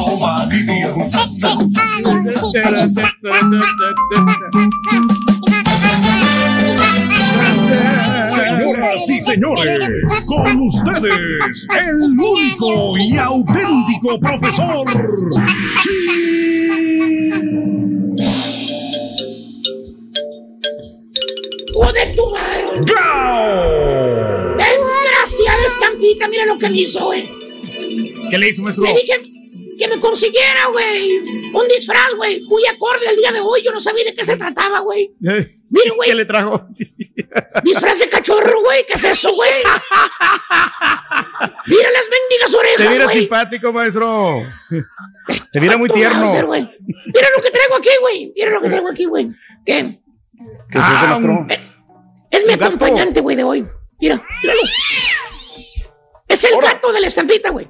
Señoras 8.36 9.10
y 9.10 9.22
señores, 9.22 9.90
con 10.28 10.60
ustedes, 10.62 11.68
el 11.72 12.20
único 12.20 12.98
y 12.98 13.18
auténtico 13.18 14.20
profesor. 14.20 14.86
¡Joder, 21.74 22.16
tu 22.16 22.30
madre! 22.32 22.66
¡Gao! 22.86 24.56
Desgraciada 24.58 25.66
estampita, 25.66 26.28
mira 26.28 26.46
lo 26.46 26.58
que 26.58 26.70
me 26.70 26.78
hizo, 26.78 27.06
güey. 27.06 27.30
¿Qué 28.30 28.38
le 28.38 28.50
hizo, 28.50 28.62
maestro? 28.62 28.86
Le 28.86 28.94
dije 28.94 29.22
que 29.78 29.88
me 29.88 30.00
consiguiera, 30.00 30.68
güey, 30.72 31.20
un 31.54 31.68
disfraz, 31.68 32.16
güey, 32.18 32.42
muy 32.42 32.64
acorde 32.66 33.08
al 33.08 33.16
día 33.16 33.32
de 33.32 33.40
hoy. 33.40 33.62
Yo 33.64 33.72
no 33.72 33.80
sabía 33.80 34.04
de 34.06 34.16
qué 34.16 34.26
se 34.26 34.36
trataba, 34.36 34.80
güey. 34.80 35.12
Eh, 35.24 35.57
Mire, 35.70 35.90
güey, 35.92 36.10
¿Qué 36.10 36.16
le 36.16 36.26
trajo? 36.26 36.66
disfraz 37.64 38.00
de 38.00 38.08
cachorro, 38.10 38.62
güey. 38.62 38.86
¿Qué 38.86 38.94
es 38.94 39.04
eso, 39.04 39.34
güey? 39.36 39.52
Mira 41.68 41.90
las 41.92 42.10
mendigas 42.10 42.52
Te 42.52 42.58
orejas, 42.58 42.92
mira 42.92 43.04
güey. 43.06 43.20
simpático, 43.20 43.74
maestro. 43.74 44.42
Te 45.52 45.60
mira 45.62 45.78
muy 45.78 45.90
tierno. 45.90 46.32
Güey. 46.46 46.62
Mira 47.14 47.28
lo 47.36 47.44
que 47.44 47.52
traigo 47.52 47.76
aquí, 47.76 47.90
güey. 48.02 48.34
Mira 48.36 48.52
lo 48.52 48.62
que 48.62 48.70
traigo 48.70 48.90
aquí, 48.90 49.06
güey. 49.06 49.28
¿Qué? 49.66 50.00
¿Qué 50.72 50.78
es 50.78 50.84
eso, 50.86 50.94
Ah, 50.96 51.08
maestro? 51.10 51.32
un- 51.32 51.48
Es 52.32 52.46
mi 52.48 52.54
acompañante, 52.54 53.20
güey, 53.22 53.36
de 53.36 53.44
hoy. 53.44 53.68
Mira, 54.00 54.22
míralo. 54.42 54.62
Es 56.28 56.44
el 56.44 56.58
gato 56.62 56.92
de 56.94 57.02
la 57.02 57.08
estampita, 57.08 57.50
güey. 57.50 57.68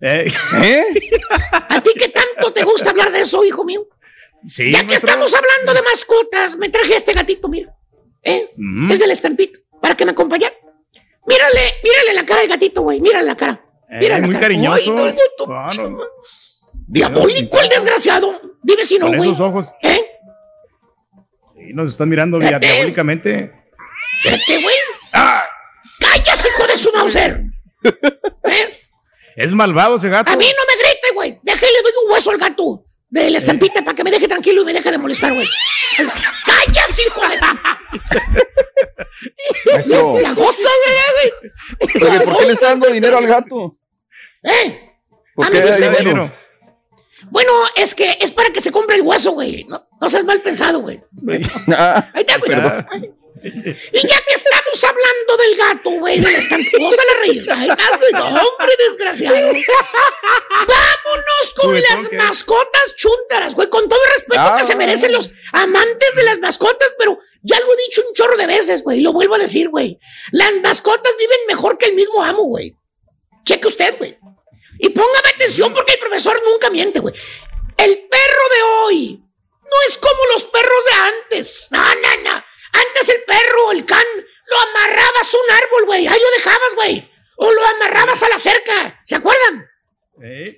Eh, 0.00 0.32
¿Eh? 0.64 0.84
¿A 1.50 1.80
ti 1.82 1.90
qué 1.98 2.08
tanto 2.08 2.52
te 2.52 2.62
gusta 2.64 2.90
hablar 2.90 3.10
de 3.12 3.20
eso, 3.20 3.44
hijo 3.44 3.64
mío? 3.64 3.86
Sí, 4.46 4.72
Ya 4.72 4.86
que 4.86 4.94
estamos 4.94 5.32
hablando 5.34 5.74
de 5.74 5.82
mascotas, 5.82 6.56
me 6.56 6.68
traje 6.68 6.94
a 6.94 6.96
este 6.96 7.12
gatito, 7.12 7.48
mira. 7.48 7.74
¿Eh? 8.22 8.50
Mm. 8.56 8.90
Es 8.90 8.98
de 8.98 9.06
la 9.06 9.12
estampita, 9.12 9.58
para 9.80 9.96
que 9.96 10.04
me 10.04 10.12
acompañe. 10.12 10.52
Mírale, 11.26 11.60
mírale 11.82 12.14
la 12.14 12.26
cara 12.26 12.40
al 12.40 12.48
gatito, 12.48 12.82
güey. 12.82 13.00
Mírale 13.00 13.26
la 13.26 13.36
cara. 13.36 13.64
Eh, 13.90 13.98
Mira 14.00 14.18
muy 14.20 14.28
cara. 14.30 14.40
cariñoso. 14.40 14.96
Ay, 14.98 15.78
no, 15.78 15.90
no. 15.90 15.98
Diabólico 16.86 17.60
el 17.60 17.68
desgraciado. 17.68 18.40
Dime 18.62 18.84
si 18.84 18.98
no, 18.98 19.06
Con 19.06 19.16
güey. 19.16 19.30
esos 19.30 19.40
ojos. 19.40 19.72
¿Eh? 19.82 20.00
Sí, 21.56 21.72
nos 21.74 21.90
están 21.90 22.08
mirando 22.08 22.38
diabólicamente. 22.38 23.52
Vete, 24.24 24.62
güey. 24.62 24.76
Ah, 25.12 25.44
¡Callas, 26.00 26.46
hijo 26.46 26.66
de 26.66 26.76
su 26.76 26.92
Mauser! 26.92 27.42
¿Eh? 27.84 28.78
es 29.36 29.52
malvado 29.54 29.96
ese 29.96 30.08
gato. 30.08 30.30
A 30.30 30.36
mí 30.36 30.44
no 30.44 30.74
me 30.74 30.82
grite, 30.82 31.12
güey. 31.14 31.38
Déjale, 31.42 31.82
doy 31.82 31.92
un 32.06 32.12
hueso 32.12 32.30
al 32.30 32.38
gato 32.38 32.84
de 33.10 33.30
la 33.30 33.38
estampita 33.38 33.82
para 33.82 33.94
que 33.94 34.04
me 34.04 34.10
deje 34.10 34.28
tranquilo 34.28 34.62
y 34.62 34.64
me 34.64 34.72
deje 34.72 34.90
de 34.90 34.98
molestar, 34.98 35.32
güey. 35.34 35.46
¡Callas, 36.46 36.98
hijo 37.06 37.20
de... 37.28 37.36
La 40.20 40.32
goza, 40.34 40.68
güey. 41.14 41.32
oye, 42.08 42.20
¿por 42.20 42.38
qué 42.38 42.46
le 42.46 42.52
está 42.52 42.68
dando 42.68 42.88
dinero 42.90 43.18
al 43.18 43.26
gato? 43.26 43.76
¿Eh? 44.42 44.94
¿Por 45.34 45.46
A 45.46 45.50
qué 45.50 45.58
da 45.58 45.64
me 45.64 45.70
está 45.70 45.90
dinero? 45.90 46.32
Bueno, 47.30 47.52
es 47.76 47.94
que 47.94 48.16
es 48.20 48.30
para 48.32 48.50
que 48.50 48.60
se 48.60 48.72
compre 48.72 48.96
el 48.96 49.02
hueso, 49.02 49.32
güey. 49.32 49.64
No, 49.68 49.86
no 50.00 50.08
seas 50.08 50.24
mal 50.24 50.40
pensado, 50.40 50.80
güey. 50.80 51.02
Ah, 51.76 52.10
Ahí 52.14 52.20
está, 52.22 52.38
güey. 52.38 52.50
Perdón. 52.50 52.86
Y 53.42 54.06
ya 54.06 54.20
que 54.22 54.34
estamos 54.34 54.84
hablando 54.84 55.36
del 55.38 55.56
gato, 55.56 55.90
güey, 55.90 56.20
de 56.20 56.30
la 56.32 56.38
estamposa 56.38 57.02
la. 57.08 57.20
No, 58.12 58.40
hombre, 58.42 58.74
desgraciado. 58.88 59.36
Vámonos 60.50 61.54
con 61.56 61.80
las 61.80 62.12
mascotas 62.12 62.94
chúntaras, 62.96 63.54
güey. 63.54 63.68
Con 63.68 63.88
todo 63.88 63.98
el 64.04 64.10
respeto 64.14 64.40
Ah. 64.40 64.56
que 64.58 64.64
se 64.64 64.74
merecen 64.76 65.12
los 65.12 65.30
amantes 65.52 66.14
de 66.16 66.22
las 66.24 66.38
mascotas, 66.38 66.94
pero 66.98 67.18
ya 67.42 67.58
lo 67.60 67.72
he 67.72 67.76
dicho 67.88 68.02
un 68.06 68.14
chorro 68.14 68.36
de 68.36 68.46
veces, 68.46 68.82
güey. 68.82 68.98
Y 68.98 69.02
lo 69.02 69.12
vuelvo 69.12 69.34
a 69.34 69.38
decir, 69.38 69.68
güey. 69.68 69.98
Las 70.32 70.52
mascotas 70.62 71.14
viven 71.18 71.38
mejor 71.48 71.78
que 71.78 71.86
el 71.86 71.94
mismo 71.94 72.22
amo, 72.22 72.44
güey. 72.44 72.74
Cheque 73.44 73.68
usted, 73.68 73.96
güey. 73.98 74.18
Y 74.78 74.88
póngame 74.90 75.28
atención 75.34 75.72
porque 75.74 75.94
el 75.94 75.98
profesor 75.98 76.40
nunca 76.44 76.70
miente, 76.70 77.00
güey. 77.00 77.14
El 77.76 78.06
perro 78.08 78.44
de 78.54 78.62
hoy 78.62 79.22
no 79.62 79.76
es 79.88 79.96
como 79.98 80.26
los 80.32 80.44
perros 80.46 80.84
de 80.84 80.92
antes. 81.00 81.68
No, 81.70 81.78
no, 81.78 82.22
no. 82.32 82.44
Antes 82.72 83.08
el 83.08 83.22
perro, 83.24 83.72
el 83.72 83.84
can, 83.84 84.04
lo 84.16 84.56
amarrabas 84.70 85.34
a 85.34 85.36
un 85.38 85.50
árbol, 85.56 85.86
güey. 85.86 86.06
Ahí 86.06 86.20
lo 86.20 86.30
dejabas, 86.36 86.74
güey. 86.76 87.10
O 87.36 87.52
lo 87.52 87.66
amarrabas 87.66 88.22
a 88.22 88.28
la 88.28 88.38
cerca. 88.38 89.00
¿Se 89.06 89.14
acuerdan? 89.16 89.66
Eh, 90.22 90.56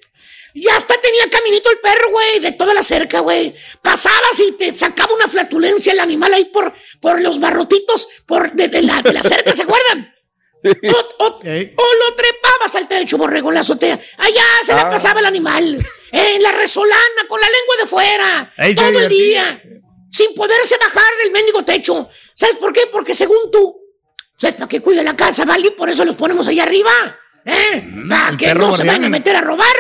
Ya 0.55 0.77
hasta 0.77 1.01
tenía 1.01 1.31
caminito 1.31 1.71
el 1.71 1.79
perro, 1.79 2.11
güey, 2.11 2.41
de 2.41 2.53
toda 2.53 2.75
la 2.75 2.83
cerca, 2.83 3.21
güey. 3.21 3.55
Pasabas 3.81 4.39
y 4.41 4.53
te 4.53 4.75
sacaba 4.75 5.15
una 5.15 5.27
flatulencia 5.29 5.93
el 5.93 6.01
animal 6.01 6.35
ahí 6.35 6.47
por, 6.47 6.75
por 7.01 7.21
los 7.21 7.41
barrotitos 7.41 8.07
por, 8.27 8.53
de, 8.53 8.69
de 8.69 8.83
la, 8.83 9.01
de 9.01 9.13
la 9.15 9.23
cerca, 9.23 9.55
¿se 9.55 9.63
acuerdan? 9.63 10.09
O, 10.65 11.25
o- 11.25 11.41
eh. 11.43 11.75
o 11.77 11.83
lo 12.05 12.15
trepabas 12.15 12.77
al 12.77 12.87
techo, 12.87 13.19
borrego, 13.19 13.49
en 13.49 13.55
la 13.57 13.61
azotea. 13.63 14.01
Allá 14.19 14.45
se 14.63 14.73
la 14.73 14.83
Ah. 14.83 14.91
pasaba 14.91 15.19
el 15.19 15.27
animal. 15.27 15.85
En 16.13 16.41
la 16.43 16.53
resolana, 16.53 17.27
con 17.29 17.41
la 17.41 17.49
lengua 17.49 17.77
de 17.81 17.87
fuera. 17.87 18.55
Ahí 18.57 18.73
todo 18.73 18.87
el 19.01 19.09
día. 19.09 19.61
Sin 20.13 20.35
poderse 20.35 20.77
bajar 20.79 21.17
del 21.25 21.33
mendigo 21.33 21.65
techo. 21.65 22.09
¿Sabes 22.35 22.57
por 22.57 22.73
qué? 22.73 22.87
Porque 22.93 23.15
según 23.15 23.51
tú, 23.51 23.83
¿Sabes 24.43 24.57
para 24.57 24.69
qué 24.69 24.81
cuida 24.81 25.05
la 25.05 25.15
casa, 25.15 25.45
vale? 25.45 25.71
Por 25.71 25.89
eso 25.89 26.05
los 26.05 26.17
ponemos 26.17 26.49
ahí 26.49 26.59
arriba. 26.59 26.91
¿Eh? 27.45 27.89
Para 28.09 28.31
el 28.31 28.37
que 28.37 28.53
no 28.55 28.73
se 28.73 28.83
vayan 28.83 29.05
a 29.05 29.09
meter 29.09 29.37
a 29.37 29.41
robar. 29.41 29.77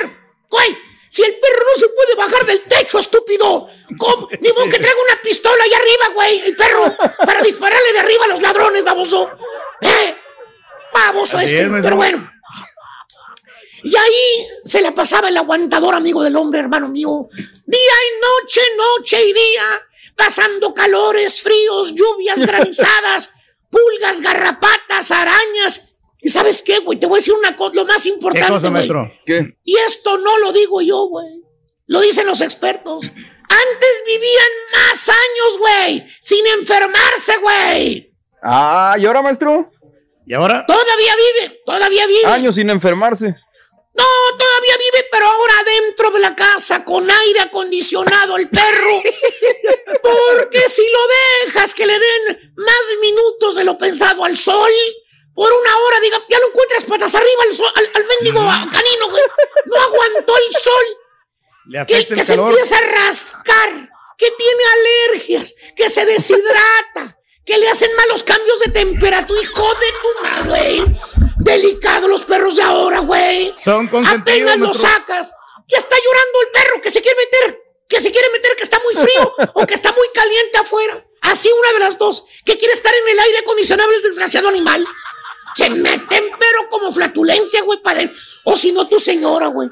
Güey, 0.49 0.78
si 1.09 1.24
el 1.24 1.35
perro 1.35 1.64
no 1.66 1.80
se 1.80 1.89
puede 1.89 2.14
bajar 2.14 2.47
del 2.47 2.61
techo, 2.62 3.01
estúpido. 3.01 3.68
¿Cómo? 3.99 4.28
Ni 4.41 4.49
modo 4.51 4.64
que 4.66 4.78
traiga 4.78 5.01
una 5.11 5.20
pistola 5.20 5.64
ahí 5.64 5.72
arriba, 5.72 6.14
güey, 6.14 6.41
el 6.43 6.55
perro, 6.55 6.97
para 7.26 7.43
dispararle 7.43 7.93
de 7.93 7.99
arriba 7.99 8.24
a 8.26 8.28
los 8.28 8.41
ladrones, 8.41 8.85
baboso. 8.85 9.33
¿Eh? 9.80 10.16
Baboso 10.95 11.39
Así 11.39 11.57
este. 11.57 11.62
es. 11.62 11.83
Pero 11.83 11.97
bueno. 11.97 12.33
Y 13.83 13.97
ahí 13.97 14.47
se 14.64 14.80
la 14.80 14.95
pasaba 14.95 15.28
el 15.28 15.37
aguantador 15.37 15.95
amigo 15.95 16.22
del 16.22 16.37
hombre, 16.37 16.61
hermano 16.61 16.89
mío. 16.89 17.28
Día 17.35 17.80
y 17.80 18.20
noche, 18.20 18.61
noche 18.76 19.24
y 19.24 19.33
día, 19.33 19.89
pasando 20.17 20.73
calores, 20.75 21.43
fríos, 21.43 21.95
lluvias 21.95 22.41
granizadas, 22.47 23.31
pulgas, 23.71 24.21
garrapatas, 24.21 25.11
arañas. 25.11 25.89
¿Y 26.21 26.29
sabes 26.29 26.63
qué, 26.63 26.79
güey? 26.79 26.99
Te 26.99 27.07
voy 27.07 27.17
a 27.17 27.19
decir 27.19 27.35
una 27.35 27.57
cosa, 27.57 27.73
lo 27.75 27.85
más 27.85 28.03
¿Qué 28.05 28.09
importante, 28.11 28.49
cosa, 28.49 28.61
güey. 28.69 28.73
maestro? 28.73 29.13
¿Qué? 29.27 29.57
Y 29.65 29.77
esto 29.77 30.19
no 30.19 30.39
lo 30.39 30.53
digo 30.53 30.81
yo, 30.81 31.07
güey. 31.09 31.43
Lo 31.87 32.01
dicen 32.01 32.27
los 32.27 32.41
expertos. 32.41 33.07
Antes 33.07 34.03
vivían 34.07 34.49
más 34.73 35.09
años, 35.09 35.59
güey, 35.59 36.07
sin 36.21 36.47
enfermarse, 36.59 37.37
güey. 37.39 38.11
Ah, 38.43 38.97
¿y 38.99 39.05
ahora, 39.05 39.21
maestro? 39.21 39.71
¿Y 40.25 40.33
ahora? 40.35 40.65
Todavía 40.67 41.15
vive, 41.17 41.61
todavía 41.67 42.07
vive. 42.07 42.25
Años 42.27 42.55
sin 42.55 42.71
enfermarse. 42.71 43.35
No, 43.95 44.05
todavía 44.38 44.76
vive, 44.78 45.07
pero 45.11 45.26
ahora 45.26 45.55
dentro 45.64 46.11
de 46.11 46.20
la 46.20 46.34
casa, 46.34 46.82
con 46.84 47.11
aire 47.11 47.40
acondicionado, 47.40 48.36
el 48.38 48.49
perro. 48.49 49.03
Porque 50.03 50.68
si 50.68 50.82
lo 50.90 50.99
dejas 51.47 51.74
que 51.74 51.86
le 51.86 51.99
den 51.99 52.53
más 52.57 52.84
minutos 53.01 53.57
de 53.57 53.64
lo 53.64 53.76
pensado 53.78 54.24
al 54.24 54.36
sol, 54.36 54.70
por 55.34 55.51
una 55.53 55.78
hora, 55.78 56.01
diga, 56.01 56.18
ya 56.28 56.38
lo 56.38 56.49
encuentras 56.49 56.84
patas 56.84 57.14
arriba 57.14 57.43
al, 57.49 57.55
sol- 57.55 57.72
al, 57.74 57.90
al 57.95 58.05
mendigo 58.07 58.40
canino, 58.70 59.11
güey. 59.11 59.22
No 59.66 59.80
aguantó 59.80 60.34
el 60.36 60.55
sol. 60.55 60.84
Le 61.66 61.86
Que, 61.86 62.24
se 62.24 62.34
empieza 62.34 62.76
a 62.78 62.80
rascar, 62.80 63.88
que 64.18 64.30
tiene 64.32 64.62
alergias, 65.11 65.55
que 65.76 65.88
se 65.88 66.05
deshidrata, 66.05 67.18
que 67.47 67.57
le 67.59 67.68
hacen 67.68 67.95
malos 67.97 68.22
cambios 68.22 68.59
de 68.61 68.72
temperatura. 68.72 69.40
Hijo 69.40 69.74
de 69.74 69.86
tu 70.03 70.22
madre, 70.24 70.84
güey. 71.53 71.63
Delicado 71.63 72.09
los 72.09 72.23
perros 72.23 72.57
de 72.57 72.63
ahora, 72.63 73.01
güey. 73.01 73.55
Son 73.63 73.89
consentidos. 73.89 74.21
Apenas 74.23 74.59
lo 74.59 74.67
maestro. 74.67 74.89
sacas. 74.89 75.33
Ya 75.69 75.79
está 75.79 75.97
llorando 75.97 76.41
el 76.43 76.49
perro 76.53 76.81
que 76.83 76.91
se 76.91 77.01
quiere 77.01 77.17
meter. 77.19 77.63
Que 77.89 78.01
se 78.01 78.11
quiere 78.11 78.29
meter 78.31 78.53
que 78.57 78.63
está 78.63 78.81
muy 78.85 78.95
frío 78.95 79.35
o 79.55 79.67
que 79.67 79.75
está 79.75 79.93
muy 79.93 80.07
caliente 80.15 80.59
afuera. 80.59 81.07
Así 81.23 81.49
una 81.49 81.73
de 81.73 81.79
las 81.85 81.99
dos. 81.99 82.25
Que 82.45 82.59
quiere 82.59 82.75
estar 82.75 82.93
en 82.93 83.09
el 83.13 83.19
aire 83.19 83.39
acondicionado 83.39 83.91
el 83.93 84.03
desgraciado 84.03 84.49
animal. 84.49 84.87
Se 85.55 85.69
meten 85.69 86.25
pero 86.39 86.69
como 86.71 86.93
flatulencia, 86.93 87.63
güey, 87.63 87.81
para. 87.83 88.11
O 88.45 88.57
si 88.57 88.73
no, 88.73 88.89
tu 88.89 88.99
señora, 88.99 89.49
güey. 89.49 89.69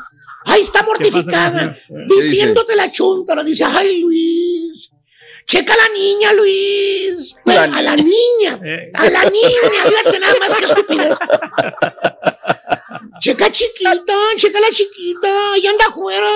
Ahí 0.46 0.62
está 0.62 0.82
mortificada. 0.82 1.74
¿Qué 1.74 1.94
pasa, 1.94 2.14
Diciéndote 2.14 2.76
la 2.76 2.90
chuntara. 2.90 3.42
Dice, 3.42 3.64
ay, 3.64 4.00
Luis. 4.00 4.90
Checa 5.50 5.74
a 5.74 5.76
la 5.76 5.88
niña, 5.88 6.32
Luis. 6.32 7.34
La 7.44 7.64
a 7.64 7.82
la 7.82 7.96
niña. 7.96 8.60
Eh. 8.64 8.92
A 8.94 9.10
la 9.10 9.24
niña. 9.24 9.82
Fíjate 9.84 10.20
nada 10.20 10.34
más 10.38 10.54
que 10.54 10.64
estupidez. 10.64 11.18
Checa 13.18 13.50
chiquita, 13.50 14.14
checa 14.36 14.60
la 14.60 14.70
chiquita, 14.70 15.52
ahí 15.54 15.66
anda 15.66 15.86
afuera. 15.86 16.30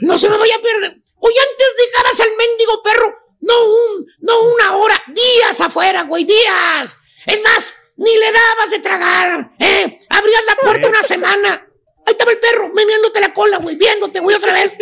No 0.00 0.18
se 0.18 0.28
me 0.28 0.38
vaya 0.38 0.56
a 0.56 0.60
perder. 0.60 1.00
Hoy 1.20 1.34
antes 1.38 1.74
dejabas 1.86 2.20
al 2.20 2.36
mendigo 2.36 2.82
perro, 2.82 3.16
no 3.42 3.64
un, 3.64 4.06
no 4.18 4.40
una 4.40 4.76
hora, 4.76 5.00
días 5.06 5.60
afuera, 5.60 6.02
güey, 6.02 6.24
días. 6.24 6.96
Es 7.26 7.40
más, 7.44 7.74
ni 7.94 8.12
le 8.12 8.32
dabas 8.32 8.70
de 8.70 8.80
tragar, 8.80 9.52
¿eh? 9.60 9.98
Abrías 10.10 10.44
la 10.48 10.56
puerta 10.56 10.88
una 10.88 11.04
semana. 11.04 11.64
Ahí 12.04 12.12
estaba 12.12 12.32
el 12.32 12.40
perro, 12.40 12.70
meneándote 12.74 13.20
la 13.20 13.32
cola, 13.32 13.58
güey, 13.58 13.76
viéndote, 13.76 14.18
güey, 14.18 14.34
otra 14.34 14.52
vez. 14.52 14.72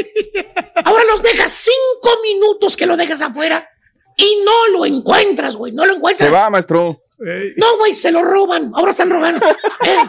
Los 1.09 1.23
dejas 1.23 1.53
cinco 1.53 2.19
minutos 2.23 2.77
que 2.77 2.87
lo 2.87 2.97
dejas 2.97 3.23
afuera 3.23 3.69
y 4.17 4.43
no 4.45 4.79
lo 4.79 4.87
encuentras, 4.87 5.57
güey, 5.57 5.73
no 5.73 5.87
lo 5.87 5.95
encuentras. 5.95 6.29
Se 6.29 6.35
va, 6.35 6.49
maestro. 6.51 7.01
Ey, 7.19 7.53
No, 7.57 7.77
güey, 7.79 7.95
se 7.95 8.11
lo 8.11 8.23
roban. 8.23 8.73
Ahora 8.75 8.91
están 8.91 9.09
robando. 9.11 9.47
¿Eh? 9.47 9.55
500 9.87 10.09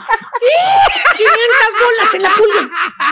bolas 1.80 2.14
en 2.14 2.22
la 2.24 2.30
pulga. 2.36 2.70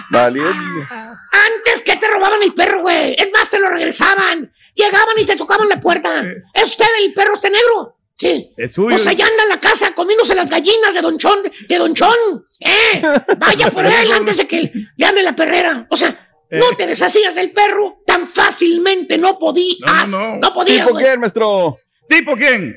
Valiente. 0.09 0.87
Antes 0.91 1.81
que 1.83 1.95
te 1.97 2.07
robaban 2.07 2.41
el 2.43 2.53
perro, 2.53 2.81
güey. 2.81 3.13
Es 3.17 3.29
más, 3.33 3.49
te 3.49 3.59
lo 3.59 3.69
regresaban. 3.69 4.51
Llegaban 4.73 5.17
y 5.17 5.25
te 5.25 5.35
tocaban 5.35 5.69
la 5.69 5.79
puerta. 5.79 6.23
¿Es 6.53 6.63
usted 6.63 6.85
el 7.03 7.13
perro 7.13 7.35
este 7.35 7.49
negro? 7.51 7.97
Sí. 8.15 8.51
Es 8.57 8.73
suyo. 8.73 8.89
Pues 8.89 9.05
allá 9.07 9.25
anda 9.27 9.43
en 9.43 9.49
la 9.49 9.59
casa 9.59 9.93
comiéndose 9.93 10.35
las 10.35 10.49
gallinas 10.49 10.93
de 10.93 11.01
Don 11.01 11.17
Chon, 11.17 11.39
de 11.67 11.77
Don 11.77 11.93
Chon. 11.93 12.45
¿Eh? 12.59 13.01
Vaya 13.37 13.69
por 13.71 13.85
él 13.85 14.11
antes 14.11 14.37
de 14.37 14.47
que 14.47 14.71
le 14.95 15.05
hable 15.05 15.23
la 15.23 15.35
perrera. 15.35 15.85
O 15.89 15.97
sea, 15.97 16.22
no 16.53 16.71
Eh. 16.71 16.75
te 16.77 16.87
deshacías 16.87 17.35
del 17.35 17.51
perro 17.51 18.01
tan 18.05 18.27
fácilmente. 18.27 19.17
No 19.17 19.37
podías. 19.39 19.79
No, 19.81 20.05
no, 20.07 20.27
No, 20.35 20.39
no. 20.39 20.53
podías, 20.53 20.85
¿Tipo 20.87 20.97
quién, 20.97 21.19
maestro? 21.19 21.77
¿Tipo 22.07 22.35
quién? 22.35 22.75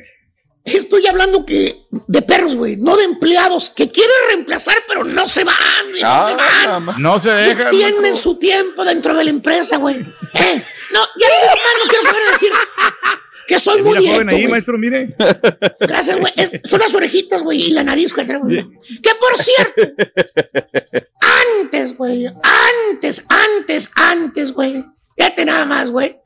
Estoy 0.64 1.06
hablando 1.06 1.46
que 1.46 1.82
de 2.08 2.22
perros, 2.22 2.56
güey, 2.56 2.76
no 2.76 2.96
de 2.96 3.04
empleados 3.04 3.70
que 3.70 3.88
quieren 3.92 4.16
reemplazar, 4.30 4.76
pero 4.88 5.04
no 5.04 5.26
se 5.28 5.44
van, 5.44 5.56
güey, 5.90 6.02
no 6.02 6.26
se 6.26 6.32
Ah, 6.32 6.80
van. 6.84 7.00
No 7.00 7.20
se 7.20 7.28
Y 7.28 7.32
deja. 7.34 7.52
extienden 7.52 8.16
su 8.16 8.36
tiempo 8.36 8.84
dentro 8.84 9.14
de 9.14 9.22
la 9.24 9.30
empresa, 9.30 9.76
güey. 9.76 9.94
¿Eh? 9.96 10.64
No, 10.92 11.00
ya 11.20 11.28
no, 11.28 11.84
no 11.84 11.88
quiero 11.90 12.04
volver 12.04 12.28
a 12.28 12.32
decir 12.32 12.50
que 13.46 13.58
soy 13.58 13.82
muy 13.82 13.98
Mira, 13.98 14.12
joven 14.12 14.28
directo, 14.28 14.36
ahí, 14.36 14.48
maestro, 14.48 14.78
mire. 14.78 15.16
Gracias, 15.80 16.18
güey. 16.18 16.32
Son 16.64 16.80
las 16.80 16.94
orejitas, 16.94 17.42
güey, 17.42 17.62
y 17.62 17.70
la 17.70 17.84
nariz 17.84 18.12
que 18.12 18.24
traigo. 18.24 18.46
Que 18.46 19.10
por 19.20 19.36
cierto, 19.36 19.82
antes, 21.20 21.96
güey, 21.96 22.26
antes, 22.26 23.24
antes, 23.28 23.90
antes, 23.94 24.52
güey. 24.52 24.84
Fíjate 25.16 25.44
nada 25.44 25.64
más, 25.64 25.90
güey. 25.90 26.16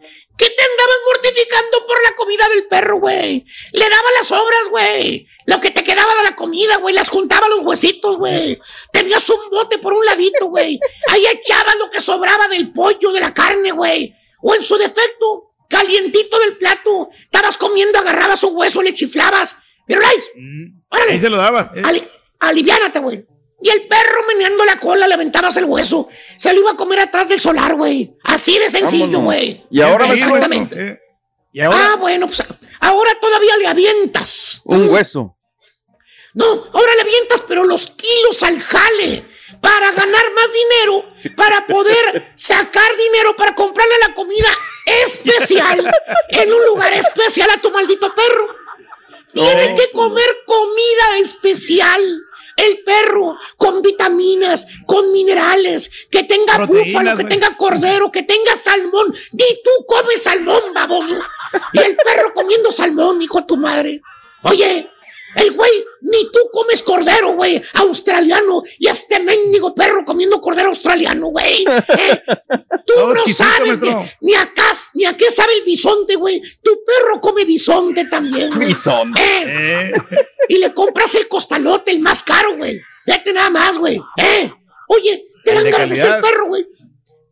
¿Qué 0.40 0.46
te 0.46 0.62
andabas 0.62 0.96
mortificando 1.06 1.86
por 1.86 1.96
la 2.02 2.16
comida 2.16 2.48
del 2.48 2.66
perro, 2.66 2.98
güey? 2.98 3.44
Le 3.72 3.84
daba 3.84 4.08
las 4.18 4.26
sobras, 4.26 4.68
güey. 4.70 5.26
Lo 5.44 5.60
que 5.60 5.70
te 5.70 5.84
quedaba 5.84 6.14
de 6.14 6.22
la 6.30 6.34
comida, 6.34 6.78
güey. 6.78 6.94
Las 6.94 7.10
juntaba 7.10 7.46
los 7.48 7.60
huesitos, 7.60 8.16
güey. 8.16 8.58
Tenías 8.90 9.28
un 9.28 9.50
bote 9.50 9.76
por 9.76 9.92
un 9.92 10.02
ladito, 10.02 10.46
güey. 10.46 10.80
Ahí 11.08 11.26
echabas 11.26 11.76
lo 11.76 11.90
que 11.90 12.00
sobraba 12.00 12.48
del 12.48 12.72
pollo, 12.72 13.12
de 13.12 13.20
la 13.20 13.34
carne, 13.34 13.70
güey. 13.72 14.14
O 14.40 14.54
en 14.54 14.62
su 14.62 14.78
defecto, 14.78 15.49
calientito 15.70 16.38
del 16.40 16.58
plato. 16.58 17.08
Estabas 17.22 17.56
comiendo, 17.56 17.98
agarrabas 17.98 18.42
un 18.42 18.54
hueso, 18.56 18.82
le 18.82 18.92
chiflabas. 18.92 19.56
Pero, 19.86 20.02
Lais, 20.02 20.30
órale. 20.90 21.12
Ahí 21.12 21.20
se 21.20 21.30
lo 21.30 21.38
daba. 21.38 21.72
eh. 21.74 21.82
Ali- 21.84 22.06
aliviánate, 22.40 22.98
güey. 22.98 23.24
Y 23.62 23.68
el 23.68 23.86
perro 23.88 24.22
meneando 24.28 24.64
la 24.64 24.78
cola, 24.78 25.06
le 25.06 25.14
aventabas 25.14 25.56
el 25.58 25.64
hueso. 25.66 26.08
Se 26.38 26.52
lo 26.52 26.60
iba 26.60 26.70
a 26.72 26.76
comer 26.76 26.98
atrás 27.00 27.28
del 27.28 27.40
solar, 27.40 27.74
güey. 27.74 28.14
Así 28.24 28.58
de 28.58 28.68
sencillo, 28.70 29.20
güey. 29.20 29.64
Y 29.70 29.80
ahora, 29.80 30.12
Exactamente. 30.12 30.76
eh. 30.92 30.98
Y 31.52 31.60
ahora. 31.60 31.92
Ah, 31.92 31.96
bueno, 31.96 32.26
pues 32.26 32.42
ahora 32.80 33.10
todavía 33.20 33.56
le 33.58 33.66
avientas. 33.66 34.62
un 34.64 34.88
hueso. 34.88 35.36
No, 36.32 36.44
ahora 36.72 36.94
le 36.94 37.00
avientas, 37.02 37.42
pero 37.46 37.64
los 37.64 37.86
kilos 37.88 38.42
al 38.42 38.60
jale. 38.60 39.24
Para 39.60 39.90
ganar 39.92 40.24
más 40.34 40.48
dinero, 40.52 41.09
para 41.36 41.66
poder 41.66 42.32
sacar 42.34 42.96
dinero 42.96 43.36
para 43.36 43.54
comprarle 43.54 43.94
la 44.06 44.14
comida 44.14 44.48
especial 45.04 45.90
en 46.28 46.52
un 46.52 46.64
lugar 46.66 46.92
especial 46.92 47.50
a 47.50 47.60
tu 47.60 47.70
maldito 47.70 48.14
perro. 48.14 48.56
Tiene 49.32 49.74
que 49.74 49.90
comer 49.92 50.28
comida 50.46 51.18
especial. 51.20 52.22
El 52.56 52.82
perro 52.82 53.38
con 53.56 53.80
vitaminas, 53.80 54.66
con 54.84 55.12
minerales, 55.12 55.90
que 56.10 56.24
tenga 56.24 56.56
Proteínas, 56.56 56.92
búfalo, 56.92 57.16
que 57.16 57.24
tenga 57.24 57.56
cordero, 57.56 58.12
que 58.12 58.22
tenga 58.22 58.54
salmón. 58.54 59.14
Di 59.32 59.62
tú 59.64 59.70
comes 59.86 60.22
salmón, 60.22 60.60
baboso. 60.74 61.18
Y 61.72 61.78
el 61.78 61.96
perro 61.96 62.34
comiendo 62.34 62.70
salmón, 62.70 63.22
hijo 63.22 63.40
de 63.40 63.46
tu 63.46 63.56
madre. 63.56 64.02
Oye, 64.42 64.90
el 65.36 65.52
güey, 65.52 65.70
ni 66.02 66.30
tú 66.32 66.38
comes 66.52 66.82
cordero, 66.82 67.34
güey, 67.34 67.62
australiano. 67.74 68.62
Y 68.78 68.88
este 68.88 69.20
mendigo 69.20 69.74
perro 69.74 70.04
comiendo 70.04 70.40
cordero 70.40 70.68
australiano, 70.70 71.26
güey. 71.28 71.64
¿eh? 71.64 72.22
Tú 72.86 72.94
Todo 72.94 73.14
no 73.14 73.26
sabes 73.28 73.80
de- 73.80 73.96
ni 74.20 74.34
acá, 74.34 74.72
ni 74.94 75.04
a 75.04 75.16
qué 75.16 75.30
sabe 75.30 75.52
el 75.58 75.64
bisonte, 75.64 76.16
güey. 76.16 76.42
Tu 76.62 76.72
perro 76.84 77.20
come 77.20 77.44
bisonte 77.44 78.06
también, 78.06 78.52
güey. 78.54 78.68
Bisonte. 78.68 79.20
¿Eh? 79.20 79.92
Eh, 79.92 79.92
Y 80.48 80.56
le 80.58 80.74
compras 80.74 81.14
el 81.14 81.28
costalote, 81.28 81.92
el 81.92 82.00
más 82.00 82.22
caro, 82.24 82.56
güey. 82.56 82.80
Fíjate 83.04 83.32
nada 83.32 83.50
más, 83.50 83.78
güey. 83.78 84.00
¿Eh? 84.16 84.52
Oye, 84.88 85.28
te 85.44 85.54
dan 85.54 85.64
de 85.64 85.70
ganas 85.70 85.90
de 85.90 85.96
ser 85.96 86.20
perro, 86.20 86.46
güey. 86.48 86.66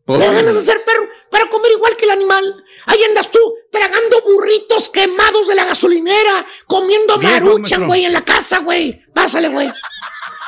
Pues, 0.04 0.20
Te 0.20 0.26
dan 0.26 0.34
ganas 0.36 0.54
de 0.54 0.62
ser 0.62 0.84
perro 0.84 1.08
para 1.30 1.48
comer 1.48 1.72
igual 1.72 1.96
que 1.96 2.04
el 2.04 2.10
animal. 2.12 2.64
Ahí 2.86 3.02
andas 3.04 3.30
tú 3.30 3.38
tragando 3.70 4.22
burritos 4.22 4.88
quemados 4.90 5.48
de 5.48 5.54
la 5.54 5.64
gasolinera, 5.64 6.46
comiendo 6.66 7.18
Viejos, 7.18 7.40
maruchan, 7.42 7.86
güey, 7.86 8.04
en 8.04 8.12
la 8.12 8.24
casa, 8.24 8.58
güey. 8.58 9.04
Pásale, 9.12 9.48
güey. 9.48 9.72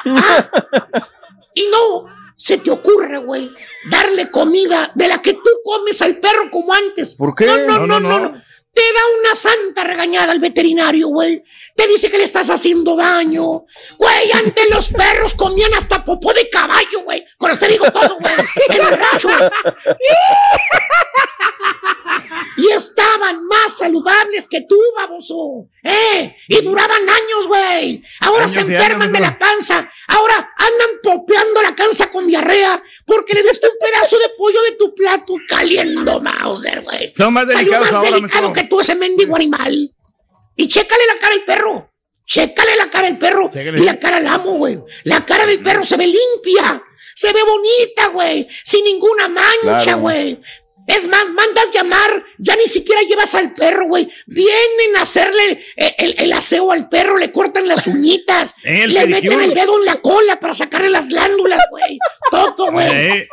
Ah, 0.06 0.50
y 1.52 1.66
no 1.66 2.06
se 2.34 2.56
te 2.56 2.70
ocurre, 2.70 3.18
güey, 3.18 3.54
darle 3.90 4.30
comida 4.30 4.90
de 4.94 5.08
la 5.08 5.20
que 5.20 5.34
tú 5.34 5.50
comes 5.62 6.00
al 6.00 6.16
perro 6.16 6.50
como 6.50 6.72
antes. 6.72 7.16
¿Por 7.16 7.34
qué? 7.34 7.44
No, 7.44 7.58
no, 7.58 7.66
no, 7.66 7.86
No, 7.86 8.00
no, 8.00 8.08
no, 8.08 8.20
no. 8.30 8.42
Te 8.72 8.80
da 8.80 9.00
una 9.20 9.34
santa 9.34 9.84
regañada 9.84 10.32
al 10.32 10.40
veterinario, 10.40 11.08
güey. 11.08 11.42
Te 11.74 11.86
dice 11.86 12.10
que 12.10 12.18
le 12.18 12.24
estás 12.24 12.50
haciendo 12.50 12.96
daño. 12.96 13.64
Güey, 13.98 14.32
antes 14.32 14.68
los 14.70 14.88
perros 14.88 15.34
comían 15.34 15.74
hasta 15.74 16.04
popó 16.04 16.32
de 16.32 16.48
caballo, 16.48 17.02
güey. 17.04 17.24
Con 17.36 17.58
te 17.58 17.68
digo 17.68 17.90
todo, 17.90 18.18
güey. 18.20 18.34
En 18.68 18.86
el 18.86 18.98
rancho. 18.98 19.28
Y 22.56 22.68
estaban 22.70 23.44
más 23.46 23.78
saludables 23.78 24.48
que 24.48 24.62
tú, 24.62 24.78
baboso. 24.96 25.68
¿Eh? 25.82 26.36
Y 26.48 26.60
duraban 26.62 27.02
años, 27.02 27.46
güey. 27.46 28.02
Ahora 28.20 28.40
Años 28.40 28.50
se 28.50 28.60
años, 28.60 28.70
enferman 28.70 29.12
de 29.12 29.20
la 29.20 29.38
panza. 29.38 29.90
Ahora 30.08 30.52
andan 30.56 30.90
popeando 31.02 31.62
la 31.62 31.74
panza 31.74 32.10
con 32.10 32.26
diarrea 32.26 32.82
porque 33.04 33.34
le 33.34 33.42
diste 33.42 33.66
un 33.66 33.74
pedazo 33.80 34.18
de 34.18 34.30
pollo 34.36 34.62
de 34.62 34.72
tu 34.72 34.94
plato 34.94 35.34
caliendo, 35.48 36.20
Mauser, 36.20 36.82
güey. 36.82 37.12
Son 37.16 37.32
más 37.32 37.50
Salió 37.50 37.58
delicados 37.58 37.86
más 37.86 37.94
ahora, 37.94 38.16
delicado 38.16 38.52
que 38.52 38.64
tú, 38.64 38.80
ese 38.80 38.94
mendigo 38.94 39.36
animal. 39.36 39.94
Y 40.56 40.68
chécale 40.68 41.06
la 41.06 41.20
cara 41.20 41.34
al 41.34 41.44
perro. 41.44 41.90
Chécale 42.26 42.76
la 42.76 42.90
cara 42.90 43.08
al 43.08 43.18
perro. 43.18 43.50
Chécale. 43.52 43.80
Y 43.80 43.84
la 43.84 43.98
cara 43.98 44.18
al 44.18 44.26
amo, 44.26 44.56
güey. 44.56 44.78
La 45.04 45.24
cara 45.24 45.46
del 45.46 45.60
perro 45.62 45.84
se 45.84 45.96
ve 45.96 46.06
limpia. 46.06 46.82
Se 47.14 47.32
ve 47.32 47.40
bonita, 47.42 48.08
güey. 48.08 48.48
Sin 48.64 48.84
ninguna 48.84 49.28
mancha, 49.28 49.98
Claro. 49.98 50.00
Es 50.96 51.06
más, 51.06 51.28
mandas 51.30 51.70
llamar, 51.72 52.24
ya 52.38 52.56
ni 52.56 52.66
siquiera 52.66 53.00
llevas 53.02 53.34
al 53.34 53.52
perro, 53.54 53.86
güey. 53.86 54.10
Vienen 54.26 54.96
a 54.98 55.02
hacerle 55.02 55.62
eh, 55.76 55.94
el, 55.98 56.14
el 56.18 56.32
aseo 56.32 56.72
al 56.72 56.88
perro, 56.88 57.16
le 57.18 57.30
cortan 57.32 57.68
las 57.68 57.86
uñitas, 57.86 58.54
le 58.62 58.86
pedicure. 58.86 59.06
meten 59.06 59.40
el 59.40 59.54
dedo 59.54 59.78
en 59.78 59.84
la 59.84 59.96
cola 60.00 60.40
para 60.40 60.54
sacarle 60.54 60.90
las 60.90 61.08
glándulas, 61.08 61.60
güey. 61.70 61.98
Todo, 62.30 62.72
güey. 62.72 62.88
Eh, 62.88 63.28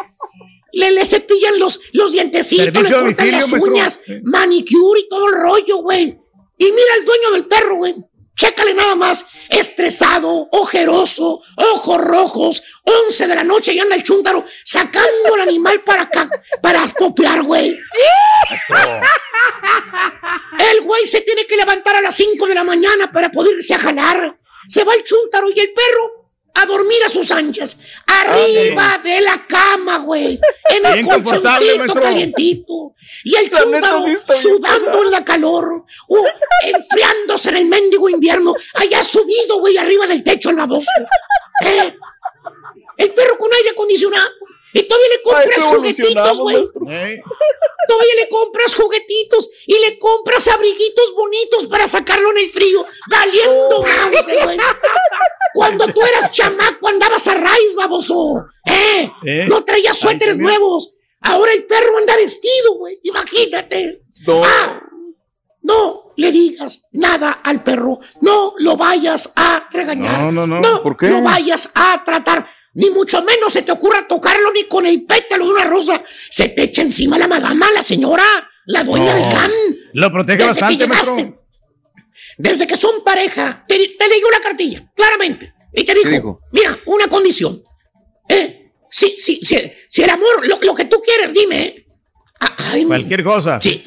Le, 0.73 0.91
le 0.91 1.05
cepillan 1.05 1.57
los, 1.59 1.79
los 1.93 2.11
dientecitos, 2.11 2.65
le 2.67 2.73
Servicio 2.73 3.01
cortan 3.01 3.31
las 3.31 3.51
uñas, 3.53 3.99
manicure 4.23 4.99
y 5.01 5.09
todo 5.09 5.27
el 5.29 5.35
rollo, 5.35 5.77
güey. 5.77 6.17
Y 6.59 6.65
mira 6.65 6.95
el 6.99 7.05
dueño 7.05 7.31
del 7.33 7.45
perro, 7.45 7.75
güey. 7.77 7.95
Chécale 8.37 8.73
nada 8.75 8.95
más. 8.95 9.25
Estresado, 9.49 10.47
ojeroso, 10.51 11.41
ojos 11.55 11.97
rojos, 12.01 12.63
11 12.83 13.27
de 13.27 13.35
la 13.35 13.43
noche 13.43 13.73
y 13.73 13.79
anda 13.79 13.95
el 13.95 14.03
chúntaro 14.03 14.45
sacando 14.63 15.33
al 15.33 15.41
animal 15.41 15.81
para, 15.81 16.09
para 16.61 16.85
popear, 16.87 17.41
güey. 17.41 17.79
El 20.71 20.81
güey 20.81 21.07
se 21.07 21.21
tiene 21.21 21.45
que 21.45 21.55
levantar 21.55 21.95
a 21.95 22.01
las 22.01 22.15
5 22.15 22.45
de 22.45 22.53
la 22.53 22.63
mañana 22.63 23.11
para 23.11 23.31
poder 23.31 23.55
irse 23.55 23.73
a 23.73 23.79
jalar. 23.79 24.37
Se 24.67 24.83
va 24.83 24.93
el 24.93 25.03
chúntaro 25.03 25.49
y 25.49 25.59
el 25.59 25.73
perro 25.73 26.16
a 26.57 26.65
dormir 26.65 27.03
a 27.05 27.09
sus 27.09 27.31
anchas. 27.31 27.77
Arriba 28.05 28.99
de 29.03 29.21
la 29.21 29.45
cama, 29.47 29.99
güey. 29.99 30.39
En 30.69 30.85
el 30.85 31.05
colchoncito 31.05 31.93
calientito. 31.99 32.95
Y 33.23 33.35
el 33.35 33.49
bien 33.49 34.19
sudando 34.29 35.03
en 35.03 35.11
la 35.11 35.23
calor. 35.23 35.85
uh, 36.07 36.25
enfriándose 36.63 37.49
en 37.49 37.57
el 37.57 37.65
mendigo 37.65 38.09
invierno. 38.09 38.53
Allá 38.73 39.03
subido, 39.03 39.59
güey, 39.59 39.77
arriba 39.77 40.07
del 40.07 40.23
techo 40.23 40.49
el 40.49 40.55
baboso. 40.55 40.89
¿Eh? 41.65 41.95
El 42.97 43.13
perro 43.13 43.37
con 43.37 43.53
aire 43.53 43.69
acondicionado. 43.69 44.29
Y 44.73 44.83
todavía 44.83 45.07
le 45.09 45.21
compras 45.21 45.65
juguetitos, 45.65 46.39
güey. 46.39 46.55
eh. 46.89 47.21
Todavía 47.87 48.15
le 48.17 48.29
compras 48.29 48.75
juguetitos 48.75 49.49
y 49.65 49.79
le 49.79 49.97
compras 49.97 50.47
abriguitos 50.49 51.13
bonitos 51.15 51.67
para 51.67 51.87
sacarlo 51.87 52.31
en 52.31 52.39
el 52.39 52.49
frío. 52.49 52.85
Valiendo 53.09 53.81
mouse, 53.81 54.25
güey. 54.43 54.57
Cuando 55.53 55.87
tú 55.87 56.01
eras 56.01 56.31
chamaco 56.31 56.87
andabas 56.87 57.27
a 57.27 57.33
raíz, 57.35 57.73
baboso. 57.75 58.45
¿Eh? 58.65 59.09
¿Eh? 59.25 59.45
No 59.47 59.63
traías 59.63 59.97
suéteres 59.97 60.37
nuevos. 60.37 60.93
Ahora 61.21 61.51
el 61.53 61.65
perro 61.65 61.97
anda 61.97 62.15
vestido, 62.15 62.75
güey. 62.77 62.99
Imagínate. 63.03 64.01
No. 64.25 64.41
Ah, 64.43 64.79
no 65.63 66.13
le 66.15 66.31
digas 66.31 66.83
nada 66.91 67.41
al 67.43 67.63
perro. 67.63 67.99
No 68.21 68.53
lo 68.59 68.77
vayas 68.77 69.31
a 69.35 69.67
regañar. 69.71 70.21
No, 70.21 70.31
no, 70.31 70.47
no. 70.47 70.59
No 70.61 70.83
¿Por 70.83 70.95
qué? 70.97 71.07
lo 71.09 71.21
vayas 71.21 71.69
a 71.75 72.03
tratar. 72.05 72.47
Ni 72.73 72.89
mucho 72.91 73.23
menos 73.23 73.51
se 73.53 73.63
te 73.63 73.71
ocurra 73.71 74.07
tocarlo 74.07 74.51
ni 74.53 74.65
con 74.65 74.85
el 74.85 75.03
pétalo 75.05 75.45
de 75.45 75.51
una 75.51 75.63
rosa. 75.63 76.01
Se 76.29 76.49
te 76.49 76.63
echa 76.63 76.83
encima 76.83 77.17
la 77.17 77.27
madama, 77.27 77.67
la 77.73 77.81
señora, 77.81 78.23
la 78.65 78.83
dueña 78.83 79.13
No. 79.15 79.19
del 79.19 79.29
can. 79.33 79.51
Lo 79.93 80.11
protege 80.11 80.37
Desde 80.37 80.45
que 80.59 80.61
bastante, 80.61 80.77
llegaste. 80.83 81.11
maestro. 81.13 81.46
Desde 82.37 82.67
que 82.67 82.75
son 82.77 83.03
pareja, 83.03 83.65
te, 83.67 83.75
te 83.97 84.07
leyó 84.07 84.29
la 84.29 84.39
cartilla, 84.41 84.91
claramente. 84.95 85.53
Y 85.73 85.83
te 85.83 85.93
dijo, 85.93 86.09
dijo? 86.09 86.39
mira, 86.51 86.79
una 86.85 87.07
condición. 87.07 87.61
Eh, 88.29 88.71
si, 88.89 89.15
si, 89.17 89.37
si, 89.37 89.71
si 89.87 90.03
el 90.03 90.09
amor, 90.09 90.45
lo, 90.47 90.59
lo 90.61 90.73
que 90.75 90.85
tú 90.85 91.01
quieres, 91.01 91.33
dime. 91.33 91.61
eh. 91.65 91.85
Ay, 92.39 92.81
mi- 92.81 92.87
Cualquier 92.87 93.23
cosa. 93.23 93.59
Sí. 93.61 93.83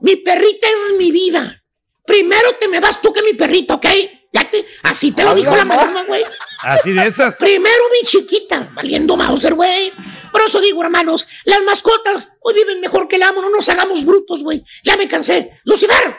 Mi 0.00 0.16
perrita 0.16 0.68
es 0.68 0.98
mi 0.98 1.10
vida. 1.12 1.60
Primero 2.04 2.54
te 2.60 2.68
me 2.68 2.80
vas 2.80 3.00
tú 3.00 3.12
que 3.12 3.22
mi 3.22 3.34
perrita, 3.34 3.74
¿ok? 3.74 3.86
Ya 4.32 4.50
te, 4.50 4.64
así 4.84 5.12
te 5.12 5.24
lo 5.24 5.34
dijo 5.34 5.54
la 5.54 5.64
mamá, 5.64 6.04
güey. 6.06 6.24
Así 6.62 6.90
de 6.92 7.06
esas. 7.06 7.36
Primero 7.38 7.82
mi 7.92 8.06
chiquita, 8.06 8.70
valiendo 8.74 9.16
Mauser, 9.16 9.54
güey. 9.54 9.92
Por 10.32 10.40
eso 10.42 10.60
digo, 10.60 10.82
hermanos, 10.82 11.26
las 11.44 11.62
mascotas 11.62 12.30
hoy 12.40 12.54
viven 12.54 12.80
mejor 12.80 13.06
que 13.08 13.16
el 13.16 13.22
amo, 13.22 13.42
no 13.42 13.50
nos 13.50 13.68
hagamos 13.68 14.04
brutos, 14.04 14.42
güey. 14.42 14.64
Ya 14.82 14.96
me 14.96 15.06
cansé. 15.06 15.50
Lucifer, 15.64 16.16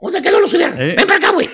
¿dónde 0.00 0.22
quedó 0.22 0.40
Lucifer? 0.40 0.74
Eh. 0.78 0.94
Ven 0.96 1.06
para 1.06 1.16
acá, 1.18 1.30
güey. 1.30 1.46
Eh. 1.46 1.52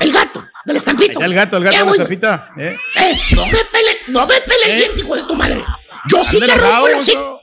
El 0.00 0.12
gato, 0.12 0.44
del 0.64 0.76
estampito. 0.76 1.20
El 1.20 1.34
gato, 1.34 1.56
el 1.56 1.64
gato 1.64 1.76
de 1.76 1.82
voy, 1.84 1.98
la 1.98 2.04
güey. 2.04 2.18
zapita. 2.18 2.48
Eh. 2.58 2.76
Eh, 2.96 3.18
no 3.34 3.46
me 3.46 3.52
pele, 3.52 3.90
no 4.08 4.26
me 4.26 4.40
pele 4.40 4.72
el 4.72 4.82
Eh. 4.82 4.90
hijo 4.96 5.16
de 5.16 5.22
tu 5.24 5.34
madre. 5.36 5.64
Yo 6.10 6.22
sí 6.24 6.38
te 6.40 6.46
rompo 6.54 6.82
maestro. 6.82 7.40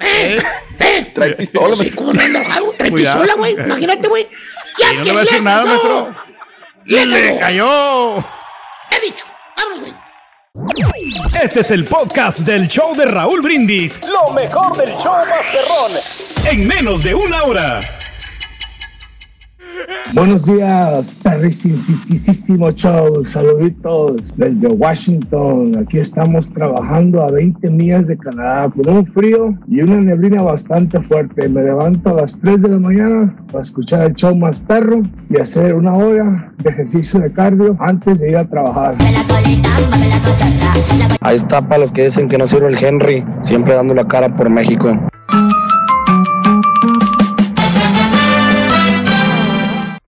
Eh, 0.00 0.38
eh. 0.80 1.10
Trae 1.14 1.34
pistola, 1.34 1.76
Sí, 1.76 1.90
¿cómo 1.90 2.12
no 2.12 2.20
anda 2.20 2.40
enojado? 2.40 2.72
Trae 2.76 2.90
Cuidado. 2.90 3.20
pistola, 3.22 3.38
güey. 3.38 3.52
Imagínate, 3.66 4.08
güey. 4.08 4.28
Ya 4.80 4.92
no 4.94 5.04
le 5.04 5.12
va 5.12 5.20
a 5.20 5.22
decir 5.22 5.38
le 5.38 5.44
nada, 5.44 5.62
cayó. 5.62 5.70
maestro. 5.70 6.14
Le 6.86 7.06
Le 7.06 7.38
cayó. 7.38 8.18
He 8.90 9.00
dicho. 9.04 9.26
Vámonos, 9.56 9.80
güey. 9.80 9.94
Este 11.42 11.60
es 11.60 11.70
el 11.70 11.84
podcast 11.84 12.40
del 12.40 12.66
show 12.68 12.94
de 12.96 13.06
Raúl 13.06 13.40
Brindis. 13.40 14.00
Lo 14.08 14.32
mejor 14.34 14.76
del 14.76 14.94
show 14.96 15.12
Masterrón. 15.28 15.92
En 16.44 16.66
menos 16.68 17.02
de 17.04 17.14
una 17.14 17.42
hora. 17.44 17.78
Buenos 20.14 20.46
días, 20.46 21.14
perricisísimo 21.22 22.70
show. 22.70 23.24
Saluditos 23.24 24.32
desde 24.36 24.68
Washington. 24.68 25.76
Aquí 25.76 25.98
estamos 25.98 26.48
trabajando 26.50 27.22
a 27.22 27.30
20 27.30 27.68
millas 27.70 28.06
de 28.06 28.16
Canadá 28.16 28.70
con 28.70 28.88
un 28.88 29.06
frío 29.06 29.58
y 29.66 29.82
una 29.82 29.96
neblina 29.96 30.42
bastante 30.42 31.00
fuerte. 31.00 31.48
Me 31.48 31.62
levanto 31.62 32.10
a 32.10 32.14
las 32.14 32.38
3 32.38 32.62
de 32.62 32.68
la 32.68 32.78
mañana 32.78 33.36
para 33.46 33.62
escuchar 33.62 34.06
el 34.06 34.14
show 34.14 34.34
más 34.36 34.60
perro 34.60 35.02
y 35.28 35.38
hacer 35.38 35.74
una 35.74 35.94
hora 35.94 36.52
de 36.62 36.70
ejercicio 36.70 37.20
de 37.20 37.32
cardio 37.32 37.76
antes 37.80 38.20
de 38.20 38.30
ir 38.30 38.36
a 38.36 38.48
trabajar. 38.48 38.94
Ahí 41.20 41.36
está 41.36 41.66
para 41.66 41.78
los 41.78 41.90
que 41.90 42.04
dicen 42.04 42.28
que 42.28 42.38
no 42.38 42.46
sirve 42.46 42.68
el 42.68 42.82
Henry, 42.82 43.24
siempre 43.40 43.74
dando 43.74 43.94
la 43.94 44.06
cara 44.06 44.34
por 44.36 44.48
México. 44.48 44.96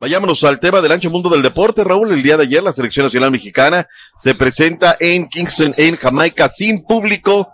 Vayámonos 0.07 0.45
al 0.45 0.61
tema 0.61 0.81
del 0.81 0.93
ancho 0.93 1.11
mundo 1.11 1.29
del 1.29 1.43
deporte, 1.43 1.83
Raúl. 1.83 2.13
El 2.13 2.23
día 2.23 2.37
de 2.37 2.45
ayer 2.45 2.63
la 2.63 2.73
selección 2.73 3.07
nacional 3.07 3.33
mexicana 3.33 3.89
se 4.17 4.37
presenta 4.37 4.97
en 5.01 5.29
Kingston, 5.29 5.75
en 5.77 5.97
Jamaica, 5.97 6.49
sin 6.49 6.85
público. 6.85 7.49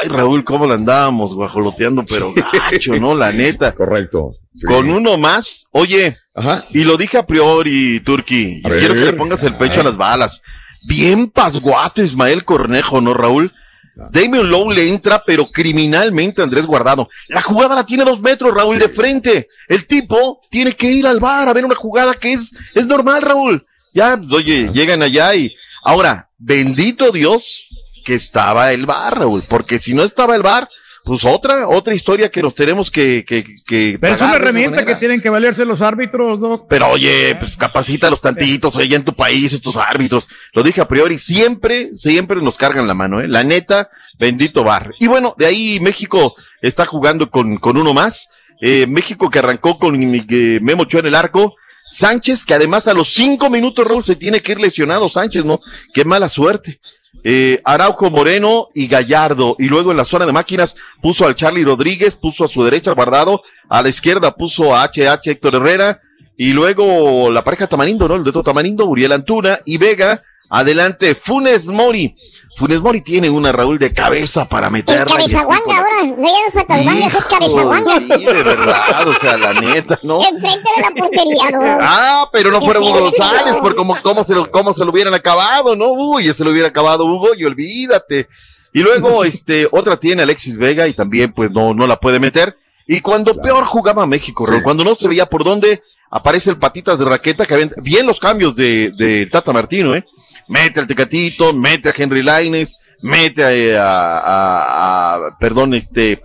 Ay, 0.00 0.08
Raúl, 0.08 0.44
cómo 0.44 0.64
la 0.64 0.74
andábamos 0.76 1.34
guajoloteando, 1.34 2.04
pero 2.08 2.32
gacho, 2.70 2.92
¿no? 3.00 3.16
La 3.16 3.32
neta. 3.32 3.72
Correcto. 3.72 4.36
sí. 4.54 4.64
Con 4.68 4.90
uno 4.90 5.16
más, 5.16 5.66
oye, 5.72 6.16
Ajá. 6.36 6.62
y 6.70 6.84
lo 6.84 6.96
dije 6.96 7.18
a 7.18 7.26
priori, 7.26 7.98
Turki, 8.04 8.62
quiero 8.62 8.94
que 8.94 9.00
le 9.06 9.12
pongas 9.14 9.42
el 9.42 9.56
pecho 9.56 9.78
Ah. 9.78 9.80
a 9.80 9.84
las 9.86 9.96
balas. 9.96 10.40
Bien 10.84 11.30
pasguato 11.30 12.00
Ismael 12.00 12.44
Cornejo, 12.44 13.00
¿no, 13.00 13.12
Raúl? 13.12 13.52
Damian 13.94 14.48
Lowe 14.48 14.74
le 14.74 14.88
entra, 14.88 15.22
pero 15.24 15.50
criminalmente 15.50 16.42
Andrés 16.42 16.64
Guardado. 16.66 17.08
La 17.28 17.42
jugada 17.42 17.74
la 17.74 17.84
tiene 17.86 18.04
dos 18.04 18.20
metros, 18.20 18.54
Raúl, 18.54 18.76
Sí. 18.76 18.80
de 18.80 18.88
frente. 18.88 19.48
El 19.68 19.86
tipo 19.86 20.40
tiene 20.50 20.72
que 20.72 20.90
ir 20.90 21.06
al 21.06 21.20
bar 21.20 21.48
a 21.48 21.52
ver 21.52 21.64
una 21.64 21.74
jugada 21.74 22.14
que 22.14 22.32
es, 22.32 22.52
es 22.74 22.86
normal, 22.86 23.22
Raúl. 23.22 23.66
Ya, 23.92 24.18
oye, 24.30 24.70
llegan 24.72 25.02
allá 25.02 25.34
y. 25.34 25.54
Ahora, 25.82 26.30
bendito 26.38 27.10
Dios 27.12 27.68
que 28.04 28.14
estaba 28.14 28.72
el 28.72 28.86
bar, 28.86 29.18
Raúl, 29.18 29.44
porque 29.48 29.78
si 29.78 29.92
no 29.94 30.02
estaba 30.02 30.34
el 30.36 30.42
bar, 30.42 30.68
pues 31.04 31.24
otra, 31.24 31.66
otra 31.68 31.94
historia 31.94 32.30
que 32.30 32.42
nos 32.42 32.54
tenemos 32.54 32.90
que. 32.90 33.24
que, 33.26 33.44
que 33.66 33.98
Pero 34.00 34.14
es 34.14 34.20
una 34.20 34.36
herramienta 34.36 34.84
que 34.84 34.94
tienen 34.94 35.20
que 35.20 35.30
valerse 35.30 35.64
los 35.64 35.82
árbitros, 35.82 36.38
Doc. 36.38 36.66
Pero 36.68 36.90
oye, 36.90 37.34
pues 37.34 37.56
capacítalos 37.56 38.20
tantitos 38.20 38.76
allá 38.76 38.96
en 38.96 39.04
tu 39.04 39.12
país, 39.12 39.52
estos 39.52 39.76
árbitros. 39.76 40.28
Lo 40.52 40.62
dije 40.62 40.80
a 40.80 40.86
priori, 40.86 41.18
siempre, 41.18 41.90
siempre 41.94 42.40
nos 42.40 42.56
cargan 42.56 42.86
la 42.86 42.94
mano, 42.94 43.20
¿eh? 43.20 43.26
La 43.26 43.42
neta, 43.42 43.90
bendito 44.18 44.62
bar. 44.62 44.92
Y 45.00 45.08
bueno, 45.08 45.34
de 45.36 45.46
ahí 45.46 45.80
México 45.80 46.36
está 46.60 46.86
jugando 46.86 47.30
con, 47.30 47.56
con 47.56 47.76
uno 47.76 47.92
más. 47.92 48.28
Eh, 48.60 48.86
México 48.86 49.28
que 49.28 49.40
arrancó 49.40 49.78
con 49.80 50.00
eh, 50.00 50.60
Memo 50.62 50.84
Ochoa 50.84 51.00
en 51.00 51.06
el 51.06 51.16
arco. 51.16 51.56
Sánchez, 51.84 52.44
que 52.44 52.54
además 52.54 52.86
a 52.86 52.94
los 52.94 53.12
cinco 53.12 53.50
minutos, 53.50 53.84
Raúl, 53.84 54.04
se 54.04 54.14
tiene 54.14 54.38
que 54.38 54.52
ir 54.52 54.60
lesionado 54.60 55.08
Sánchez, 55.08 55.44
¿no? 55.44 55.60
Qué 55.92 56.04
mala 56.04 56.28
suerte. 56.28 56.80
Eh, 57.24 57.60
Araujo 57.64 58.10
Moreno 58.10 58.68
y 58.74 58.88
Gallardo. 58.88 59.56
Y 59.58 59.68
luego 59.68 59.90
en 59.90 59.96
la 59.96 60.04
zona 60.04 60.26
de 60.26 60.32
máquinas 60.32 60.76
puso 61.00 61.26
al 61.26 61.36
Charlie 61.36 61.64
Rodríguez, 61.64 62.16
puso 62.16 62.44
a 62.44 62.48
su 62.48 62.64
derecha 62.64 62.92
guardado, 62.92 63.42
a 63.68 63.82
la 63.82 63.88
izquierda 63.88 64.34
puso 64.34 64.74
a 64.74 64.84
HH 64.84 65.30
Héctor 65.30 65.54
Herrera. 65.56 66.00
Y 66.36 66.52
luego 66.52 67.30
la 67.30 67.44
pareja 67.44 67.66
Tamarindo, 67.66 68.08
¿no? 68.08 68.16
El 68.16 68.24
de 68.24 68.32
Tamarindo, 68.42 68.86
Uriel 68.86 69.12
Antuna 69.12 69.60
y 69.64 69.78
Vega. 69.78 70.22
Adelante, 70.54 71.14
Funes 71.14 71.66
Mori. 71.66 72.14
Funes 72.56 72.82
Mori 72.82 73.00
tiene 73.00 73.30
una 73.30 73.52
Raúl 73.52 73.78
de 73.78 73.94
cabeza 73.94 74.46
para 74.46 74.68
el 74.68 74.84
cabezaguanga 74.84 75.78
ahora. 75.78 76.02
No 76.04 76.26
ya 76.26 76.94
no 76.94 77.00
patas 77.00 77.14
es 77.14 77.24
cabezaguanga. 77.24 77.96
Sí, 77.96 78.24
de 78.26 78.42
verdad, 78.42 79.08
o 79.08 79.14
sea, 79.14 79.38
la 79.38 79.54
neta, 79.54 79.98
¿no? 80.02 80.20
Enfrente 80.22 80.68
de 80.76 80.82
la 80.82 80.90
portería, 80.90 81.50
¿no? 81.52 81.78
Ah, 81.80 82.28
pero 82.30 82.50
no 82.50 82.60
fuera 82.60 82.80
Hugo 82.80 83.00
González, 83.00 83.56
por 83.62 83.74
cómo, 83.74 83.96
cómo, 84.02 84.24
se 84.24 84.34
lo, 84.34 84.50
cómo 84.50 84.74
se 84.74 84.84
lo 84.84 84.90
hubieran 84.90 85.14
acabado, 85.14 85.74
¿no? 85.74 85.90
Uy, 85.92 86.24
ya 86.24 86.34
se 86.34 86.44
lo 86.44 86.50
hubiera 86.50 86.68
acabado 86.68 87.06
Hugo 87.06 87.30
y 87.34 87.46
olvídate. 87.46 88.28
Y 88.74 88.80
luego, 88.80 89.24
este, 89.24 89.66
otra 89.70 89.96
tiene 89.96 90.22
Alexis 90.22 90.58
Vega 90.58 90.86
y 90.86 90.92
también, 90.92 91.32
pues, 91.32 91.50
no, 91.50 91.72
no 91.72 91.86
la 91.86 91.96
puede 91.96 92.20
meter. 92.20 92.58
Y 92.86 93.00
cuando 93.00 93.32
peor 93.32 93.64
jugaba 93.64 94.04
México, 94.04 94.44
Raúl, 94.46 94.62
cuando 94.62 94.84
no 94.84 94.94
se 94.94 95.08
veía 95.08 95.24
por 95.24 95.44
dónde, 95.44 95.82
aparece 96.10 96.50
el 96.50 96.58
patitas 96.58 96.98
de 96.98 97.06
raqueta 97.06 97.46
que 97.46 97.56
ven, 97.56 97.72
bien 97.78 98.06
los 98.06 98.20
cambios 98.20 98.54
de, 98.54 98.92
de 98.98 99.26
Tata 99.28 99.50
Martino, 99.54 99.94
¿eh? 99.94 100.04
Mete 100.48 100.80
al 100.80 100.86
Tecatito, 100.86 101.52
mete 101.52 101.88
a 101.88 101.94
Henry 101.96 102.22
Laines, 102.22 102.78
mete 103.00 103.76
a, 103.78 105.20
perdón, 105.38 105.74
este, 105.74 106.22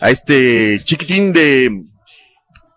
a 0.00 0.10
este 0.10 0.82
chiquitín 0.84 1.32
de, 1.32 1.84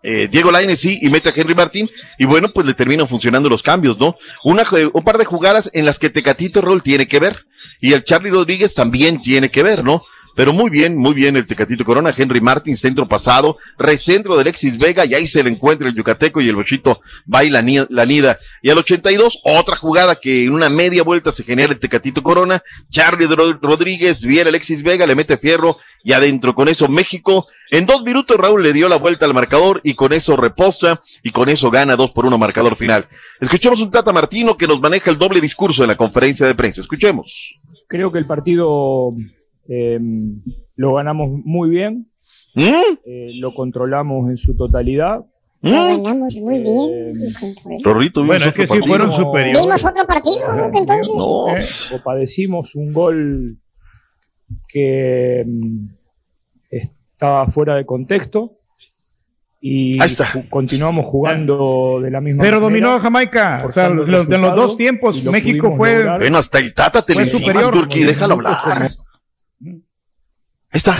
eh, 0.06 0.28
Diego 0.30 0.50
Lainez 0.50 0.80
sí, 0.80 0.98
y 1.00 1.08
mete 1.08 1.30
a 1.30 1.32
Henry 1.34 1.54
Martín, 1.54 1.90
y 2.18 2.26
bueno, 2.26 2.52
pues 2.52 2.66
le 2.66 2.74
terminan 2.74 3.08
funcionando 3.08 3.48
los 3.48 3.62
cambios, 3.62 3.98
¿no? 3.98 4.16
Una, 4.44 4.62
un 4.92 5.02
par 5.02 5.16
de 5.16 5.24
jugadas 5.24 5.70
en 5.72 5.86
las 5.86 5.98
que 5.98 6.10
Tecatito 6.10 6.60
Roll 6.60 6.82
tiene 6.82 7.08
que 7.08 7.20
ver, 7.20 7.46
y 7.80 7.94
el 7.94 8.04
Charlie 8.04 8.28
Rodríguez 8.28 8.74
también 8.74 9.22
tiene 9.22 9.50
que 9.50 9.62
ver, 9.62 9.82
¿no? 9.82 10.04
Pero 10.34 10.52
muy 10.52 10.68
bien, 10.70 10.96
muy 10.96 11.14
bien 11.14 11.36
el 11.36 11.46
Tecatito 11.46 11.84
Corona, 11.84 12.12
Henry 12.16 12.40
Martín, 12.40 12.76
centro 12.76 13.06
pasado, 13.08 13.56
recentro 13.78 14.34
de 14.34 14.40
Alexis 14.42 14.78
Vega, 14.78 15.04
y 15.04 15.14
ahí 15.14 15.26
se 15.26 15.42
le 15.44 15.50
encuentra 15.50 15.88
el 15.88 15.94
Yucateco 15.94 16.40
y 16.40 16.48
el 16.48 16.56
Bochito 16.56 17.00
va 17.32 17.44
y 17.44 17.50
la, 17.50 17.62
la 17.88 18.06
nida. 18.06 18.38
Y 18.60 18.70
al 18.70 18.78
82, 18.78 19.40
otra 19.44 19.76
jugada 19.76 20.16
que 20.16 20.44
en 20.44 20.52
una 20.52 20.68
media 20.68 21.02
vuelta 21.04 21.32
se 21.32 21.44
genera 21.44 21.72
el 21.72 21.78
Tecatito 21.78 22.22
Corona, 22.22 22.62
Charlie 22.90 23.26
Ro- 23.26 23.58
Rodríguez, 23.62 24.24
viene 24.24 24.48
Alexis 24.48 24.82
Vega, 24.82 25.06
le 25.06 25.14
mete 25.14 25.36
fierro, 25.36 25.78
y 26.02 26.12
adentro 26.12 26.54
con 26.54 26.68
eso 26.68 26.86
México, 26.88 27.46
en 27.70 27.86
dos 27.86 28.02
minutos 28.02 28.36
Raúl 28.36 28.62
le 28.62 28.72
dio 28.72 28.88
la 28.88 28.96
vuelta 28.96 29.24
al 29.26 29.34
marcador, 29.34 29.80
y 29.84 29.94
con 29.94 30.12
eso 30.12 30.36
reposa, 30.36 31.00
y 31.22 31.30
con 31.30 31.48
eso 31.48 31.70
gana 31.70 31.96
dos 31.96 32.10
por 32.10 32.26
uno 32.26 32.36
marcador 32.38 32.76
final. 32.76 33.06
Escuchemos 33.40 33.80
un 33.80 33.90
Tata 33.90 34.12
Martino 34.12 34.56
que 34.56 34.66
nos 34.66 34.80
maneja 34.80 35.10
el 35.10 35.18
doble 35.18 35.40
discurso 35.40 35.82
en 35.84 35.88
la 35.88 35.96
conferencia 35.96 36.46
de 36.46 36.54
prensa. 36.54 36.80
Escuchemos. 36.80 37.54
Creo 37.88 38.10
que 38.12 38.18
el 38.18 38.26
partido 38.26 39.12
eh, 39.68 39.98
lo 40.76 40.94
ganamos 40.94 41.28
muy 41.44 41.70
bien, 41.70 42.06
¿Mm? 42.54 42.62
eh, 43.06 43.30
lo 43.38 43.54
controlamos 43.54 44.30
en 44.30 44.36
su 44.36 44.56
totalidad. 44.56 45.20
Lo 45.62 45.70
ganamos 45.72 46.36
muy 46.36 46.60
bien. 46.62 47.34
Rorrito, 47.82 48.22
Bueno, 48.24 48.44
es 48.46 48.52
que 48.54 48.66
sí 48.66 48.78
fueron 48.86 49.10
superiores. 49.10 49.62
Vimos 49.62 49.82
otro 49.84 50.06
partido, 50.06 50.52
¿no? 50.52 50.70
Entonces. 50.78 51.90
Eh, 51.90 51.94
o 51.96 52.02
padecimos 52.02 52.74
un 52.74 52.92
gol 52.92 53.56
que 54.68 55.42
mm, 55.46 55.86
estaba 56.70 57.46
fuera 57.46 57.76
de 57.76 57.86
contexto 57.86 58.52
y 59.60 59.98
ju- 59.98 60.48
continuamos 60.50 61.06
jugando 61.06 61.98
de 62.02 62.10
la 62.10 62.20
misma 62.20 62.42
Pero 62.42 62.60
manera. 62.60 62.68
dominó 62.70 62.92
a 62.92 63.00
Jamaica. 63.00 63.64
O 63.66 63.70
sea, 63.70 63.84
forzando 63.88 64.02
el 64.02 64.10
lo- 64.10 64.34
en 64.34 64.42
los 64.42 64.54
dos 64.56 64.76
tiempos, 64.76 65.24
lo 65.24 65.32
México 65.32 65.72
fue. 65.72 66.04
Bueno, 66.18 66.36
hasta 66.36 66.58
el 66.58 66.74
Tata 66.74 67.00
te 67.06 67.14
le 67.14 67.24
superior. 67.26 67.72
Turki, 67.72 68.04
déjalo 68.04 68.34
hablar. 68.34 68.90
Ahí 70.74 70.78
está. 70.78 70.98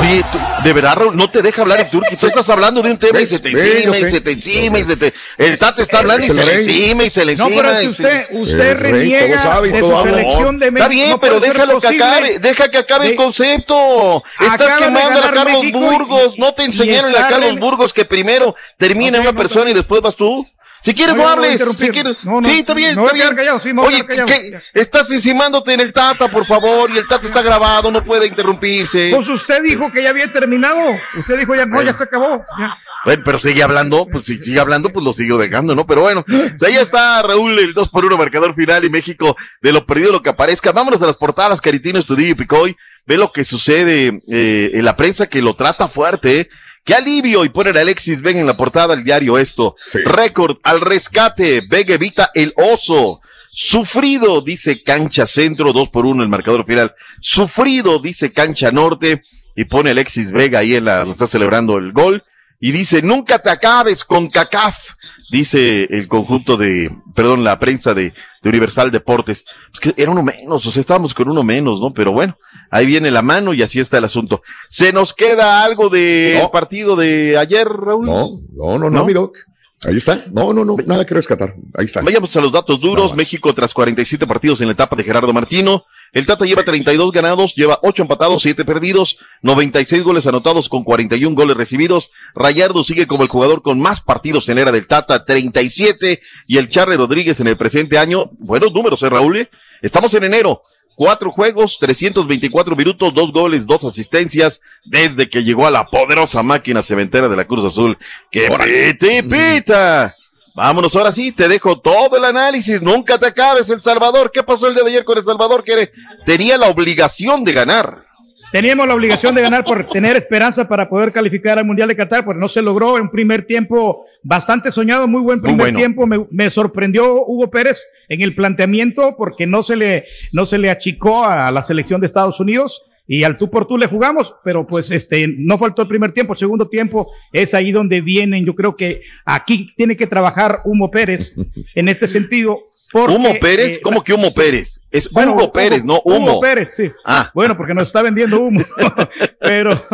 Oye, 0.00 0.22
tú, 0.30 0.38
de 0.62 0.72
verdad, 0.74 0.94
Raúl, 0.96 1.16
no 1.16 1.30
te 1.30 1.40
deja 1.40 1.62
hablar 1.62 1.80
el 1.80 1.88
Turki. 1.88 2.14
Tú 2.14 2.26
estás 2.26 2.46
hablando 2.50 2.82
de 2.82 2.90
un 2.90 2.98
tema 2.98 3.18
y 3.22 3.26
se 3.26 3.38
te 3.38 3.48
encima 3.50 3.96
y 3.96 4.00
se 4.10 4.20
te 4.20 4.32
encima 4.32 4.78
y 4.78 4.84
se 4.84 4.96
te... 4.98 5.14
El 5.38 5.58
Tata 5.58 5.80
está 5.80 6.00
hablando 6.00 6.22
y 6.22 6.28
se 6.28 6.34
le 6.34 6.54
encima 6.58 7.04
y 7.04 7.10
se 7.10 7.24
le 7.24 7.36
No, 7.36 7.46
encima. 7.46 7.62
pero 7.62 7.72
es 7.74 7.80
que 7.80 7.88
usted, 7.88 8.26
usted 8.32 8.78
reniega 8.80 9.26
todo 9.28 9.38
sabe 9.38 9.68
y 9.68 9.72
de 9.72 9.80
todo 9.80 9.96
su 9.96 10.02
selección 10.10 10.58
de 10.58 10.66
Está 10.66 10.72
México. 10.78 10.88
bien, 10.90 11.10
No 11.10 11.20
pero 11.20 11.40
déjalo 11.40 11.80
que 11.80 11.88
acabe, 11.88 12.38
deja 12.38 12.68
que 12.70 12.78
acabe 12.78 13.06
el 13.08 13.16
concepto. 13.16 14.22
Estás 14.38 14.78
quemando 14.78 15.20
a 15.24 15.32
Carlos 15.32 15.60
México 15.62 15.78
y- 15.78 15.80
Burgos, 15.82 16.34
no 16.38 16.52
te 16.52 16.64
enseñaron 16.64 17.14
a 17.14 17.16
está 17.16 17.28
Carlos 17.30 17.58
Burgos 17.58 17.94
que 17.94 18.04
primero 18.04 18.54
termina 18.76 19.20
una 19.20 19.32
no, 19.32 19.38
persona 19.38 19.70
y 19.70 19.74
después 19.74 20.02
vas 20.02 20.16
tú. 20.16 20.46
Si 20.82 20.94
quieres 20.94 21.14
No, 21.14 21.28
hables, 21.28 21.60
si 21.78 21.88
quieres. 21.90 22.16
No, 22.22 22.42
sí, 22.42 22.60
está 22.60 22.74
bien, 22.74 22.98
está 22.98 23.12
bien. 23.12 23.34
callado, 23.36 23.60
sí, 23.60 23.72
Oye. 23.76 24.06
¿qué? 24.06 24.60
estás 24.72 25.10
encimándote 25.10 25.74
en 25.74 25.80
el 25.80 25.92
Tata, 25.92 26.28
por 26.28 26.46
favor, 26.46 26.90
y 26.90 26.98
el 26.98 27.06
Tata 27.06 27.26
está 27.26 27.42
grabado, 27.42 27.90
no 27.90 28.02
puede 28.04 28.26
interrumpirse. 28.26 29.10
Pues 29.14 29.28
usted 29.28 29.62
dijo 29.62 29.90
que 29.92 30.02
ya 30.02 30.10
había 30.10 30.32
terminado. 30.32 30.78
Usted 31.18 31.38
dijo 31.38 31.54
ya 31.54 31.66
no, 31.66 31.82
ya 31.82 31.92
se 31.92 32.04
acabó. 32.04 32.44
Ya. 32.58 32.78
Bueno, 33.04 33.22
pero 33.24 33.38
sigue 33.38 33.62
hablando, 33.62 34.06
pues 34.10 34.26
si 34.26 34.38
sigue 34.38 34.60
hablando, 34.60 34.90
pues 34.92 35.04
lo 35.04 35.14
sigo 35.14 35.38
dejando, 35.38 35.74
¿no? 35.74 35.86
Pero 35.86 36.02
bueno, 36.02 36.22
pues 36.26 36.62
ahí 36.62 36.76
está 36.76 37.22
Raúl, 37.22 37.58
el 37.58 37.72
2 37.72 37.88
por 37.88 38.04
1 38.04 38.16
marcador 38.18 38.54
final 38.54 38.84
y 38.84 38.90
México 38.90 39.36
de 39.62 39.72
lo 39.72 39.86
perdido 39.86 40.12
lo 40.12 40.22
que 40.22 40.30
aparezca. 40.30 40.72
Vámonos 40.72 41.00
a 41.02 41.06
las 41.06 41.16
portadas, 41.16 41.60
Caritino, 41.60 41.98
Estudillo 41.98 42.32
y 42.32 42.34
Picoy. 42.34 42.76
Ve 43.06 43.16
lo 43.16 43.32
que 43.32 43.44
sucede 43.44 44.20
eh, 44.28 44.70
en 44.74 44.84
la 44.84 44.96
prensa 44.96 45.26
que 45.26 45.40
lo 45.40 45.56
trata 45.56 45.88
fuerte, 45.88 46.40
¿eh? 46.40 46.48
¡Qué 46.84 46.94
alivio! 46.94 47.44
Y 47.44 47.50
ponen 47.50 47.76
a 47.76 47.80
Alexis 47.80 48.22
Vega 48.22 48.40
en 48.40 48.46
la 48.46 48.56
portada 48.56 48.94
del 48.94 49.04
diario 49.04 49.38
esto. 49.38 49.76
Récord 50.04 50.58
al 50.62 50.80
rescate. 50.80 51.62
Vega 51.68 51.94
evita 51.94 52.30
el 52.34 52.52
oso. 52.56 53.20
Sufrido, 53.52 54.40
dice 54.40 54.82
Cancha 54.82 55.26
Centro, 55.26 55.72
2 55.72 55.88
por 55.88 56.06
1 56.06 56.22
el 56.22 56.28
marcador 56.28 56.64
final. 56.64 56.94
Sufrido, 57.20 57.98
dice 57.98 58.32
Cancha 58.32 58.70
Norte. 58.70 59.22
Y 59.56 59.64
pone 59.64 59.90
Alexis 59.90 60.32
Vega 60.32 60.60
ahí 60.60 60.76
en 60.76 60.86
la, 60.86 61.04
lo 61.04 61.12
está 61.12 61.26
celebrando 61.26 61.76
el 61.76 61.92
gol. 61.92 62.24
Y 62.60 62.72
dice, 62.72 63.00
nunca 63.00 63.38
te 63.38 63.48
acabes 63.48 64.04
con 64.04 64.28
CACAF, 64.28 64.90
dice 65.30 65.84
el 65.84 66.06
conjunto 66.08 66.58
de, 66.58 66.94
perdón, 67.14 67.42
la 67.42 67.58
prensa 67.58 67.94
de, 67.94 68.12
de 68.42 68.48
Universal 68.48 68.90
Deportes. 68.90 69.46
Es 69.72 69.80
que 69.80 69.92
era 69.96 70.10
uno 70.10 70.22
menos, 70.22 70.66
o 70.66 70.70
sea, 70.70 70.80
estábamos 70.80 71.14
con 71.14 71.30
uno 71.30 71.42
menos, 71.42 71.80
¿no? 71.80 71.92
Pero 71.94 72.12
bueno, 72.12 72.36
ahí 72.70 72.84
viene 72.84 73.10
la 73.10 73.22
mano 73.22 73.54
y 73.54 73.62
así 73.62 73.80
está 73.80 73.96
el 73.96 74.04
asunto. 74.04 74.42
¿Se 74.68 74.92
nos 74.92 75.14
queda 75.14 75.64
algo 75.64 75.88
del 75.88 76.50
partido 76.52 76.96
de 76.96 77.38
ayer, 77.38 77.66
Raúl? 77.66 78.04
No, 78.04 78.28
no, 78.52 78.78
no, 78.78 78.90
no, 78.90 79.06
mi 79.06 79.14
doc. 79.14 79.36
Ahí 79.84 79.96
está. 79.96 80.20
No, 80.32 80.52
no, 80.52 80.64
no, 80.64 80.76
nada 80.86 81.06
que 81.06 81.14
rescatar. 81.14 81.54
Ahí 81.74 81.86
está. 81.86 82.02
Vayamos 82.02 82.36
a 82.36 82.40
los 82.40 82.52
datos 82.52 82.80
duros. 82.80 83.16
México 83.16 83.54
tras 83.54 83.72
47 83.72 84.26
partidos 84.26 84.60
en 84.60 84.66
la 84.66 84.74
etapa 84.74 84.94
de 84.94 85.04
Gerardo 85.04 85.32
Martino. 85.32 85.84
El 86.12 86.26
Tata 86.26 86.44
lleva 86.44 86.64
32 86.64 87.12
ganados, 87.12 87.54
lleva 87.54 87.78
8 87.82 88.02
empatados, 88.02 88.42
7 88.42 88.64
perdidos, 88.64 89.18
96 89.42 90.02
goles 90.02 90.26
anotados 90.26 90.68
con 90.68 90.82
41 90.82 91.36
goles 91.36 91.56
recibidos. 91.56 92.10
Rayardo 92.34 92.82
sigue 92.82 93.06
como 93.06 93.22
el 93.22 93.28
jugador 93.28 93.62
con 93.62 93.80
más 93.80 94.00
partidos 94.00 94.48
en 94.48 94.56
la 94.56 94.62
era 94.62 94.72
del 94.72 94.88
Tata, 94.88 95.24
37. 95.24 96.20
Y 96.48 96.58
el 96.58 96.68
Charlie 96.68 96.96
Rodríguez 96.96 97.38
en 97.40 97.46
el 97.46 97.56
presente 97.56 97.96
año, 97.96 98.30
buenos 98.38 98.74
números, 98.74 99.02
¿eh, 99.02 99.08
Raúl? 99.08 99.48
Estamos 99.82 100.12
en 100.14 100.24
enero. 100.24 100.62
Cuatro 100.94 101.30
juegos, 101.30 101.78
324 101.78 102.76
minutos, 102.76 103.14
dos 103.14 103.32
goles, 103.32 103.66
dos 103.66 103.84
asistencias, 103.84 104.60
desde 104.84 105.30
que 105.30 105.42
llegó 105.42 105.66
a 105.66 105.70
la 105.70 105.86
poderosa 105.86 106.42
máquina 106.42 106.82
cementera 106.82 107.28
de 107.28 107.36
la 107.36 107.46
Cruz 107.46 107.64
Azul. 107.64 107.96
¡Que 108.30 108.48
pite, 108.50 109.22
pita! 109.22 110.14
Vámonos, 110.54 110.94
ahora 110.96 111.12
sí, 111.12 111.32
te 111.32 111.48
dejo 111.48 111.80
todo 111.80 112.16
el 112.16 112.24
análisis. 112.24 112.82
Nunca 112.82 113.18
te 113.18 113.26
acabes, 113.26 113.70
El 113.70 113.80
Salvador. 113.80 114.30
¿Qué 114.32 114.42
pasó 114.42 114.68
el 114.68 114.74
día 114.74 114.84
de 114.84 114.90
ayer 114.90 115.04
con 115.04 115.16
El 115.16 115.24
Salvador? 115.24 115.64
Que 115.64 115.90
tenía 116.26 116.58
la 116.58 116.68
obligación 116.68 117.44
de 117.44 117.52
ganar. 117.52 118.09
Teníamos 118.50 118.88
la 118.88 118.94
obligación 118.94 119.34
de 119.34 119.42
ganar 119.42 119.64
por 119.64 119.86
tener 119.86 120.16
esperanza 120.16 120.66
para 120.66 120.88
poder 120.88 121.12
calificar 121.12 121.58
al 121.58 121.64
Mundial 121.64 121.88
de 121.88 121.94
Qatar, 121.94 122.24
pero 122.24 122.38
no 122.38 122.48
se 122.48 122.60
logró 122.60 122.96
en 122.96 123.04
un 123.04 123.10
primer 123.10 123.46
tiempo 123.46 124.06
bastante 124.24 124.72
soñado, 124.72 125.06
muy 125.06 125.20
buen 125.20 125.40
primer 125.40 125.58
bueno. 125.58 125.78
tiempo. 125.78 126.04
Me, 126.04 126.26
me 126.30 126.50
sorprendió 126.50 127.24
Hugo 127.24 127.48
Pérez 127.48 127.90
en 128.08 128.22
el 128.22 128.34
planteamiento 128.34 129.14
porque 129.16 129.46
no 129.46 129.62
se 129.62 129.76
le, 129.76 130.04
no 130.32 130.46
se 130.46 130.58
le 130.58 130.68
achicó 130.68 131.24
a 131.24 131.52
la 131.52 131.62
selección 131.62 132.00
de 132.00 132.08
Estados 132.08 132.40
Unidos. 132.40 132.84
Y 133.12 133.24
al 133.24 133.36
tú 133.36 133.50
por 133.50 133.66
tú 133.66 133.76
le 133.76 133.88
jugamos, 133.88 134.36
pero 134.44 134.64
pues 134.64 134.92
este, 134.92 135.26
no 135.26 135.58
faltó 135.58 135.82
el 135.82 135.88
primer 135.88 136.12
tiempo, 136.12 136.32
segundo 136.36 136.68
tiempo 136.68 137.10
es 137.32 137.54
ahí 137.54 137.72
donde 137.72 138.00
vienen. 138.00 138.46
Yo 138.46 138.54
creo 138.54 138.76
que 138.76 139.02
aquí 139.24 139.66
tiene 139.76 139.96
que 139.96 140.06
trabajar 140.06 140.60
Hugo 140.64 140.92
Pérez 140.92 141.34
en 141.74 141.88
este 141.88 142.06
sentido. 142.06 142.60
porque, 142.92 143.16
¿Humo 143.16 143.34
Pérez? 143.40 143.78
eh, 143.78 143.80
¿Cómo 143.82 144.04
que 144.04 144.12
Humo 144.12 144.32
Pérez? 144.32 144.80
Es 144.92 145.10
bueno, 145.10 145.34
Hugo 145.34 145.52
Pérez, 145.52 145.82
no 145.82 146.00
Humo. 146.04 146.34
Hugo 146.34 146.40
Pérez, 146.40 146.72
sí. 146.72 146.88
Ah. 147.04 147.32
Bueno, 147.34 147.56
porque 147.56 147.74
nos 147.74 147.88
está 147.88 148.00
vendiendo 148.00 148.38
humo. 148.38 148.64
Pero 149.40 149.84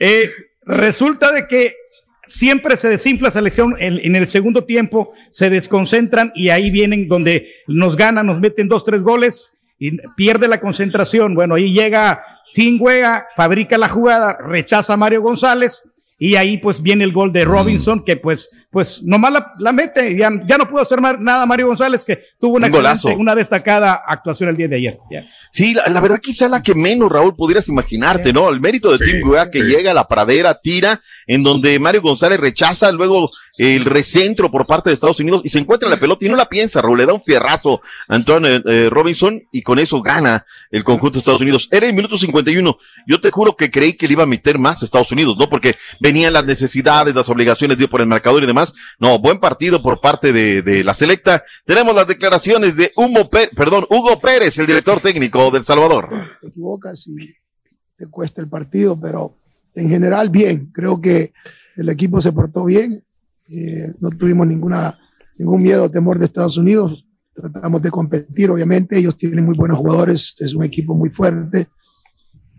eh, 0.00 0.32
resulta 0.62 1.30
de 1.30 1.46
que 1.46 1.74
siempre 2.26 2.76
se 2.76 2.88
desinfla 2.88 3.30
selección 3.30 3.76
en, 3.78 4.00
en 4.02 4.16
el 4.16 4.26
segundo 4.26 4.64
tiempo, 4.64 5.12
se 5.30 5.48
desconcentran 5.48 6.32
y 6.34 6.48
ahí 6.48 6.72
vienen 6.72 7.06
donde 7.06 7.52
nos 7.68 7.94
ganan, 7.94 8.26
nos 8.26 8.40
meten 8.40 8.66
dos, 8.66 8.84
tres 8.84 9.00
goles 9.00 9.56
y 9.78 9.96
pierde 10.16 10.48
la 10.48 10.58
concentración. 10.58 11.36
Bueno, 11.36 11.54
ahí 11.54 11.72
llega 11.72 12.20
Tingüega, 12.52 13.26
fabrica 13.34 13.78
la 13.78 13.88
jugada, 13.88 14.36
rechaza 14.40 14.94
a 14.94 14.96
Mario 14.96 15.22
González. 15.22 15.82
y 16.16 16.36
ahí 16.36 16.58
pues 16.58 16.80
viene 16.80 17.04
el 17.04 17.12
gol 17.12 17.32
de 17.32 17.44
Robinson, 17.44 18.04
que 18.04 18.16
pues, 18.16 18.50
pues 18.74 19.04
nomás 19.04 19.32
la, 19.32 19.52
la 19.60 19.72
mete, 19.72 20.16
ya, 20.16 20.32
ya 20.48 20.58
no 20.58 20.68
pudo 20.68 20.82
hacer 20.82 21.00
nada 21.00 21.46
Mario 21.46 21.68
González, 21.68 22.04
que 22.04 22.24
tuvo 22.40 22.56
una, 22.56 22.66
Un 22.66 23.20
una 23.20 23.34
destacada 23.36 24.02
actuación 24.04 24.48
el 24.48 24.56
día 24.56 24.66
de 24.66 24.76
ayer. 24.76 24.98
Sí, 25.52 25.74
la, 25.74 25.86
la 25.86 26.00
verdad 26.00 26.18
quizá 26.20 26.48
la 26.48 26.60
que 26.60 26.74
menos, 26.74 27.08
Raúl, 27.10 27.36
pudieras 27.36 27.68
imaginarte, 27.68 28.32
¿no? 28.32 28.50
El 28.50 28.60
mérito 28.60 28.90
de 28.90 28.98
Sí, 28.98 29.04
Tim 29.04 29.28
Weah 29.28 29.48
que 29.48 29.60
sí. 29.60 29.64
llega 29.64 29.92
a 29.92 29.94
la 29.94 30.08
pradera, 30.08 30.58
tira, 30.60 31.00
en 31.28 31.44
donde 31.44 31.78
Mario 31.78 32.02
González 32.02 32.40
rechaza 32.40 32.90
luego 32.90 33.30
el 33.56 33.84
recentro 33.84 34.50
por 34.50 34.66
parte 34.66 34.90
de 34.90 34.94
Estados 34.94 35.20
Unidos 35.20 35.42
y 35.44 35.48
se 35.48 35.60
encuentra 35.60 35.88
la 35.88 36.00
pelota 36.00 36.24
y 36.24 36.28
no 36.28 36.34
la 36.34 36.46
piensa, 36.46 36.82
Raúl, 36.82 36.98
le 36.98 37.06
da 37.06 37.12
un 37.12 37.22
fierrazo 37.22 37.80
a 38.08 38.16
Antoine 38.16 38.60
eh, 38.66 38.88
Robinson 38.90 39.40
y 39.52 39.62
con 39.62 39.78
eso 39.78 40.02
gana 40.02 40.44
el 40.72 40.82
conjunto 40.82 41.14
de 41.14 41.18
Estados 41.20 41.40
Unidos. 41.40 41.68
Era 41.70 41.86
el 41.86 41.92
minuto 41.92 42.18
51. 42.18 42.76
Yo 43.06 43.20
te 43.20 43.30
juro 43.30 43.54
que 43.54 43.70
creí 43.70 43.92
que 43.92 44.08
le 44.08 44.14
iba 44.14 44.24
a 44.24 44.26
meter 44.26 44.58
más 44.58 44.82
a 44.82 44.84
Estados 44.84 45.12
Unidos, 45.12 45.36
¿no? 45.38 45.48
Porque 45.48 45.76
venían 46.00 46.32
las 46.32 46.44
necesidades, 46.44 47.14
las 47.14 47.28
obligaciones 47.28 47.78
dio 47.78 47.88
por 47.88 48.00
el 48.00 48.08
marcador 48.08 48.42
y 48.42 48.46
demás. 48.46 48.63
No, 48.98 49.18
buen 49.18 49.38
partido 49.40 49.82
por 49.82 50.00
parte 50.00 50.32
de, 50.32 50.62
de 50.62 50.84
la 50.84 50.94
selecta. 50.94 51.42
Tenemos 51.66 51.94
las 51.94 52.06
declaraciones 52.06 52.76
de 52.76 52.92
Hugo 52.96 53.28
Pérez, 53.28 53.50
perdón, 53.56 53.84
Hugo 53.90 54.20
Pérez, 54.20 54.56
el 54.58 54.66
director 54.66 55.00
técnico 55.00 55.50
del 55.50 55.64
Salvador. 55.64 56.08
te 56.40 56.46
equivocas 56.48 57.06
y 57.08 57.34
te 57.96 58.06
cuesta 58.06 58.40
el 58.40 58.48
partido, 58.48 58.98
pero 58.98 59.34
en 59.74 59.88
general 59.88 60.30
bien. 60.30 60.70
Creo 60.72 61.00
que 61.00 61.32
el 61.76 61.88
equipo 61.88 62.20
se 62.20 62.32
portó 62.32 62.64
bien. 62.64 63.02
eh, 63.50 63.92
no 64.00 64.10
tuvimos 64.10 64.46
ninguna, 64.46 64.98
ningún 65.38 65.62
miedo 65.62 65.84
o 65.84 65.90
temor 65.90 66.18
de 66.18 66.24
Estados 66.24 66.56
Unidos. 66.56 67.04
Tratamos 67.34 67.82
de 67.82 67.90
competir, 67.90 68.50
obviamente. 68.50 68.96
Ellos 68.96 69.16
tienen 69.16 69.44
muy 69.44 69.56
buenos 69.56 69.78
jugadores, 69.78 70.36
es 70.38 70.54
un 70.54 70.64
equipo 70.64 70.94
muy 70.94 71.10
fuerte. 71.10 71.66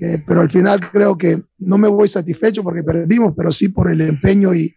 eh, 0.02 0.22
pero 0.28 0.42
al 0.42 0.50
final 0.52 0.80
creo 0.92 1.18
que 1.18 1.42
no 1.60 1.78
me 1.78 1.88
voy 1.88 2.10
satisfecho 2.10 2.62
porque 2.64 2.84
perdimos, 2.84 3.34
pero 3.36 3.50
sí 3.54 3.70
por 3.70 3.90
el 3.90 4.02
empeño 4.02 4.54
y 4.54 4.76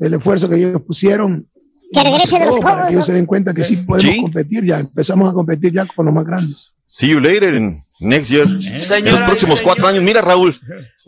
el 0.00 0.14
esfuerzo 0.14 0.48
que 0.48 0.56
ellos 0.56 0.82
pusieron. 0.86 1.46
Que 1.92 2.02
regrese 2.02 2.38
de 2.38 2.46
los 2.46 2.54
Todo 2.56 2.64
para 2.64 2.82
que 2.86 2.92
ellos 2.92 3.00
¿no? 3.00 3.06
se 3.06 3.12
den 3.12 3.26
cuenta 3.26 3.52
que 3.52 3.64
sí 3.64 3.76
podemos 3.78 4.14
Sí. 4.14 4.20
competir 4.20 4.64
ya. 4.64 4.78
Empezamos 4.80 5.30
a 5.30 5.32
competir 5.32 5.72
ya 5.72 5.86
con 5.86 6.06
los 6.06 6.14
más 6.14 6.24
grandes. 6.24 6.72
See 6.86 7.08
you 7.08 7.20
later 7.20 7.54
in 7.54 7.82
next 8.00 8.28
year. 8.30 8.46
en 8.46 9.04
los 9.04 9.20
próximos 9.22 9.60
cuatro 9.60 9.86
años. 9.86 10.02
Mira, 10.02 10.20
Raúl, 10.20 10.58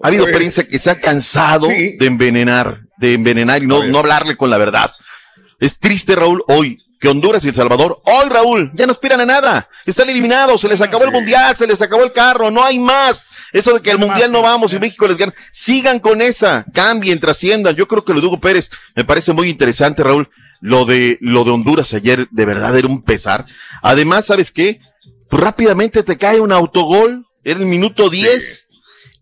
ha 0.03 0.09
habido 0.09 0.25
Pues, 0.25 0.37
prensa 0.37 0.65
que 0.69 0.79
se 0.79 0.91
ha 0.91 0.99
cansado 1.01 1.67
sí. 1.67 1.97
de 1.99 2.07
envenenar, 2.07 2.81
de 2.99 3.15
envenenar 3.15 3.63
y 3.63 3.67
no, 3.67 3.85
no 3.85 3.99
hablarle 3.99 4.37
con 4.37 4.51
la 4.51 4.59
verdad. 4.59 4.93
Es 5.59 5.79
triste, 5.79 6.15
Raúl, 6.15 6.43
hoy 6.49 6.79
que 7.01 7.09
Honduras 7.09 7.45
y 7.45 7.49
El 7.49 7.55
Salvador, 7.57 8.01
hoy, 8.05 8.29
Raúl, 8.29 8.71
ya 8.75 8.87
no 8.87 8.93
aspiran 8.93 9.21
a 9.21 9.27
nada. 9.27 9.69
Están 9.85 10.09
eliminados, 10.09 10.61
se 10.61 10.69
les 10.69 10.81
acabó 10.81 11.03
el 11.03 11.11
mundial, 11.11 11.57
se 11.57 11.67
les 11.67 11.83
acabó 11.83 12.05
el 12.05 12.13
carro, 12.13 12.49
no 12.51 12.63
hay 12.65 12.79
más. 12.79 13.27
Eso 13.53 13.75
de 13.75 13.81
que 13.81 13.91
al 13.91 13.99
mundial 13.99 14.33
no 14.33 14.43
vamos 14.43 14.73
y 14.73 14.79
México 14.79 15.07
les 15.07 15.17
gana. 15.17 15.35
Sigan 15.51 16.01
con 16.01 16.23
esa, 16.23 16.65
cambien, 16.73 17.21
trasciendan. 17.21 17.77
Yo 17.77 17.87
creo 17.87 18.05
que 18.05 18.15
lo 18.15 18.21
de 18.21 18.27
Hugo 18.27 18.41
Pérez 18.41 18.71
me 18.97 19.05
parece 19.05 19.33
muy 19.33 19.49
interesante, 19.49 20.03
Raúl. 20.03 20.29
Lo 20.61 20.85
de, 20.85 21.19
lo 21.21 21.45
de 21.45 21.51
Honduras 21.51 21.93
ayer, 21.93 22.29
de 22.31 22.45
verdad 22.45 22.77
era 22.77 22.89
un 22.89 23.03
pesar. 23.03 23.45
Además, 23.83 24.27
¿sabes 24.27 24.53
qué? 24.53 24.81
Pues 25.29 25.43
rápidamente 25.43 26.03
te 26.03 26.17
cae 26.17 26.41
un 26.41 26.53
autogol, 26.53 27.27
era 27.43 27.59
el 27.59 27.67
minuto 27.67 28.09
10. 28.09 28.62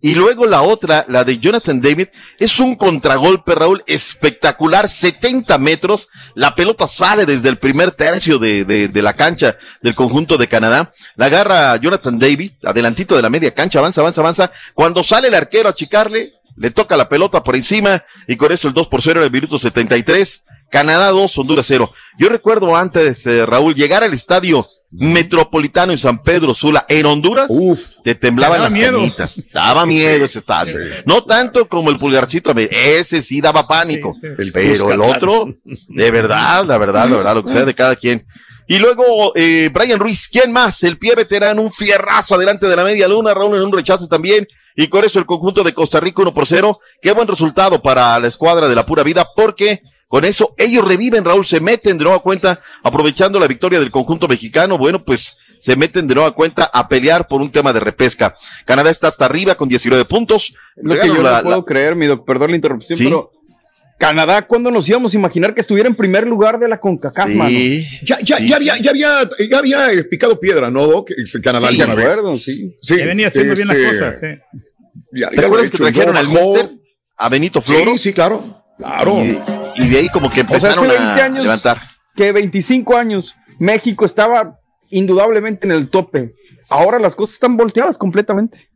Y 0.02 0.14
luego 0.14 0.46
la 0.46 0.62
otra, 0.62 1.04
la 1.08 1.24
de 1.24 1.38
Jonathan 1.38 1.80
David, 1.80 2.08
es 2.38 2.58
un 2.58 2.74
contragolpe, 2.74 3.54
Raúl, 3.54 3.84
espectacular, 3.86 4.88
70 4.88 5.58
metros. 5.58 6.08
La 6.34 6.54
pelota 6.54 6.86
sale 6.86 7.26
desde 7.26 7.50
el 7.50 7.58
primer 7.58 7.90
tercio 7.90 8.38
de, 8.38 8.64
de, 8.64 8.88
de 8.88 9.02
la 9.02 9.12
cancha 9.12 9.58
del 9.82 9.94
conjunto 9.94 10.38
de 10.38 10.48
Canadá. 10.48 10.92
La 11.16 11.26
agarra 11.26 11.76
Jonathan 11.76 12.18
David, 12.18 12.52
adelantito 12.64 13.14
de 13.14 13.22
la 13.22 13.28
media 13.28 13.52
cancha, 13.52 13.78
avanza, 13.78 14.00
avanza, 14.00 14.22
avanza. 14.22 14.52
Cuando 14.74 15.02
sale 15.02 15.28
el 15.28 15.34
arquero 15.34 15.68
a 15.68 15.72
achicarle, 15.72 16.32
le 16.56 16.70
toca 16.70 16.96
la 16.96 17.08
pelota 17.08 17.42
por 17.42 17.56
encima 17.56 18.04
y 18.26 18.36
con 18.36 18.52
eso 18.52 18.68
el 18.68 18.74
2 18.74 18.88
por 18.88 19.02
0 19.02 19.20
en 19.20 19.26
el 19.26 19.32
minuto 19.32 19.58
73. 19.58 20.44
Canadá 20.70 21.08
2, 21.08 21.36
Honduras 21.38 21.66
0. 21.68 21.92
Yo 22.18 22.28
recuerdo 22.28 22.76
antes, 22.76 23.26
eh, 23.26 23.44
Raúl, 23.44 23.74
llegar 23.74 24.04
al 24.04 24.14
estadio 24.14 24.68
Metropolitano 24.92 25.92
en 25.92 25.98
San 25.98 26.22
Pedro 26.22 26.52
Sula, 26.52 26.84
en 26.88 27.06
Honduras, 27.06 27.48
te 28.02 28.16
temblaban 28.16 28.60
las 28.60 28.72
miedo. 28.72 28.98
canitas. 28.98 29.46
Daba 29.52 29.86
miedo 29.86 30.24
ese 30.24 30.40
estadio. 30.40 30.76
No 31.06 31.22
tanto 31.24 31.68
como 31.68 31.90
el 31.90 31.96
pulgarcito, 31.96 32.52
ese 32.56 33.22
sí 33.22 33.40
daba 33.40 33.68
pánico. 33.68 34.12
El 34.38 34.50
Pero 34.52 34.70
Cusca, 34.70 34.94
el 34.94 35.00
claro. 35.00 35.16
otro, 35.16 35.46
de 35.64 36.10
verdad, 36.10 36.64
la 36.64 36.76
verdad, 36.76 37.08
la 37.08 37.16
verdad, 37.18 37.34
lo 37.36 37.44
que 37.44 37.52
sea 37.52 37.64
de 37.64 37.74
cada 37.74 37.94
quien. 37.94 38.26
Y 38.66 38.78
luego, 38.78 39.32
eh, 39.34 39.68
Brian 39.72 39.98
Ruiz, 39.98 40.28
¿quién 40.28 40.52
más? 40.52 40.82
El 40.84 40.98
pie 40.98 41.14
veterano, 41.14 41.62
un 41.62 41.72
fierrazo 41.72 42.34
adelante 42.36 42.66
de 42.66 42.76
la 42.76 42.84
media 42.84 43.08
luna, 43.08 43.34
Raúl 43.34 43.56
en 43.56 43.62
un 43.62 43.72
rechazo 43.72 44.06
también. 44.08 44.46
Y 44.76 44.88
con 44.88 45.04
eso 45.04 45.18
el 45.18 45.26
conjunto 45.26 45.64
de 45.64 45.74
Costa 45.74 45.98
Rica 45.98 46.22
1 46.22 46.32
por 46.32 46.46
0. 46.46 46.78
Qué 47.02 47.12
buen 47.12 47.26
resultado 47.26 47.82
para 47.82 48.18
la 48.20 48.28
escuadra 48.28 48.68
de 48.68 48.74
la 48.74 48.86
pura 48.86 49.02
vida, 49.02 49.28
porque 49.34 49.82
con 50.10 50.24
eso 50.24 50.54
ellos 50.58 50.84
reviven, 50.86 51.24
Raúl, 51.24 51.46
se 51.46 51.60
meten 51.60 51.96
de 51.96 52.02
nueva 52.02 52.18
cuenta, 52.18 52.60
aprovechando 52.82 53.38
la 53.38 53.46
victoria 53.46 53.78
del 53.78 53.92
conjunto 53.92 54.26
mexicano. 54.26 54.76
Bueno, 54.76 55.04
pues 55.04 55.36
se 55.60 55.76
meten 55.76 56.08
de 56.08 56.16
nueva 56.16 56.32
cuenta 56.32 56.64
a 56.64 56.88
pelear 56.88 57.28
por 57.28 57.40
un 57.40 57.52
tema 57.52 57.72
de 57.72 57.78
repesca. 57.78 58.34
Canadá 58.64 58.90
está 58.90 59.06
hasta 59.06 59.26
arriba 59.26 59.54
con 59.54 59.68
19 59.68 60.04
puntos. 60.06 60.52
Lo 60.74 60.98
que 60.98 61.06
yo 61.06 61.22
la- 61.22 61.36
no 61.38 61.42
puedo 61.44 61.56
la- 61.58 61.64
creer, 61.64 61.94
mi 61.94 62.06
doc, 62.06 62.26
perdón 62.26 62.50
la 62.50 62.56
interrupción, 62.56 62.98
Sí. 62.98 63.04
pero 63.04 63.30
Canadá, 63.98 64.42
¿cuándo 64.46 64.70
nos 64.70 64.88
íbamos 64.88 65.12
a 65.12 65.16
imaginar 65.18 65.54
que 65.54 65.60
estuviera 65.60 65.86
en 65.88 65.94
primer 65.94 66.26
lugar 66.26 66.58
de 66.58 66.66
la 66.66 66.80
CONCACAF, 66.80 67.28
Sí. 67.28 67.34
mano? 67.34 67.50
Ya, 67.50 67.84
ya, 68.02 68.16
Sí, 68.16 68.24
ya, 68.26 68.36
sí. 68.38 68.52
había, 68.54 68.76
ya 68.80 68.90
había, 68.90 69.08
ya 69.48 69.58
había 69.58 69.92
eh, 69.92 70.04
picado 70.04 70.40
piedra, 70.40 70.70
¿no, 70.70 70.86
Doc? 70.86 71.10
El 71.10 71.42
Canadá 71.42 71.68
Sí, 71.68 71.80
alguna 71.82 71.94
vez. 72.02 72.14
acuerdo, 72.18 72.38
sí. 72.38 72.74
Sí, 72.80 72.96
Que 72.96 73.04
venía 73.04 73.28
haciendo 73.28 73.54
bien 73.54 73.68
las 73.68 73.76
este, 73.76 73.90
cosas. 73.90 74.20
sí. 74.20 74.26
Ya, 75.12 75.28
¿Te 75.28 75.36
ya 75.36 75.42
lo 75.42 75.46
acuerdas 75.48 75.66
he 75.68 75.70
que 75.70 75.76
trajeron 75.76 76.16
al. 76.16 76.26
Mister, 76.26 76.70
a 77.18 77.28
Benito 77.28 77.60
Floro? 77.60 77.92
Sí, 77.92 77.98
sí, 77.98 78.12
claro. 78.14 78.59
Claro. 78.80 79.22
Y, 79.24 79.38
y 79.76 79.88
de 79.88 79.98
ahí 79.98 80.08
como 80.08 80.30
que 80.30 80.42
O 80.42 80.46
sea, 80.48 80.56
hace 80.56 80.66
empezaron 80.68 80.88
20 80.88 81.04
a 81.04 81.24
años 81.24 81.42
levantar. 81.42 81.82
que 82.16 82.32
25 82.32 82.96
años 82.96 83.34
México 83.58 84.04
estaba 84.04 84.58
indudablemente 84.90 85.66
en 85.66 85.72
el 85.72 85.88
tope. 85.88 86.34
Ahora 86.68 86.98
las 86.98 87.14
cosas 87.14 87.34
están 87.34 87.56
volteadas 87.56 87.98
completamente. 87.98 88.68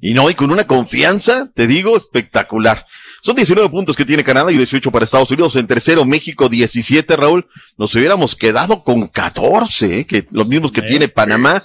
Y 0.00 0.14
no, 0.14 0.30
y 0.30 0.34
con 0.34 0.50
una 0.50 0.66
confianza, 0.66 1.50
te 1.54 1.66
digo, 1.66 1.96
espectacular. 1.96 2.86
Son 3.20 3.34
19 3.34 3.68
puntos 3.68 3.96
que 3.96 4.04
tiene 4.04 4.22
Canadá 4.22 4.52
y 4.52 4.56
18 4.56 4.90
para 4.92 5.04
Estados 5.04 5.30
Unidos. 5.30 5.56
En 5.56 5.66
tercero, 5.66 6.04
México 6.04 6.48
17, 6.48 7.16
Raúl. 7.16 7.48
Nos 7.76 7.94
hubiéramos 7.96 8.36
quedado 8.36 8.84
con 8.84 9.08
14, 9.08 10.00
¿eh? 10.00 10.06
que 10.06 10.26
los 10.30 10.46
mismos 10.46 10.70
que 10.70 10.82
tiene 10.82 11.08
Panamá. 11.08 11.64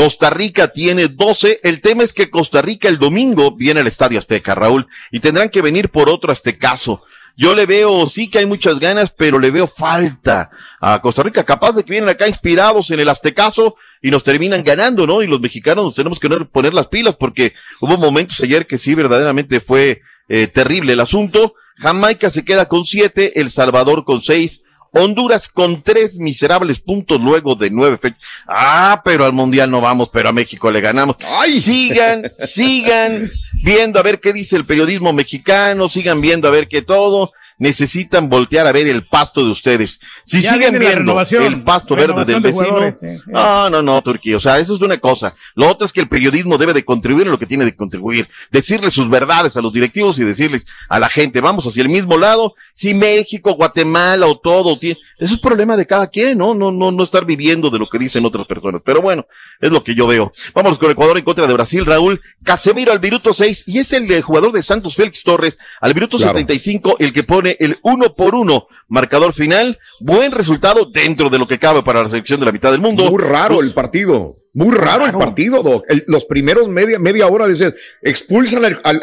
Costa 0.00 0.30
Rica 0.30 0.68
tiene 0.68 1.08
12. 1.08 1.60
El 1.62 1.82
tema 1.82 2.04
es 2.04 2.14
que 2.14 2.30
Costa 2.30 2.62
Rica 2.62 2.88
el 2.88 2.98
domingo 2.98 3.54
viene 3.54 3.80
al 3.80 3.86
Estadio 3.86 4.18
Azteca, 4.18 4.54
Raúl, 4.54 4.86
y 5.10 5.20
tendrán 5.20 5.50
que 5.50 5.60
venir 5.60 5.90
por 5.90 6.08
otro 6.08 6.32
aztecaso. 6.32 7.02
Yo 7.36 7.54
le 7.54 7.66
veo, 7.66 8.06
sí 8.06 8.30
que 8.30 8.38
hay 8.38 8.46
muchas 8.46 8.78
ganas, 8.78 9.10
pero 9.10 9.38
le 9.38 9.50
veo 9.50 9.66
falta 9.66 10.48
a 10.80 11.02
Costa 11.02 11.22
Rica, 11.22 11.44
capaz 11.44 11.72
de 11.72 11.84
que 11.84 11.90
vienen 11.90 12.08
acá 12.08 12.26
inspirados 12.26 12.90
en 12.90 13.00
el 13.00 13.10
aztecaso 13.10 13.76
y 14.00 14.10
nos 14.10 14.24
terminan 14.24 14.64
ganando, 14.64 15.06
¿no? 15.06 15.20
Y 15.20 15.26
los 15.26 15.38
mexicanos 15.38 15.84
nos 15.84 15.94
tenemos 15.94 16.18
que 16.18 16.30
poner 16.46 16.72
las 16.72 16.88
pilas 16.88 17.16
porque 17.16 17.52
hubo 17.82 17.98
momentos 17.98 18.40
ayer 18.40 18.66
que 18.66 18.78
sí, 18.78 18.94
verdaderamente 18.94 19.60
fue 19.60 20.00
eh, 20.30 20.46
terrible 20.46 20.94
el 20.94 21.00
asunto. 21.00 21.56
Jamaica 21.76 22.30
se 22.30 22.42
queda 22.42 22.68
con 22.68 22.86
siete, 22.86 23.38
El 23.38 23.50
Salvador 23.50 24.06
con 24.06 24.22
seis, 24.22 24.62
Honduras 24.92 25.48
con 25.48 25.82
tres 25.82 26.18
miserables 26.18 26.80
puntos 26.80 27.20
luego 27.20 27.54
de 27.54 27.70
nueve 27.70 27.98
fechas. 27.98 28.20
Ah, 28.46 29.00
pero 29.04 29.24
al 29.24 29.32
Mundial 29.32 29.70
no 29.70 29.80
vamos, 29.80 30.08
pero 30.12 30.28
a 30.28 30.32
México 30.32 30.70
le 30.70 30.80
ganamos. 30.80 31.16
Sigan, 31.60 32.28
sigan 32.28 33.30
viendo 33.62 34.00
a 34.00 34.02
ver 34.02 34.20
qué 34.20 34.32
dice 34.32 34.56
el 34.56 34.64
periodismo 34.66 35.12
mexicano, 35.12 35.88
sigan 35.88 36.20
viendo 36.20 36.48
a 36.48 36.50
ver 36.50 36.66
qué 36.68 36.82
todo. 36.82 37.32
Necesitan 37.60 38.30
voltear 38.30 38.66
a 38.66 38.72
ver 38.72 38.86
el 38.88 39.06
pasto 39.06 39.44
de 39.44 39.50
ustedes. 39.50 40.00
Si 40.24 40.40
Ya 40.40 40.54
siguen 40.54 40.78
viendo 40.78 41.12
el 41.20 41.62
pasto 41.62 41.94
verde 41.94 42.24
del 42.24 42.42
de 42.42 42.50
vecino, 42.52 42.92
sí, 42.92 43.06
sí. 43.16 43.22
no, 43.26 43.68
no, 43.68 43.82
no, 43.82 44.00
Turquía. 44.02 44.38
O 44.38 44.40
sea, 44.40 44.58
eso 44.58 44.74
es 44.74 44.80
una 44.80 44.96
cosa. 44.96 45.34
Lo 45.54 45.68
otro 45.68 45.84
es 45.84 45.92
que 45.92 46.00
el 46.00 46.08
periodismo 46.08 46.56
debe 46.56 46.72
de 46.72 46.86
contribuir 46.86 47.26
en 47.26 47.32
lo 47.32 47.38
que 47.38 47.44
tiene 47.44 47.66
de 47.66 47.76
contribuir. 47.76 48.30
Decirles 48.50 48.94
sus 48.94 49.10
verdades 49.10 49.58
a 49.58 49.60
los 49.60 49.74
directivos 49.74 50.18
y 50.18 50.24
decirles 50.24 50.66
a 50.88 50.98
la 50.98 51.10
gente, 51.10 51.42
vamos 51.42 51.66
hacia 51.66 51.82
el 51.82 51.90
mismo 51.90 52.16
lado. 52.16 52.54
Si 52.72 52.94
México, 52.94 53.52
Guatemala 53.54 54.26
o 54.26 54.38
todo, 54.38 54.78
tiene- 54.78 54.98
eso 55.20 55.34
es 55.34 55.40
problema 55.40 55.76
de 55.76 55.86
cada 55.86 56.08
quien, 56.08 56.38
¿no? 56.38 56.54
No, 56.54 56.72
no, 56.72 56.90
no 56.90 57.04
estar 57.04 57.24
viviendo 57.26 57.68
de 57.70 57.78
lo 57.78 57.86
que 57.86 57.98
dicen 57.98 58.24
otras 58.24 58.46
personas. 58.46 58.80
Pero 58.84 59.02
bueno, 59.02 59.26
es 59.60 59.70
lo 59.70 59.84
que 59.84 59.94
yo 59.94 60.06
veo. 60.06 60.32
Vamos 60.54 60.78
con 60.78 60.90
Ecuador 60.90 61.18
en 61.18 61.24
contra 61.24 61.46
de 61.46 61.52
Brasil, 61.52 61.84
Raúl. 61.84 62.20
Casemiro 62.42 62.90
al 62.90 63.00
minuto 63.00 63.32
6 63.32 63.64
y 63.66 63.78
es 63.78 63.92
el 63.92 64.08
de 64.08 64.22
jugador 64.22 64.52
de 64.52 64.62
Santos 64.62 64.96
Félix 64.96 65.22
Torres 65.22 65.58
al 65.80 65.94
minuto 65.94 66.16
Claro. 66.16 66.32
75 66.32 66.96
el 66.98 67.12
que 67.12 67.22
pone 67.22 67.56
el 67.60 67.78
uno 67.82 68.14
por 68.14 68.34
uno 68.34 68.66
marcador 68.88 69.32
final. 69.32 69.78
Buen 70.00 70.32
resultado 70.32 70.86
dentro 70.86 71.30
de 71.30 71.38
lo 71.38 71.46
que 71.46 71.58
cabe 71.58 71.82
para 71.82 72.02
la 72.02 72.08
selección 72.08 72.40
de 72.40 72.46
la 72.46 72.52
mitad 72.52 72.72
del 72.72 72.80
mundo. 72.80 73.10
Muy 73.10 73.22
raro 73.22 73.60
el 73.60 73.74
partido. 73.74 74.39
Muy 74.54 74.74
raro 74.74 75.06
el 75.06 75.12
partido, 75.12 75.62
Doc. 75.62 75.84
El- 75.88 76.04
los 76.08 76.24
primeros 76.24 76.68
media, 76.68 76.98
media 76.98 77.26
hora, 77.28 77.46
dice, 77.46 77.74
expulsan 78.02 78.64
al, 78.64 78.80
al, 78.84 79.00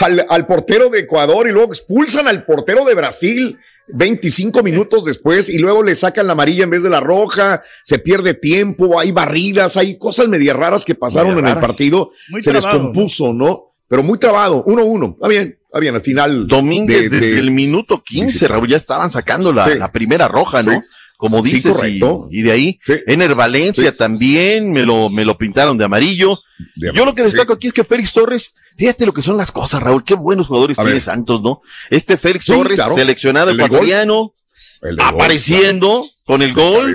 al- 0.00 0.26
al 0.28 0.46
portero 0.46 0.90
de 0.90 1.00
Ecuador 1.00 1.48
y 1.48 1.52
luego 1.52 1.68
expulsan 1.68 2.28
al 2.28 2.44
portero 2.44 2.84
de 2.84 2.94
Brasil 2.94 3.58
25 3.92 4.62
minutos 4.62 5.04
después 5.04 5.48
y 5.48 5.58
luego 5.58 5.82
le 5.82 5.94
sacan 5.96 6.26
la 6.26 6.34
amarilla 6.34 6.64
en 6.64 6.70
vez 6.70 6.82
de 6.82 6.90
la 6.90 7.00
roja, 7.00 7.62
se 7.82 7.98
pierde 7.98 8.34
tiempo, 8.34 9.00
hay 9.00 9.10
barridas, 9.10 9.76
hay 9.76 9.98
cosas 9.98 10.28
media 10.28 10.52
raras 10.54 10.84
que 10.84 10.94
pasaron 10.94 11.38
en 11.38 11.46
el 11.48 11.56
partido, 11.58 12.12
Muy 12.28 12.40
se 12.42 12.50
trabado, 12.50 12.72
descompuso, 12.78 13.32
¿no? 13.32 13.74
Pero 13.88 14.02
muy 14.04 14.18
trabado, 14.18 14.64
1-1, 14.66 15.14
está 15.14 15.28
bien. 15.28 15.58
Habían 15.72 15.94
al 15.96 16.00
final. 16.02 16.46
Domínguez, 16.48 17.10
desde 17.10 17.38
el 17.38 17.50
minuto 17.52 18.02
15, 18.04 18.48
Raúl, 18.48 18.68
ya 18.68 18.76
estaban 18.76 19.10
sacando 19.10 19.52
la, 19.52 19.64
Sí. 19.64 19.74
la 19.78 19.90
primera 19.92 20.26
roja, 20.28 20.62
¿no? 20.62 20.72
Sí. 20.72 20.78
Como 21.20 21.44
Sí, 21.44 21.56
dices, 21.56 21.72
correcto. 21.76 22.28
y, 22.30 22.40
y 22.40 22.42
de 22.42 22.50
ahí, 22.50 22.80
Ener 23.06 23.34
Valencia 23.34 23.90
Sí. 23.90 23.96
también 23.98 24.72
me 24.72 24.82
lo, 24.84 25.10
me 25.10 25.26
lo 25.26 25.36
pintaron 25.36 25.76
de 25.76 25.84
amarillo. 25.84 26.38
De 26.76 26.92
Yo 26.94 27.04
lo 27.04 27.14
que 27.14 27.22
destaco 27.22 27.52
aquí 27.52 27.66
es 27.66 27.74
que 27.74 27.84
Félix 27.84 28.14
Torres, 28.14 28.54
fíjate 28.78 29.04
lo 29.04 29.12
que 29.12 29.20
son 29.20 29.36
las 29.36 29.52
cosas, 29.52 29.82
Raúl, 29.82 30.02
qué 30.02 30.14
buenos 30.14 30.46
jugadores 30.46 30.78
A 30.78 30.82
tiene 30.82 30.94
ver. 30.94 31.02
Santos, 31.02 31.42
¿no? 31.42 31.60
Este 31.90 32.16
Félix 32.16 32.46
Sí, 32.46 32.52
Torres, 32.54 32.76
claro. 32.76 32.94
seleccionado 32.94 33.50
El 33.50 33.60
ecuatoriano, 33.60 34.32
El 34.80 34.96
del 34.96 35.04
gol, 35.06 35.14
apareciendo 35.14 36.08
con 36.24 36.40
el 36.40 36.54
gol. 36.54 36.94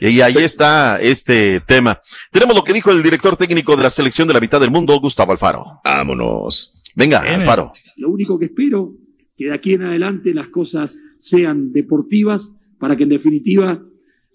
Y 0.00 0.20
ahí 0.22 0.34
está 0.38 0.98
este 1.02 1.60
tema. 1.66 2.00
Tenemos 2.32 2.56
lo 2.56 2.64
que 2.64 2.72
dijo 2.72 2.90
el 2.90 3.02
director 3.02 3.36
técnico 3.36 3.76
de 3.76 3.82
la 3.82 3.90
selección 3.90 4.26
de 4.28 4.34
la 4.34 4.40
mitad 4.40 4.60
del 4.60 4.70
mundo, 4.70 4.98
Gustavo 4.98 5.32
Alfaro. 5.32 5.80
Vámonos. 5.84 6.82
Venga, 6.94 7.18
Alfaro. 7.20 7.72
Lo 7.96 8.08
único 8.08 8.38
que 8.38 8.46
espero 8.46 8.92
que 9.36 9.46
de 9.46 9.54
aquí 9.54 9.74
en 9.74 9.82
adelante 9.82 10.32
las 10.32 10.48
cosas 10.48 10.96
sean 11.18 11.72
deportivas 11.72 12.52
para 12.78 12.96
que 12.96 13.02
en 13.04 13.10
definitiva, 13.10 13.82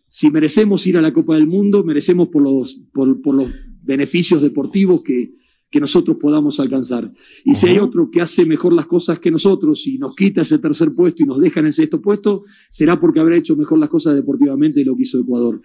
si 0.08 0.30
merecemos 0.30 0.86
ir 0.88 0.98
a 0.98 1.02
la 1.02 1.14
Copa 1.14 1.36
del 1.36 1.48
Mundo, 1.48 1.84
merecemos 1.84 2.30
por 2.30 2.42
los, 2.42 2.86
por, 2.94 3.22
por 3.22 3.36
los 3.36 3.50
beneficios 3.84 4.42
deportivos 4.42 5.02
que, 5.04 5.32
que 5.74 5.80
nosotros 5.80 6.18
podamos 6.22 6.60
alcanzar. 6.60 7.10
Y 7.44 7.56
si 7.56 7.68
hay 7.68 7.80
otro 7.80 8.10
que 8.12 8.22
hace 8.22 8.46
mejor 8.46 8.74
las 8.74 8.86
cosas 8.86 9.18
que 9.18 9.32
nosotros 9.32 9.88
y 9.88 9.98
nos 9.98 10.16
quita 10.16 10.42
ese 10.42 10.60
tercer 10.60 10.94
puesto 10.94 11.24
y 11.24 11.26
nos 11.26 11.42
deja 11.42 11.62
en 11.62 11.66
el 11.66 11.74
sexto 11.74 12.00
puesto, 12.00 12.44
será 12.70 13.00
porque 13.00 13.20
habrá 13.20 13.36
hecho 13.38 13.56
mejor 13.56 13.80
las 13.80 13.90
cosas 13.90 14.16
deportivamente 14.16 14.82
de 14.82 14.86
lo 14.86 14.96
que 14.96 15.02
hizo 15.02 15.20
Ecuador. 15.20 15.60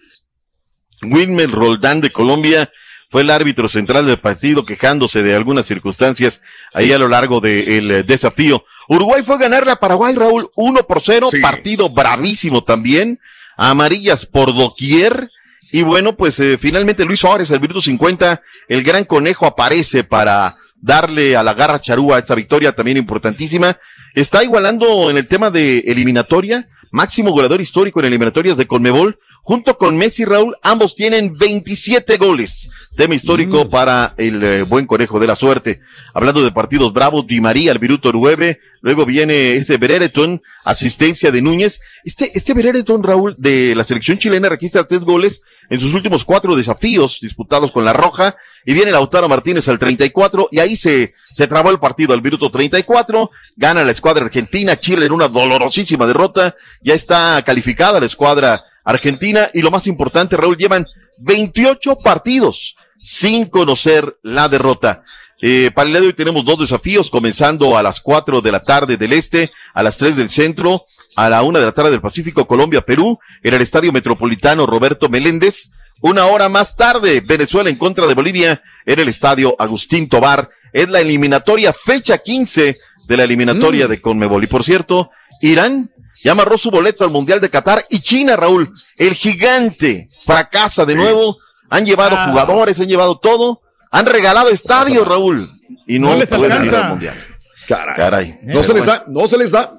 Wilmer 1.03 1.51
Roldán 1.51 2.01
de 2.01 2.11
Colombia 2.11 2.71
fue 3.11 3.21
el 3.21 3.29
árbitro 3.31 3.69
central 3.69 4.07
del 4.07 4.19
partido 4.19 4.65
quejándose 4.65 5.23
de 5.23 5.35
algunas 5.35 5.67
circunstancias 5.67 6.41
ahí 6.73 6.91
a 6.93 6.99
lo 6.99 7.09
largo 7.09 7.41
del 7.41 7.91
eh, 7.91 8.03
desafío. 8.03 8.65
Uruguay 8.89 9.23
fue 9.23 9.37
a 9.37 9.39
ganarle 9.39 9.71
a 9.71 9.77
Paraguay, 9.77 10.15
Raúl, 10.15 10.51
1 10.57 10.87
por 10.87 11.03
0, 11.03 11.29
partido 11.43 11.91
bravísimo 11.91 12.65
también, 12.65 13.21
amarillas 13.57 14.25
por 14.25 14.55
doquier. 14.55 15.31
Y 15.71 15.83
bueno, 15.83 16.17
pues 16.17 16.41
eh, 16.41 16.57
finalmente 16.59 17.05
Luis 17.05 17.21
Suárez, 17.21 17.51
al 17.51 17.61
minuto 17.61 17.83
50, 17.83 18.41
el 18.69 18.83
gran 18.83 19.05
conejo 19.05 19.45
aparece 19.45 20.05
para 20.05 20.55
darle 20.81 21.37
a 21.37 21.43
la 21.43 21.53
garra 21.53 21.81
charúa 21.81 22.19
esa 22.19 22.35
victoria 22.35 22.73
también 22.73 22.97
importantísima. 22.97 23.77
Está 24.15 24.43
igualando 24.43 25.11
en 25.11 25.19
el 25.19 25.27
tema 25.27 25.51
de 25.51 25.81
eliminatoria, 25.81 26.69
máximo 26.91 27.31
goleador 27.31 27.61
histórico 27.61 28.01
en 28.01 28.07
eliminatorias 28.07 28.57
de 28.57 28.67
Conmebol, 28.67 29.19
junto 29.49 29.79
con 29.79 29.97
Messi 29.97 30.25
y 30.25 30.27
Raúl, 30.27 30.59
ambos 30.61 30.95
tienen 30.95 31.33
27 31.33 32.19
goles. 32.19 32.69
Tema 32.99 33.15
histórico 33.15 33.71
para 33.71 34.13
el 34.19 34.45
eh, 34.45 34.63
buen 34.63 34.87
conejo 34.87 35.19
de 35.19 35.27
la 35.27 35.37
suerte. 35.37 35.81
Hablando 36.13 36.45
de 36.45 36.53
partidos 36.53 36.93
bravos, 36.93 37.27
Di 37.27 37.41
María 37.41 37.73
al 37.73 37.81
minuto 37.81 38.13
9, 38.13 38.61
luego 38.83 39.07
viene 39.07 39.55
este 39.55 39.79
Berereton, 39.79 40.43
asistencia 40.65 41.31
de 41.31 41.41
Núñez. 41.41 41.81
Este, 42.05 42.31
este 42.37 42.53
Berereton, 42.53 43.03
Raúl, 43.03 43.37
de 43.39 43.75
la 43.75 43.85
selección 43.85 44.19
chilena 44.19 44.51
registra 44.51 44.87
tres 44.87 45.01
goles 45.01 45.41
en 45.71 45.81
sus 45.81 45.95
últimos 45.95 46.27
cuatro 46.27 46.55
desafíos 46.55 47.19
disputados 47.23 47.73
con 47.73 47.87
la 47.87 47.95
Roja, 47.95 48.37
y 48.67 48.75
viene 48.75 48.91
Lautaro 48.91 49.31
Martínez 49.31 49.67
al 49.69 49.79
34, 49.79 50.51
y 50.53 50.59
ahí 50.59 50.77
se, 50.77 51.15
se 51.31 51.47
trabó 51.47 51.71
el 51.71 51.79
partido 51.79 52.13
al 52.13 52.21
minuto 52.21 52.51
34, 52.51 53.31
gana 53.57 53.83
la 53.83 53.93
escuadra 53.93 54.27
argentina, 54.27 54.77
Chile 54.79 55.07
en 55.07 55.13
una 55.13 55.29
dolorosísima 55.29 56.07
derrota, 56.07 56.55
ya 56.83 56.93
está 56.93 57.43
calificada 57.47 57.99
la 57.99 58.05
escuadra 58.05 58.63
argentina, 58.89 59.51
y 59.53 59.61
lo 59.61 59.71
más 59.71 59.87
importante, 59.87 60.37
Raúl, 60.37 60.57
llevan 60.57 60.87
28 61.19 61.99
partidos 61.99 62.77
sin 62.99 63.47
conocer 63.47 64.17
la 64.23 64.49
derrota. 64.49 65.05
Eh, 65.41 65.71
para 65.75 65.87
el 65.87 65.93
día 65.93 66.01
de 66.01 66.07
hoy 66.09 66.15
tenemos 66.15 66.45
dos 66.45 66.59
desafíos, 66.59 67.11
comenzando 67.11 67.77
a 67.77 67.83
las 67.83 68.01
4 68.01 68.41
de 68.41 68.51
la 68.51 68.61
tarde 68.61 68.97
del 68.97 69.13
este, 69.13 69.51
a 69.75 69.83
las 69.83 69.99
3 69.99 70.17
del 70.17 70.31
centro, 70.31 70.87
a 71.17 71.29
la 71.29 71.43
1 71.43 71.59
de 71.61 71.67
la 71.67 71.73
tarde 71.73 71.91
del 71.91 72.01
Pacífico, 72.01 72.47
Colombia, 72.47 72.81
Perú, 72.81 73.19
en 73.43 73.55
el 73.55 73.61
Estadio 73.61 73.93
Metropolitano 73.93 74.67
Roberto 74.67 75.09
Meléndez. 75.09 75.71
Una 76.01 76.27
hora 76.27 76.49
más 76.49 76.75
tarde, 76.77 77.21
Venezuela 77.21 77.69
en 77.69 77.77
contra 77.77 78.07
de 78.07 78.15
Bolivia, 78.15 78.63
en 78.87 79.01
el 79.01 79.09
Estadio 79.09 79.55
Agustín 79.59 80.09
Tobar. 80.09 80.49
Es 80.73 80.89
la 80.89 81.01
eliminatoria, 81.01 81.73
fecha 81.73 82.19
15 82.19 82.75
de 83.07 83.17
la 83.17 83.25
eliminatoria 83.25 83.87
de 83.87 84.01
Conmebol. 84.01 84.45
Y 84.45 84.47
por 84.47 84.65
cierto, 84.65 85.11
Irán 85.41 85.91
ya 86.23 86.33
amarró 86.33 86.59
su 86.59 86.71
boleto 86.71 87.05
al 87.05 87.11
Mundial 87.11 87.41
de 87.41 87.51
Qatar 87.51 87.85
y 87.91 88.01
China, 88.01 88.37
Raúl, 88.37 88.73
el 88.97 89.15
gigante, 89.15 90.09
fracasa 90.25 90.85
de 90.85 90.95
nuevo. 90.95 91.37
Han 91.71 91.85
llevado 91.85 92.17
Ah. 92.19 92.29
jugadores, 92.31 92.81
han 92.81 92.89
llevado 92.89 93.19
todo. 93.19 93.61
Han 93.91 94.07
regalado 94.07 94.49
estadios, 94.51 95.07
Raúl. 95.07 95.49
Y 95.87 95.99
no, 95.99 96.11
No 96.11 96.17
les 96.19 96.29
pueden 96.29 96.47
ir 96.47 96.53
alcanza. 96.53 96.85
al 96.85 96.91
Mundial. 96.91 97.25
Caray. 97.67 97.97
Caray. 97.97 98.39
No 98.45 98.63
se 98.63 98.75
les 98.75 98.87
da, 98.87 99.05
no 99.09 99.27
se 99.29 99.37
les 99.39 99.51
da. 99.53 99.75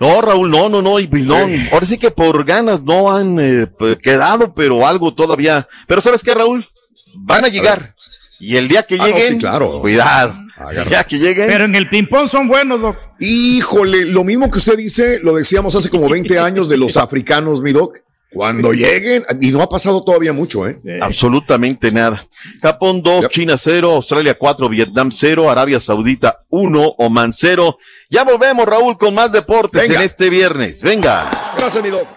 No, 0.00 0.20
Raúl, 0.20 0.50
no, 0.50 0.68
no, 0.68 0.82
no, 0.82 0.98
y 0.98 1.06
pues 1.06 1.24
no, 1.24 1.36
ahora 1.70 1.86
sí 1.86 1.96
que 1.96 2.10
por 2.10 2.44
ganas 2.44 2.82
no 2.82 3.14
han 3.14 3.38
eh, 3.38 3.68
quedado, 4.02 4.52
pero 4.52 4.84
algo 4.86 5.14
todavía. 5.14 5.68
Pero 5.86 6.00
¿sabes 6.00 6.22
qué, 6.22 6.34
Raúl? 6.34 6.66
Van 7.14 7.44
a 7.44 7.48
llegar. 7.48 7.94
Y 8.40 8.56
el 8.56 8.66
día 8.66 8.82
que 8.82 8.96
Ah, 8.96 8.98
no, 8.98 9.06
lleguen, 9.06 9.32
sí, 9.34 9.38
claro. 9.38 9.80
cuidado. 9.80 10.34
El 10.70 10.88
día 10.88 11.04
que 11.04 11.18
lleguen. 11.18 11.46
Pero 11.48 11.64
en 11.64 11.74
el 11.74 11.88
ping-pong 11.88 12.28
son 12.28 12.48
buenos, 12.48 12.80
Doc. 12.80 12.96
Híjole, 13.20 14.04
lo 14.06 14.24
mismo 14.24 14.50
que 14.50 14.58
usted 14.58 14.76
dice, 14.76 15.18
lo 15.22 15.34
decíamos 15.34 15.74
hace 15.74 15.90
como 15.90 16.08
20 16.08 16.38
años 16.38 16.68
de 16.68 16.76
los 16.76 16.96
africanos, 16.96 17.60
mi 17.62 17.72
doc. 17.72 17.98
Cuando 18.32 18.72
lleguen, 18.72 19.24
y 19.42 19.50
no 19.50 19.60
ha 19.60 19.68
pasado 19.68 20.02
todavía 20.02 20.32
mucho, 20.32 20.66
¿eh? 20.66 20.80
Absolutamente 21.02 21.92
nada. 21.92 22.26
Japón 22.62 23.02
2, 23.02 23.28
China 23.28 23.58
0, 23.58 23.90
Australia 23.90 24.34
4, 24.38 24.70
Vietnam 24.70 25.10
0, 25.12 25.50
Arabia 25.50 25.78
Saudita 25.80 26.42
1, 26.48 26.94
Oman 26.96 27.34
0. 27.34 27.76
Ya 28.08 28.24
volvemos, 28.24 28.64
Raúl, 28.64 28.96
con 28.96 29.12
más 29.14 29.30
deportes 29.30 29.82
Venga. 29.82 29.96
en 29.96 30.02
este 30.06 30.30
viernes. 30.30 30.80
Venga. 30.82 31.30
Gracias, 31.58 31.84
mi 31.84 31.90
doc. 31.90 32.08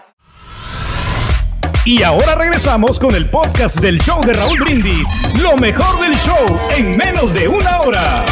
Y 1.86 2.02
ahora 2.02 2.34
regresamos 2.34 2.98
con 2.98 3.14
el 3.14 3.30
podcast 3.30 3.78
del 3.78 4.00
show 4.00 4.20
de 4.26 4.32
Raúl 4.32 4.58
Brindis. 4.58 5.06
Lo 5.40 5.56
mejor 5.56 6.00
del 6.00 6.16
show 6.16 6.58
en 6.76 6.96
menos 6.96 7.32
de 7.32 7.46
una 7.46 7.80
hora. 7.82 8.26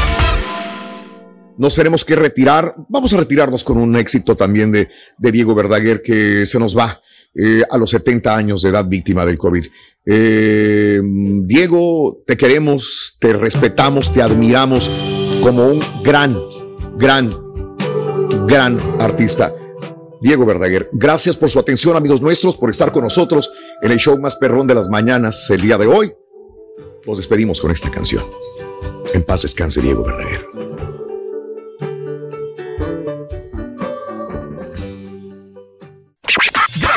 Nos 1.56 1.76
tenemos 1.76 2.04
que 2.04 2.16
retirar. 2.16 2.74
Vamos 2.88 3.14
a 3.14 3.18
retirarnos 3.18 3.62
con 3.62 3.76
un 3.76 3.94
éxito 3.94 4.34
también 4.34 4.72
de, 4.72 4.88
de 5.18 5.30
Diego 5.30 5.54
Verdaguer 5.54 6.02
que 6.02 6.44
se 6.46 6.58
nos 6.58 6.76
va 6.76 7.00
eh, 7.36 7.62
a 7.70 7.78
los 7.78 7.90
70 7.90 8.36
años 8.36 8.60
de 8.62 8.70
edad 8.70 8.86
víctima 8.88 9.24
del 9.24 9.38
COVID. 9.38 9.64
Eh, 10.04 11.00
Diego, 11.44 12.24
te 12.26 12.36
queremos, 12.36 13.16
te 13.20 13.34
respetamos, 13.34 14.10
te 14.10 14.20
admiramos 14.20 14.90
como 15.44 15.68
un 15.68 15.80
gran, 16.02 16.36
gran, 16.98 17.30
gran 18.48 18.80
artista. 18.98 19.52
Diego 20.24 20.46
Verdaguer, 20.46 20.88
gracias 20.90 21.36
por 21.36 21.50
su 21.50 21.58
atención, 21.58 21.96
amigos 21.96 22.22
nuestros, 22.22 22.56
por 22.56 22.70
estar 22.70 22.90
con 22.92 23.02
nosotros 23.02 23.52
en 23.82 23.92
el 23.92 23.98
show 23.98 24.18
más 24.18 24.36
perrón 24.36 24.66
de 24.66 24.74
las 24.74 24.88
mañanas 24.88 25.50
el 25.50 25.60
día 25.60 25.76
de 25.76 25.86
hoy. 25.86 26.14
Nos 27.06 27.18
despedimos 27.18 27.60
con 27.60 27.70
esta 27.70 27.90
canción. 27.90 28.24
En 29.12 29.22
paz 29.22 29.42
descanse, 29.42 29.82
Diego 29.82 30.02
Verdaguer. 30.02 30.53